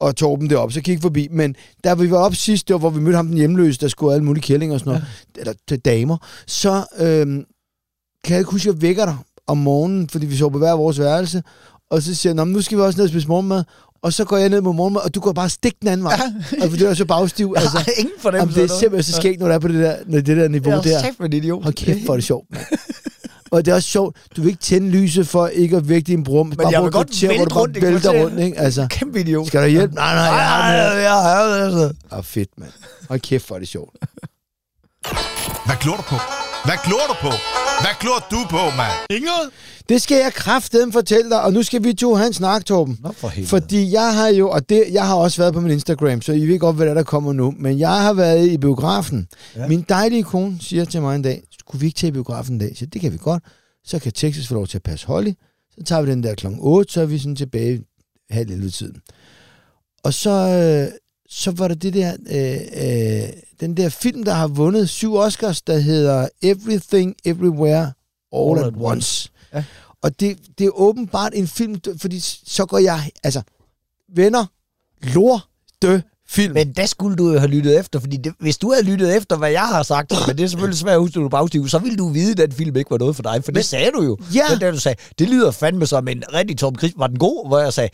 [0.00, 1.28] og Torben derop, så kig forbi.
[1.30, 3.88] Men da vi var op sidst, det var, hvor vi mødte ham den hjemløse, der
[3.88, 5.04] skulle alle mulige kællinger og sådan noget,
[5.36, 5.40] ja.
[5.40, 6.16] eller til damer,
[6.46, 7.44] så øhm,
[8.24, 9.16] kan jeg ikke huske, at jeg vækker dig
[9.46, 11.42] om morgenen, fordi vi så på hver vores værelse,
[11.90, 13.64] og så siger jeg, "Nå, men nu skal vi også ned og spise morgenmad,
[14.02, 16.20] og så går jeg ned med morgenmad, og du går bare stik den anden vej.
[16.52, 16.62] Ja.
[16.64, 17.54] Og fordi du er så bagstiv.
[17.58, 18.60] Altså, ingen jamen, fornemmelse.
[18.60, 20.70] det er simpelthen så skægt, når du er på det der, når det der niveau
[20.72, 20.98] Jeg der.
[20.98, 21.62] er sæt med en idiot.
[21.62, 22.46] Hold kæft, hvor er det sjovt.
[23.50, 26.24] Og det er også sjovt, du vil ikke tænde lyset for ikke at vække din
[26.24, 28.24] bror, men bare jeg på vil godt kvarter, hvor vælte du rundt i vælter kvarter.
[28.24, 28.58] rundt, ikke?
[28.58, 29.46] Altså, Kæmpe idiot.
[29.46, 29.92] skal der hjælp?
[29.92, 30.82] Nej, nej, jeg har her.
[31.00, 31.92] ja, ja, altså.
[32.10, 32.70] Ah, fedt, mand.
[33.08, 33.96] Hold kæft, hvor er det sjovt.
[35.66, 36.14] Hvad glor du på?
[36.66, 37.32] Hvad glor du på?
[37.84, 38.92] Hvad glor du på, mand?
[39.10, 39.50] Inget?
[39.88, 42.98] Det skal jeg kraftedeme fortælle dig, og nu skal vi to have en snak, Torben.
[43.02, 43.48] Nå, for helvede.
[43.48, 46.46] Fordi jeg har jo, og det, jeg har også været på min Instagram, så I
[46.46, 47.54] ved godt, hvad der, er, der kommer nu.
[47.58, 49.28] Men jeg har været i biografen.
[49.56, 49.66] Ja.
[49.68, 52.58] Min dejlige kone siger til mig en dag, skulle vi ikke til i biografen en
[52.60, 52.76] dag?
[52.76, 53.42] Så det kan vi godt.
[53.84, 55.32] Så kan Texas få lov til at passe Holly.
[55.78, 57.82] Så tager vi den der klokken 8, så er vi sådan tilbage
[58.30, 58.96] halv 11 tiden.
[60.04, 60.98] Og så, øh,
[61.28, 63.28] så var det det der, øh, øh,
[63.60, 67.92] den der film, der har vundet syv Oscars, der hedder Everything, Everywhere,
[68.32, 69.30] All, All at Once.
[69.54, 69.64] Ja.
[70.02, 73.42] Og det, det er åbenbart en film, fordi så går jeg, altså,
[74.08, 74.46] venner,
[75.02, 75.48] lor,
[75.82, 76.54] dø film.
[76.54, 79.36] Men der skulle du jo have lyttet efter, fordi det, hvis du havde lyttet efter,
[79.36, 81.96] hvad jeg har sagt, men det er selvfølgelig svært at huske, du bagstiv, så ville
[81.96, 84.16] du vide, at den film ikke var noget for dig, for det sagde du jo.
[84.34, 84.44] Ja.
[84.50, 86.92] Det, der, du sagde, det lyder fandme som en rigtig Tom Chris.
[86.96, 87.48] Var den god?
[87.48, 87.90] Hvor jeg sagde,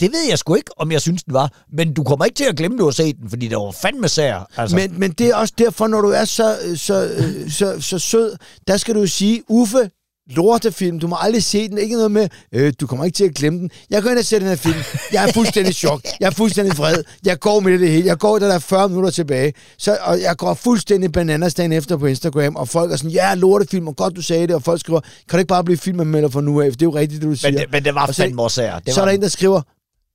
[0.00, 2.44] det ved jeg sgu ikke, om jeg synes, den var, men du kommer ikke til
[2.44, 4.50] at glemme, du har set den, fordi det var fandme sær.
[4.56, 4.76] Altså.
[4.76, 8.36] Men, men det er også derfor, når du er så, så, øh, så, så sød,
[8.66, 9.90] der skal du sige, Uffe,
[10.30, 13.34] lortefilm, du må aldrig se den, ikke noget med, øh, du kommer ikke til at
[13.34, 13.70] glemme den.
[13.90, 14.74] Jeg går ind og ser den her film,
[15.12, 18.38] jeg er fuldstændig chok, jeg er fuldstændig vred, jeg går med det hele, jeg går
[18.38, 22.06] der der er 40 minutter tilbage, så, og jeg går fuldstændig bananas dagen efter på
[22.06, 25.00] Instagram, og folk er sådan, ja, lortefilm, og godt du sagde det, og folk skriver,
[25.00, 27.30] kan du ikke bare blive filmanmelder for nu af, for det er jo rigtigt, det
[27.30, 27.52] du siger.
[27.52, 28.78] men, det, men det var Og så- fandme også sær.
[28.78, 29.62] Det så er var, der en, der skriver,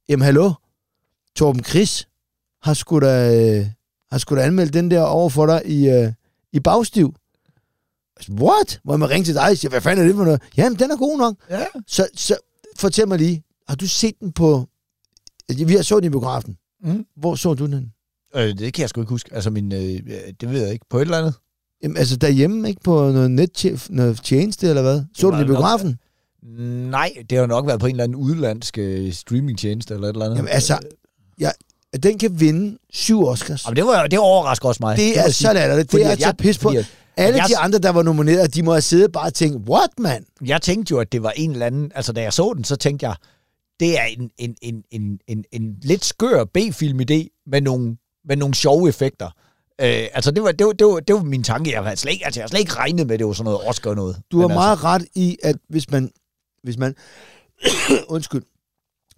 [0.10, 0.52] jamen hallo,
[1.36, 2.08] Torben Chris
[2.64, 3.66] har sgu da, øh,
[4.12, 6.12] har sgu da anmeldt den der over for dig i, øh,
[6.54, 7.14] i bagstiv.
[8.18, 8.80] Altså, What?
[8.86, 10.42] Må man ringe til dig og sige, hvad fanden er det for noget?
[10.58, 11.36] Jamen, den er god nok.
[11.50, 11.66] Ja.
[11.88, 12.36] Så, så
[12.78, 14.68] fortæl mig lige, har du set den på...
[15.66, 16.58] Vi har så den i biografen.
[16.84, 17.06] Mm.
[17.18, 17.92] Hvor så du den?
[18.36, 19.30] Øh, det kan jeg sgu ikke huske.
[19.34, 20.00] Altså, min, øh,
[20.42, 20.86] det ved jeg ikke.
[20.90, 21.34] På et eller andet.
[21.84, 25.02] Jamen, altså derhjemme, ikke på noget net noget tjeneste, eller hvad?
[25.16, 25.98] Så du den i nok- biografen?
[26.90, 30.26] Nej, det har nok været på en eller anden udlandsk øh, streamingtjeneste eller et eller
[30.26, 30.38] andet.
[30.38, 30.80] Jamen, altså,
[31.94, 33.66] at den kan vinde syv Oscars.
[33.66, 34.98] Jamen, det, var, det overrasker også mig.
[34.98, 35.86] Det må er jeg så latterligt.
[35.86, 36.70] Det Fordi er at jeg- pis på.
[36.70, 39.70] at- Alle jeg- de andre, der var nomineret, de må have siddet bare og tænkt,
[39.70, 40.26] what, man?
[40.46, 41.92] Jeg tænkte jo, at det var en eller anden...
[41.96, 43.16] Altså, da jeg så den, så tænkte jeg,
[43.80, 48.56] det er en, en, en, en, en, en lidt skør B-film-idé med nogle, med nogle
[48.56, 49.26] sjove effekter.
[49.82, 51.72] Øh, altså, det var, det, var, det, var, det var min tanke.
[51.72, 53.46] Jeg havde slet ikke, altså, jeg havde slet ikke regnet med, at det var sådan
[53.52, 54.22] noget Oscar noget.
[54.32, 56.12] Du har Men meget ret i, at hvis man...
[56.64, 56.96] Hvis man
[58.08, 58.44] undskyld.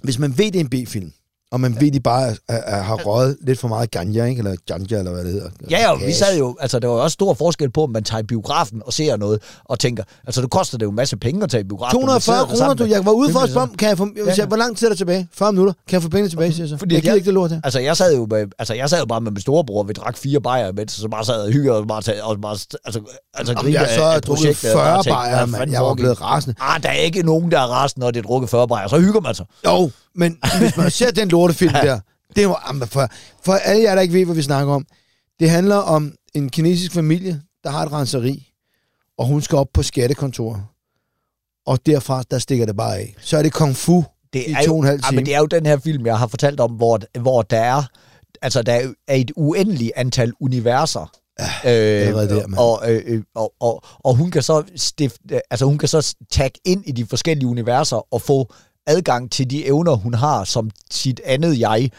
[0.03, 1.13] Hvis man ved, det er en B-film,
[1.51, 4.39] og man ved, de bare er, er, har røget lidt for meget ganja, ikke?
[4.39, 5.49] eller ganja, eller hvad det hedder.
[5.69, 8.21] Ja, ja, vi sad jo, altså der var også stor forskel på, om man tager
[8.21, 11.43] i biografen og ser noget, og tænker, altså det koster det jo en masse penge
[11.43, 11.99] at tage i biografen.
[11.99, 12.93] når man sidder 240 der kroner, du.
[12.95, 14.45] Jeg var ude for at spørge, kan jeg få, Ja, ja.
[14.45, 15.27] hvor lang tid er der tilbage?
[15.33, 15.73] 40 minutter.
[15.87, 16.77] Kan jeg få pengene tilbage, siger jeg så.
[16.77, 17.61] Fordi jeg gider jeg- ikke det lort her.
[17.63, 20.17] Altså, jeg sad jo, med, altså, jeg sad jo bare med min storebror, vi drak
[20.17, 22.99] fire bajer, mens så bare sad og hyggede og bare, tage, og bare altså,
[23.33, 25.55] altså Jamen, jeg så af- af drukket projektet, og bare 40 tænkte, bajer, mand.
[25.59, 26.55] fanden Jeg var blevet rasende.
[26.61, 28.87] Ah, der er ikke nogen, der er resten, når det er drukket 40 bajer.
[28.87, 29.45] Så hygger man sig.
[29.65, 31.99] Jo, men hvis man ser den lortefilm der,
[32.35, 33.09] det var, jamen, for,
[33.45, 34.85] for alle jer, der ikke ved, hvad vi snakker om,
[35.39, 38.53] det handler om en kinesisk familie, der har et renseri,
[39.17, 40.61] og hun skal op på skattekontoret.
[41.65, 43.15] Og derfra, der stikker det bare af.
[43.19, 44.03] Så er det kung fu
[44.33, 45.15] Det i er to jo, og en halv ja, time.
[45.15, 47.83] men det er jo den her film, jeg har fortalt om, hvor, hvor der er,
[48.41, 51.11] altså der er et uendeligt antal universer.
[51.39, 55.77] Øh, allerede der, og, øh, øh, og, og, og hun kan så stifte, altså hun
[55.77, 58.53] kan så tagge ind i de forskellige universer og få
[58.87, 61.91] adgang til de evner, hun har som sit andet jeg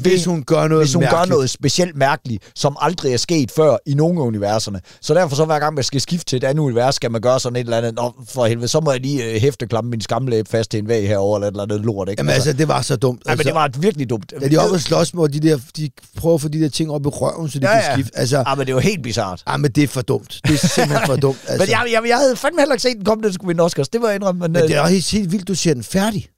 [0.00, 1.28] hvis hun gør noget hvis hun mærkeligt.
[1.28, 4.80] gør noget specielt mærkeligt, som aldrig er sket før i nogen af universerne.
[5.00, 7.40] Så derfor så hver gang man skal skifte til et andet univers, skal man gøre
[7.40, 7.94] sådan et eller andet.
[7.94, 10.88] Nå, for helvede, så må jeg lige øh, hæfte klamme min skamlæb fast til en
[10.88, 12.20] væg herovre, eller et eller andet lort, ikke?
[12.20, 13.22] Jamen altså, det var så dumt.
[13.28, 14.30] Ja, men det var virkelig dumt.
[14.40, 16.68] Da de er oppe og slås med, de, der, de prøver at få de der
[16.68, 17.94] ting op i røven, så de Ja, kan ja.
[17.94, 18.18] skifte.
[18.18, 19.42] Altså, Ja, men det var helt bizart.
[19.46, 20.40] ah, men det er for dumt.
[20.46, 21.38] Det er simpelthen for dumt.
[21.48, 21.62] Altså.
[21.66, 23.88] Men jeg, jeg, jeg havde fandme heller ikke set den komme, den skulle vinde Oscars.
[23.88, 25.74] Det var jeg indrømme, men, Men det øh, er også helt, helt vildt, du ser
[25.74, 26.28] den færdig.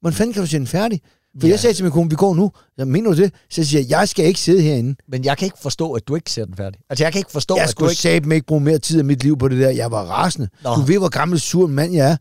[0.00, 1.00] Hvordan fanden kan du se den færdig?
[1.40, 1.50] For Ja.
[1.52, 2.50] jeg sagde til min kone, vi går nu.
[2.78, 3.32] Jeg mener du det?
[3.50, 4.94] Så siger jeg, jeg skal ikke sidde herinde.
[5.08, 6.80] men jeg kan ikke forstå, at du ikke ser den færdig.
[6.90, 8.02] Altså, jeg kan ikke forstå, Jeg at du skulle ikke...
[8.02, 9.70] satme ikke bruge mere tid af mit liv på det der.
[9.70, 10.48] Jeg var rasende.
[10.64, 10.74] Nå.
[10.74, 12.16] Du ved, hvor gammel sur mand jeg er.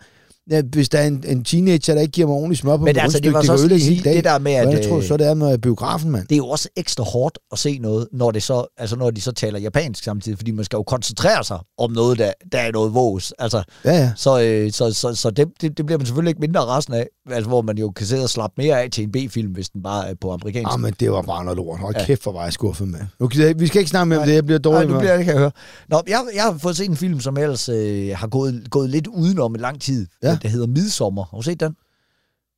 [0.51, 2.97] Ja, hvis der er en, en teenager, der ikke giver mig ordentligt smør på Men
[2.97, 4.03] altså, det var det så også dagen.
[4.03, 6.27] det der med, at, Hvordan tror du øh, så, det er med biografen, mand?
[6.27, 9.21] det er jo også ekstra hårdt at se noget, når, det så, altså når de
[9.21, 12.71] så taler japansk samtidig, fordi man skal jo koncentrere sig om noget, der, der er
[12.71, 13.33] noget vås.
[13.39, 14.11] Altså, Ja, ja.
[14.15, 17.07] så, øh, så, så, så det, det, det bliver man selvfølgelig ikke mindre rasende af,
[17.31, 19.83] altså, hvor man jo kan sidde og slappe mere af til en B-film, hvis den
[19.83, 20.73] bare er på amerikansk.
[20.73, 21.79] Ah, men det var bare noget lort.
[21.79, 22.05] Hold Ja.
[22.05, 22.99] kæft, hvor var jeg skuffet med.
[23.19, 25.01] Okay, vi skal ikke snakke mere om det, jeg bliver Nej, dårlig nu med.
[25.01, 25.51] bliver det, kan jeg høre.
[25.89, 29.07] Nå, jeg, jeg har fået set en film, som ellers øh, har gået, gået lidt
[29.07, 30.07] udenom i lang tid.
[30.23, 30.37] Ja.
[30.41, 31.23] Det hedder Midsommer.
[31.31, 31.75] Har du set den?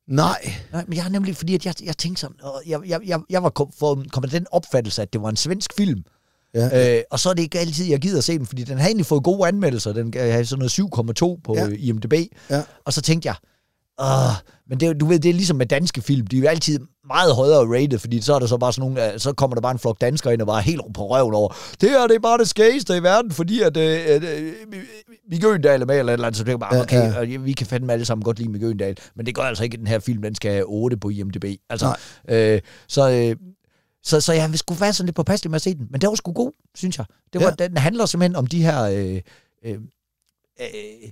[0.08, 0.52] Nej.
[0.72, 3.20] Nej, men jeg har nemlig, fordi at jeg, jeg tænkte sådan, og jeg, jeg, jeg,
[3.30, 6.02] jeg var kom, for, kommet til den opfattelse, at det var en svensk film.
[6.54, 6.96] Ja.
[6.96, 9.06] Øh, og så er det ikke altid, jeg gider se den, fordi den har egentlig
[9.06, 9.92] fået gode anmeldelser.
[9.92, 11.68] Den har sådan noget 7,2 på ja.
[11.78, 12.12] IMDb.
[12.50, 12.62] Ja.
[12.84, 13.34] Og så tænkte jeg,
[13.98, 14.06] Åh,
[14.68, 16.26] men det, du ved, det er ligesom med danske film.
[16.26, 19.12] De er jo altid meget højere rated, fordi så er der så bare sådan nogle,
[19.12, 21.56] øh, så kommer der bare en flok danskere ind og bare helt på røven over.
[21.80, 24.52] Det her, det er bare det skægeste i verden, fordi at øh, øh,
[25.30, 27.22] Mikke er med, eller et eller andet, så det er bare, Ja, okay, ja.
[27.22, 27.36] ja.
[27.36, 29.78] vi kan fandme alle sammen godt lide Mikke Øgendal, men det gør altså ikke, at
[29.78, 31.44] den her film, den skal have 8 på IMDb.
[31.70, 31.96] Altså,
[32.28, 32.36] Nej.
[32.36, 33.36] øh, så, øh,
[34.02, 36.14] så, så jeg skulle være sådan lidt påpasselig med at se den, men det var
[36.14, 37.06] sgu god, synes jeg.
[37.32, 37.66] Det var, Ja.
[37.66, 39.20] Den handler simpelthen om de her øh,
[39.64, 39.78] øh,
[40.60, 41.10] øh,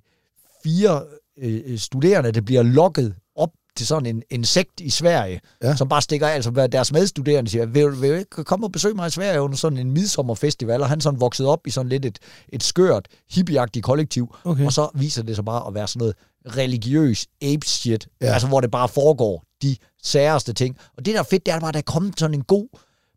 [0.64, 1.02] fire
[1.42, 5.76] øh, studerende, der bliver lokket op til sådan en, en sekt i Sverige, Ja.
[5.76, 6.34] som bare stikker af.
[6.34, 9.56] Altså hvad deres medstuderende siger, vil, vil ikke komme og besøge mig i Sverige under
[9.56, 10.80] sådan en midsommerfestival?
[10.80, 12.18] Og han sådan vokset op i sådan lidt et,
[12.48, 14.34] et skørt, hippieagtigt kollektiv.
[14.44, 14.64] Okay.
[14.66, 16.14] Og så viser det sig bare at være sådan noget
[16.46, 18.08] religiøs ape shit.
[18.20, 18.26] Ja.
[18.32, 20.76] Altså hvor det bare foregår de særeste ting.
[20.96, 22.68] Og det, der er fedt, det er bare, at der er kommet sådan en god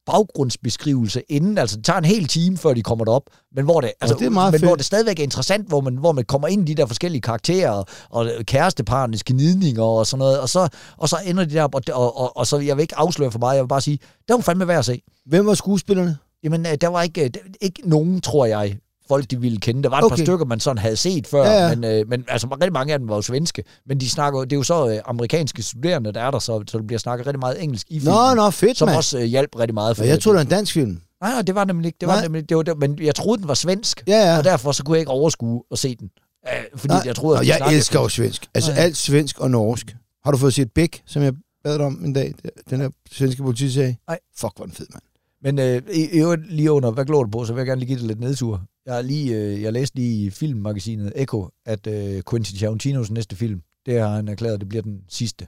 [0.08, 1.58] baggrundsbeskrivelse inden.
[1.58, 3.24] Altså, det tager en hel time, før de kommer derop.
[3.55, 5.97] Men hvor det, altså, det er meget men hvor det stadigvæk er interessant, hvor man,
[5.97, 10.20] hvor man kommer ind i de der forskellige karakterer, og, og kæresteparnes gnidninger og sådan
[10.20, 10.39] noget.
[10.39, 12.97] Og så, og så ender de der, og, og, og, og, så, jeg vil ikke
[12.97, 15.01] afsløre for meget, jeg vil bare sige, der var fandme værd at se.
[15.26, 16.18] Hvem var skuespillerne?
[16.43, 17.30] Jamen, øh, der var ikke, øh,
[17.62, 18.78] ikke nogen, tror jeg,
[19.08, 19.84] folk, de ville kende.
[19.84, 20.16] Der var et okay.
[20.18, 21.76] Par stykker, man sådan havde set før, Ja, ja.
[21.76, 23.64] Men, øh, men altså, rigtig mange af dem var jo svenske.
[23.86, 26.78] Men de snakker, det er jo så øh, amerikanske studerende, der er der, så, så
[26.78, 28.14] der bliver snakket rigtig meget engelsk i filmen.
[28.14, 28.97] Nå, nå, fedt, Som mand.
[28.97, 29.97] også øh, hjalp rigtig meget.
[29.97, 31.01] For Og jeg troede, det var en dansk film.
[31.22, 31.97] Nej, nej, det var nemlig ikke.
[32.01, 32.24] Det var Nej.
[32.24, 34.03] nemlig, det var, det, men jeg troede, den var svensk.
[34.08, 34.38] Ja, ja.
[34.38, 36.10] Og derfor så kunne jeg ikke overskue at se den.
[36.47, 38.47] Øh, fordi Nej, jeg troede, at jeg snakkede elsker jo svensk.
[38.55, 38.80] Altså Nej.
[38.84, 39.95] alt svensk og norsk.
[40.26, 41.34] Har du fået set Bæk, som jeg
[41.64, 42.34] bad dig om en dag?
[42.70, 43.97] Den her svenske politiserie?
[44.08, 44.20] Nej.
[44.38, 45.03] Fuck, hvor den fed, mand.
[45.43, 47.88] Men øh, i, øvrigt lige under, hvad glår du på, så vil jeg gerne lige
[47.88, 48.62] give det lidt nedtur.
[48.88, 53.61] Jeg, lige, øh, jeg læste lige i filmmagasinet Echo, at øh, Quentin Tarantinos næste film,
[53.85, 55.47] det har han erklæret, det bliver den sidste.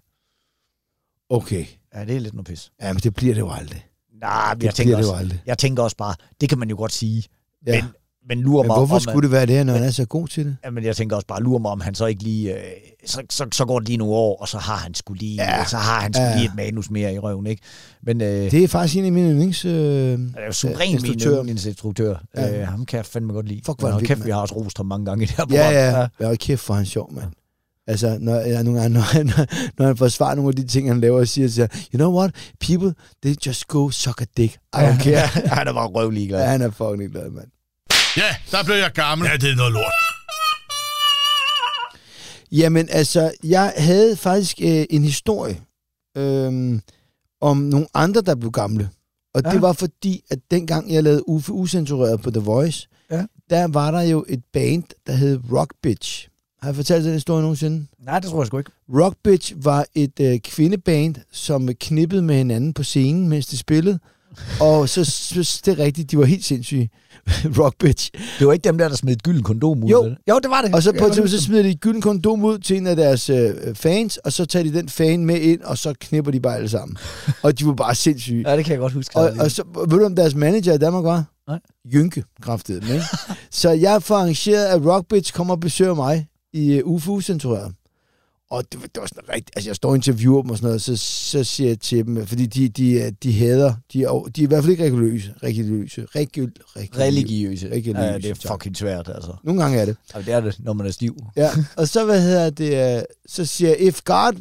[1.29, 1.65] Okay.
[1.95, 2.71] Ja, det er lidt noget pis.
[2.81, 3.85] Ja, men det bliver det jo aldrig.
[4.21, 5.41] Nej, Det jeg tænker, bliver det jo også, aldrig.
[5.45, 7.23] jeg tænker også bare, det kan man jo godt sige.
[7.67, 7.81] Ja.
[7.83, 7.91] Men,
[8.29, 10.27] men lurer Men mig hvorfor om, skulle det være det, når han er så god
[10.27, 10.57] til det?
[10.65, 12.53] Ja, men jeg tænker også bare, lurer mig, om han så ikke lige...
[12.55, 12.61] Øh,
[13.05, 15.57] så, så, så går det lige nogle år, og så har han skulle lige, Ja.
[15.57, 15.65] ja.
[15.65, 16.35] så har han skulle Ja.
[16.37, 17.61] lige et manus mere i røven, ikke?
[18.03, 19.65] Men øh, Det er faktisk en af mine yndlings...
[19.65, 21.39] Øh, det er jo suverænt min instruktør.
[21.39, 22.15] yndlingsinstruktør.
[22.35, 22.61] Ja.
[22.61, 23.61] Øh, ham kan jeg fandme godt lide.
[23.65, 25.45] Fuck, hvor Men han kæft, vi har også rost ham mange gange i det her
[25.51, 26.09] ja, program.
[26.19, 26.29] ja.
[26.29, 27.25] Ja, kæft for han sjov, mand.
[27.87, 29.31] Altså, når, ja, nogle gange, når han,
[29.77, 32.31] når han forsvarer nogle af de ting, han laver, og siger til you know what,
[32.59, 34.53] people, they just go suck a dick.
[34.53, 35.27] I don't care.
[35.57, 36.39] han er bare røvlig glad.
[36.41, 37.47] ja, han er fucking glad, mand.
[38.17, 39.27] Ja, der blev jeg gammel.
[39.27, 39.93] Ja, det er noget lort.
[42.51, 45.61] Jamen, altså, jeg havde faktisk øh, en historie
[46.17, 46.79] øh,
[47.41, 48.89] om nogle andre, der blev gamle.
[49.33, 49.51] Og ja.
[49.51, 53.25] Det var fordi, at dengang jeg lavede Uffe Usensureret på The Voice, Ja.
[53.49, 56.27] der var der jo et band, der hed Rock Bitch.
[56.61, 57.87] Har jeg fortalt den historie nogensinde?
[57.99, 58.71] Nej, det tror jeg sgu ikke.
[58.89, 63.99] Rock Bitch var et øh, kvindeband, som knippede med hinanden på scenen, mens de spillede.
[64.61, 66.89] Og så synes det er rigtigt, de var helt sindssyge.
[67.59, 68.11] Rock Bitch.
[68.39, 69.89] Det var ikke dem der, der smed et gylden kondom ud.
[69.89, 70.01] Jo.
[70.01, 70.17] vel?
[70.29, 70.75] jo, det var det.
[70.75, 72.95] Og så på et tidspunkt, så smider de et gylden kondom ud til en af
[72.95, 76.39] deres øh, fans, og så tager de den fan med ind, og så knipper de
[76.39, 76.97] bare alle sammen.
[77.43, 78.49] og de var bare sindssyge.
[78.49, 79.17] Ja, det kan jeg godt huske.
[79.17, 81.25] Og, og så, ved du, om deres manager i Danmark var?
[81.47, 81.59] Nej.
[81.93, 83.05] Jynke, kraftede ikke?
[83.51, 87.73] så jeg får arrangeret, at Rock Bitch kommer og besøger mig i uh, UFO Censureret.
[88.51, 90.67] Og det, var- det var sådan rigtigt, altså jeg står og interviewer dem og sådan
[90.67, 94.41] noget, så, så siger jeg til dem, fordi de, de, de hader, de er, de
[94.41, 97.69] er i hvert fald ikke religiøse, religiøse, religiøse, Religiøse.
[97.69, 99.33] Religiøse, Ja, det er fucking svært, altså.
[99.43, 99.95] Nogle gange er det.
[100.15, 101.17] Ja, det er det, når man er stiv.
[101.35, 104.33] Ja, og så hvad hedder det, uh, så siger jeg, if God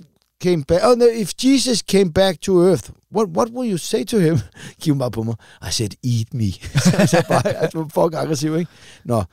[0.43, 4.05] came back, oh no, if Jesus came back to earth, what, what will you say
[4.05, 4.39] to him?
[4.83, 5.35] Giv mig bare på mig.
[5.63, 6.53] I said, eat me.
[7.13, 8.71] så bare, altså, fuck aggressiv, ikke?
[9.05, 9.25] Nå,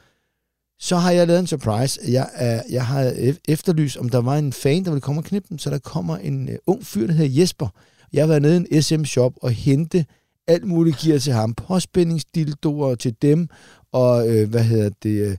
[0.79, 1.99] så har jeg lavet en surprise.
[2.07, 5.25] Jeg, er, jeg har ef- efterlyst, om der var en fan, der ville komme og
[5.25, 7.67] knippe dem, så der kommer en uh, ung fyr, der hedder Jesper.
[8.13, 10.05] Jeg har været nede i en SM-shop og hente
[10.47, 11.53] alt muligt gear til ham.
[11.53, 13.47] Påspændingsdildoer til dem,
[13.91, 15.37] og øh, hvad hedder det, øh,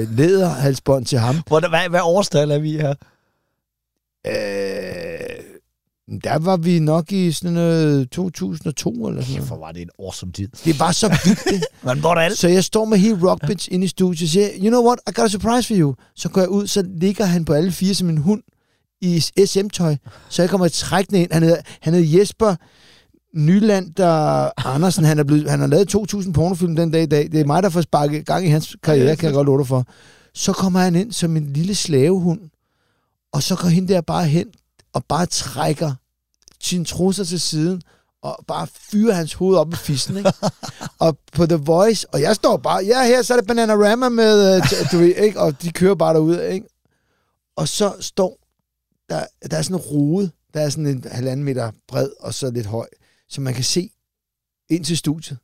[0.00, 1.36] øh, læderhalsbånd til ham.
[1.46, 2.94] Hvor, hvad, hvad årstal er vi her?
[4.26, 5.44] Øh,
[6.18, 9.60] der var vi nok i sådan noget 2002 eller sådan Kæft, hvor noget.
[9.60, 10.48] var det en awesome tid.
[10.64, 11.64] Det var så vildt.
[11.84, 12.38] Man hvor der alt.
[12.38, 15.12] Så jeg står med hele Rockbitch inde i studiet og siger, you know what, I
[15.14, 15.94] got a surprise for you.
[16.16, 18.42] Så går jeg ud, så ligger han på alle fire som en hund
[19.00, 19.96] i SM-tøj.
[20.28, 21.32] Så jeg kommer trækkende ind.
[21.32, 22.54] Han hedder, han hedder Jesper
[23.34, 25.04] Nyland der Andersen.
[25.04, 27.32] Han, er blevet, han har lavet 2.000 pornofilm den dag i dag.
[27.32, 29.66] Det er mig, der får sparket gang i hans karriere, kan jeg godt love dig
[29.66, 29.84] for.
[30.34, 32.40] Så kommer han ind som en lille slavehund.
[33.32, 34.46] Og så går hende der bare hen
[34.92, 35.94] og bare trækker
[36.60, 37.82] sine trusser til siden
[38.22, 40.32] og bare fyrer hans hoved op i fissen, ikke?
[40.98, 44.56] og på The Voice, og jeg står bare, ja, her så er det Bananarama med,
[44.56, 44.62] uh,
[44.92, 45.40] du ved, ikke?
[45.40, 46.66] og de kører bare derud, ikke?
[47.56, 48.38] Og så står,
[49.08, 52.50] der, der er sådan en rode, der er sådan en halvanden meter bred, og så
[52.50, 52.88] lidt høj,
[53.28, 53.90] så man kan se
[54.70, 55.38] ind til studiet.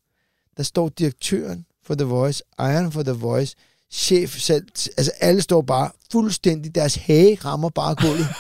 [0.57, 3.57] Der står direktøren for The Voice, ejeren for The Voice,
[3.91, 4.67] chef selv,
[4.97, 8.27] altså alle står bare fuldstændig, deres hage rammer bare gulvet.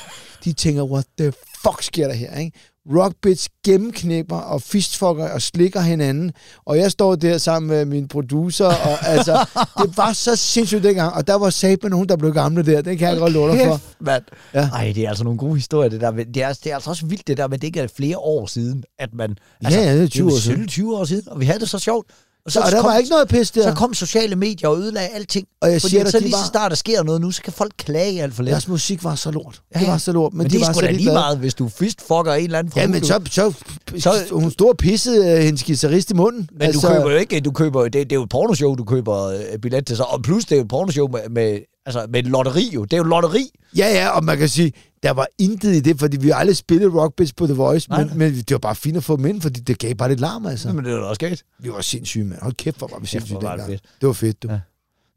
[0.46, 1.32] De tænker, what the
[1.62, 2.58] fuck sker der her, ikke?
[2.94, 6.32] Rockbits gennemknæpper og fistfucker og slikker hinanden.
[6.64, 9.46] Og jeg står der sammen med min producer, og altså,
[9.78, 11.14] det var så sindssygt dengang.
[11.14, 12.82] Og der var sat med nogen, der blev gamle der.
[12.82, 13.80] Det kan jeg godt love dig for.
[14.00, 14.22] Mand.
[14.54, 14.60] Ja.
[14.60, 14.68] Ja.
[14.68, 16.10] Ej, det er altså nogle gode historier, det der.
[16.10, 18.46] Det er, det er altså også vildt, det der, men det ikke er flere år
[18.46, 19.36] siden, at man...
[19.64, 20.56] Altså, ja, det er 20 jo år siden.
[20.56, 22.06] 17, 20 år siden, og vi havde det så sjovt.
[22.46, 23.62] Og Så, og der var ikke noget pis der.
[23.62, 25.46] Så kom sociale medier og ødelagde alting.
[25.60, 27.42] Og jeg Fordi siger at så lige var- så snart der sker noget nu, så
[27.42, 28.52] kan folk klage alt for lidt.
[28.52, 29.60] Deres musik var så lort.
[29.74, 30.32] Ja, Det var så lort.
[30.32, 32.58] Men, men de det er var sgu da lige meget, hvis du fistfucker en eller
[32.58, 33.52] anden fra Ja, men så, så,
[33.98, 36.48] så, hun stod og pissede øh, hendes guitarist i munden.
[36.60, 38.84] Altså, Men du køber jo ikke, du køber, det, det er jo et pornoshow, du
[38.84, 42.06] køber øh, billet til så, og plus det er jo et pornoshow med, med Altså,
[42.08, 42.84] med lotteri jo.
[42.84, 43.50] Det er jo lotteri.
[43.76, 44.72] Ja, ja, og man kan sige,
[45.02, 48.04] der var intet i det, fordi vi har aldrig spillet Rockbits på The Voice, Nej,
[48.04, 50.20] men, men det var bare fint at få dem ind, fordi det gav bare lidt
[50.20, 50.72] larm, altså.
[50.72, 51.44] Men det er da også galt.
[51.58, 52.40] Vi var sindssyge, mand.
[52.42, 53.82] Hold kæft, hvor var vi sindssyge var det fedt.
[54.00, 54.48] Det var fedt, du.
[54.50, 54.60] Ja.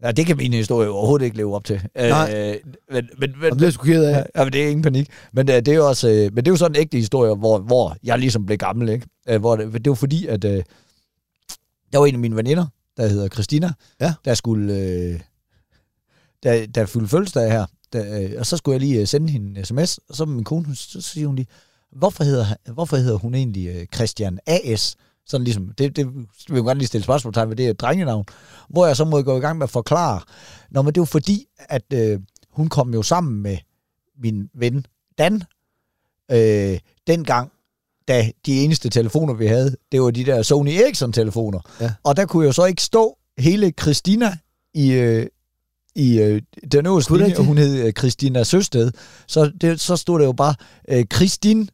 [0.03, 1.81] Ja, det kan min historie overhovedet ikke leve op til.
[1.95, 2.33] Nej.
[2.35, 2.55] Øh,
[2.91, 4.25] men, men, men, det jeg sgu ked af.
[4.35, 5.09] Ja, men det er ingen panik.
[5.33, 7.35] Men, øh, det er jo også, øh, men det er jo sådan en ægte historie,
[7.35, 8.89] hvor, hvor jeg ligesom blev gammel.
[8.89, 9.07] Ikke?
[9.29, 10.63] Øh, hvor det, det var fordi, at øh,
[11.93, 12.65] der var en af mine veninder,
[12.97, 14.13] der hedder Christina, Ja.
[14.25, 15.19] der skulle, øh,
[16.43, 17.65] der, der fyldte fødselsdag her.
[17.93, 20.43] Der, øh, og så skulle jeg lige øh, sende hende en sms, og så min
[20.43, 21.47] kone, hun- så siger hun lige,
[21.91, 24.95] hvorfor hedder, hvorfor hedder hun egentlig øh, Christian A.S.?
[25.27, 27.79] Sådan ligesom, det, det vil jeg jo gerne lige stille spørgsmålstegn ved, det er et
[27.79, 28.25] drengenavn.
[28.69, 30.21] Hvor jeg så må gå i gang med at forklare,
[30.71, 32.19] Nå, men det var fordi, at øh,
[32.51, 33.57] hun kom jo sammen med
[34.23, 34.85] min ven
[35.17, 35.43] Dan,
[36.31, 37.51] øh, dengang,
[38.07, 41.59] da de eneste telefoner, vi havde, det var de der Sony Ericsson-telefoner.
[41.81, 41.93] Ja.
[42.03, 44.37] Og der kunne jo så ikke stå hele Christina
[44.73, 45.27] i, øh,
[45.99, 46.41] i øh,
[46.71, 48.91] den øverste linje, og hun hed øh, Christina Søsted.
[49.27, 50.55] Så, det, så stod der jo bare
[50.89, 51.67] øh, Christine,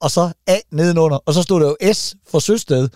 [0.00, 2.88] og så A nedenunder, og så stod der jo S for Søsted.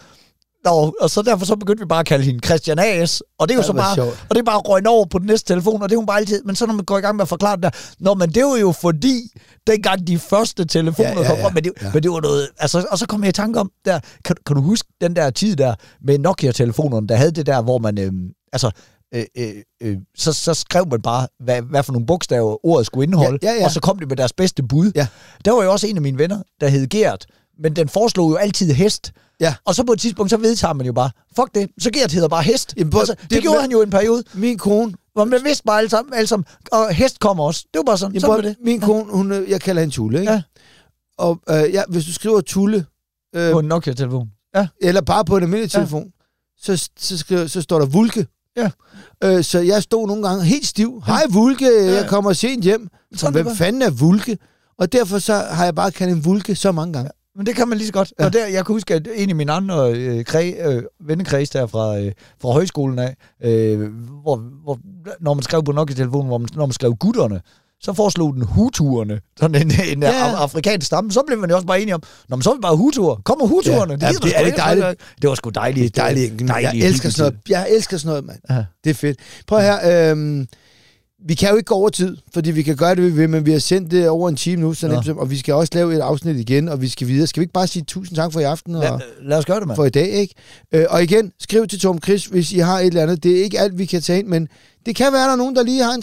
[0.67, 3.23] Og, og så derfor så begyndte vi bare at kalde hende Christian A.S.
[3.39, 4.27] Og det er jo Det så bare, sjovt.
[4.29, 6.19] og det er bare røgnet over på den næste telefon, og det er hun bare
[6.19, 8.31] altid, men så når man går i gang med at forklare det der, Nå, men
[8.31, 9.31] det var jo fordi,
[9.67, 11.91] dengang de første telefoner Ja, ja, kom ja, men, det, ja.
[11.95, 14.57] men det var noget, altså, og så kom jeg i tanke om, der, kan, kan
[14.57, 18.29] du huske den der tid der, med Nokia-telefonerne, der havde det der, hvor man, øhm,
[18.53, 18.71] altså,
[19.15, 19.53] øh, øh,
[19.83, 23.51] øh, så, så skrev man bare, hvad, hvad for nogle bogstaver ordet skulle indeholde, Ja,
[23.53, 23.65] ja, ja.
[23.65, 24.93] og så kom det med deres bedste bud.
[24.95, 25.07] Ja.
[25.45, 27.27] Der var jo også en af mine venner, der hed Gert,
[27.63, 29.13] men den foreslog jo altid hest.
[29.41, 29.55] Ja.
[29.65, 32.29] Og så på et tidspunkt, så vedtager man jo bare, fuck det, så Gert hedder
[32.29, 32.75] bare hest.
[32.77, 35.65] Jamen, altså, det, det- gjorde men- han jo en periode, Min kone, hvor man vidste
[35.65, 37.65] bare alle sammen, alle sammen og hest kommer også.
[37.75, 38.57] Det var bare sådan, Jamen, sådan det.
[38.65, 40.33] min kone, hun, øh, jeg kalder hende Tulle, ikke?
[40.33, 40.43] Ja.
[41.19, 42.87] Og øh, ja, hvis du skriver Tulle,
[43.37, 44.29] øh, På en Nokia-telefon.
[44.57, 44.67] Ja.
[44.83, 45.79] eller bare på en almindelig Ja.
[45.79, 46.11] telefon,
[46.59, 48.27] så, så, skriver, så står der Vulke.
[48.57, 48.71] Ja.
[49.25, 51.03] Øh, så jeg stod nogle gange helt stiv.
[51.07, 52.89] Hej Vulke, jeg kommer sent hjem.
[53.17, 54.39] Så, hvem fanden er Vulke?
[54.79, 57.11] Og derfor så har jeg bare kaldt hende Vulke så mange gange.
[57.37, 58.13] Men det kan man lige så godt.
[58.19, 58.23] Ja.
[58.23, 58.27] Ja.
[58.27, 61.67] Og der, jeg kan huske, at en af mine andre øh, kræ, øh, vennekreds der
[61.67, 63.93] fra, øh, fra højskolen af, øh,
[64.23, 64.79] hvor, hvor,
[65.21, 67.41] når man skrev på Nokia-telefonen, hvor man, når man skrev gutterne,
[67.81, 70.09] så foreslog den hutuerne, sådan en, en Ja.
[70.11, 70.37] ja.
[70.37, 71.13] afrikansk stamme.
[71.13, 73.17] Så blev man jo også bare enige om, Nå, men så er vi bare hutuer.
[73.25, 73.99] Kommer hutuerne.
[74.01, 74.07] Ja.
[74.07, 75.01] Ja, gider det sgu er det dejligt.
[75.23, 75.95] Det var sgu dejligt.
[75.97, 76.33] Det er dejligt.
[76.33, 76.51] enkelt.
[76.51, 77.49] Jeg elsker sådan noget.
[77.49, 78.39] Jeg elsker sådan noget, mand.
[78.51, 78.65] Ja.
[78.85, 79.19] Det er fedt.
[79.47, 80.11] Prøv her.
[80.11, 80.47] Øhm,
[81.29, 83.47] vi kan jo ikke gå over tid, fordi vi kan gøre det, vi vil, men
[83.47, 85.95] vi har sendt det over en time nu, så nemt, og vi skal også lave
[85.95, 87.27] et afsnit igen, og vi skal videre.
[87.27, 89.61] Skal vi ikke bare sige tusind tak for i aften og Lad, lad os gøre
[89.61, 89.77] det, mand.
[89.77, 90.35] for i dag, ikke?
[90.73, 93.23] Øh, og igen, skriv til Tom Chris, hvis I har et eller andet.
[93.23, 94.49] Det er ikke alt, vi kan tage ind, men
[94.87, 96.03] det kan være, der er nogen, der lige har en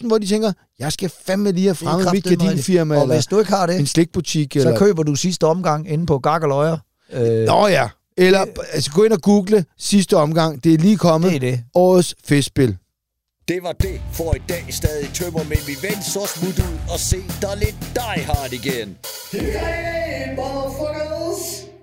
[0.00, 3.26] 3-4-5.000, hvor de tænker, jeg skal fandme lige have fremme mit gardinfirma, Og eller hvis
[3.26, 4.78] du ikke har det, en slikbutik, så eller...
[4.78, 6.76] køber du sidste omgang inde på Gakkeløjer.
[7.12, 7.88] Øh, Nå ja.
[8.16, 10.64] Eller altså, gå ind og google sidste omgang.
[10.64, 11.30] Det er lige kommet.
[11.30, 11.60] det er det.
[11.74, 12.76] Årets festspil.
[13.48, 14.64] Det var det for i dag.
[14.70, 18.98] Stadig tømmer, men vi vent så smut ud og se dig lidt Die Hard igen.
[19.32, 21.73] Hey, motherfuckers!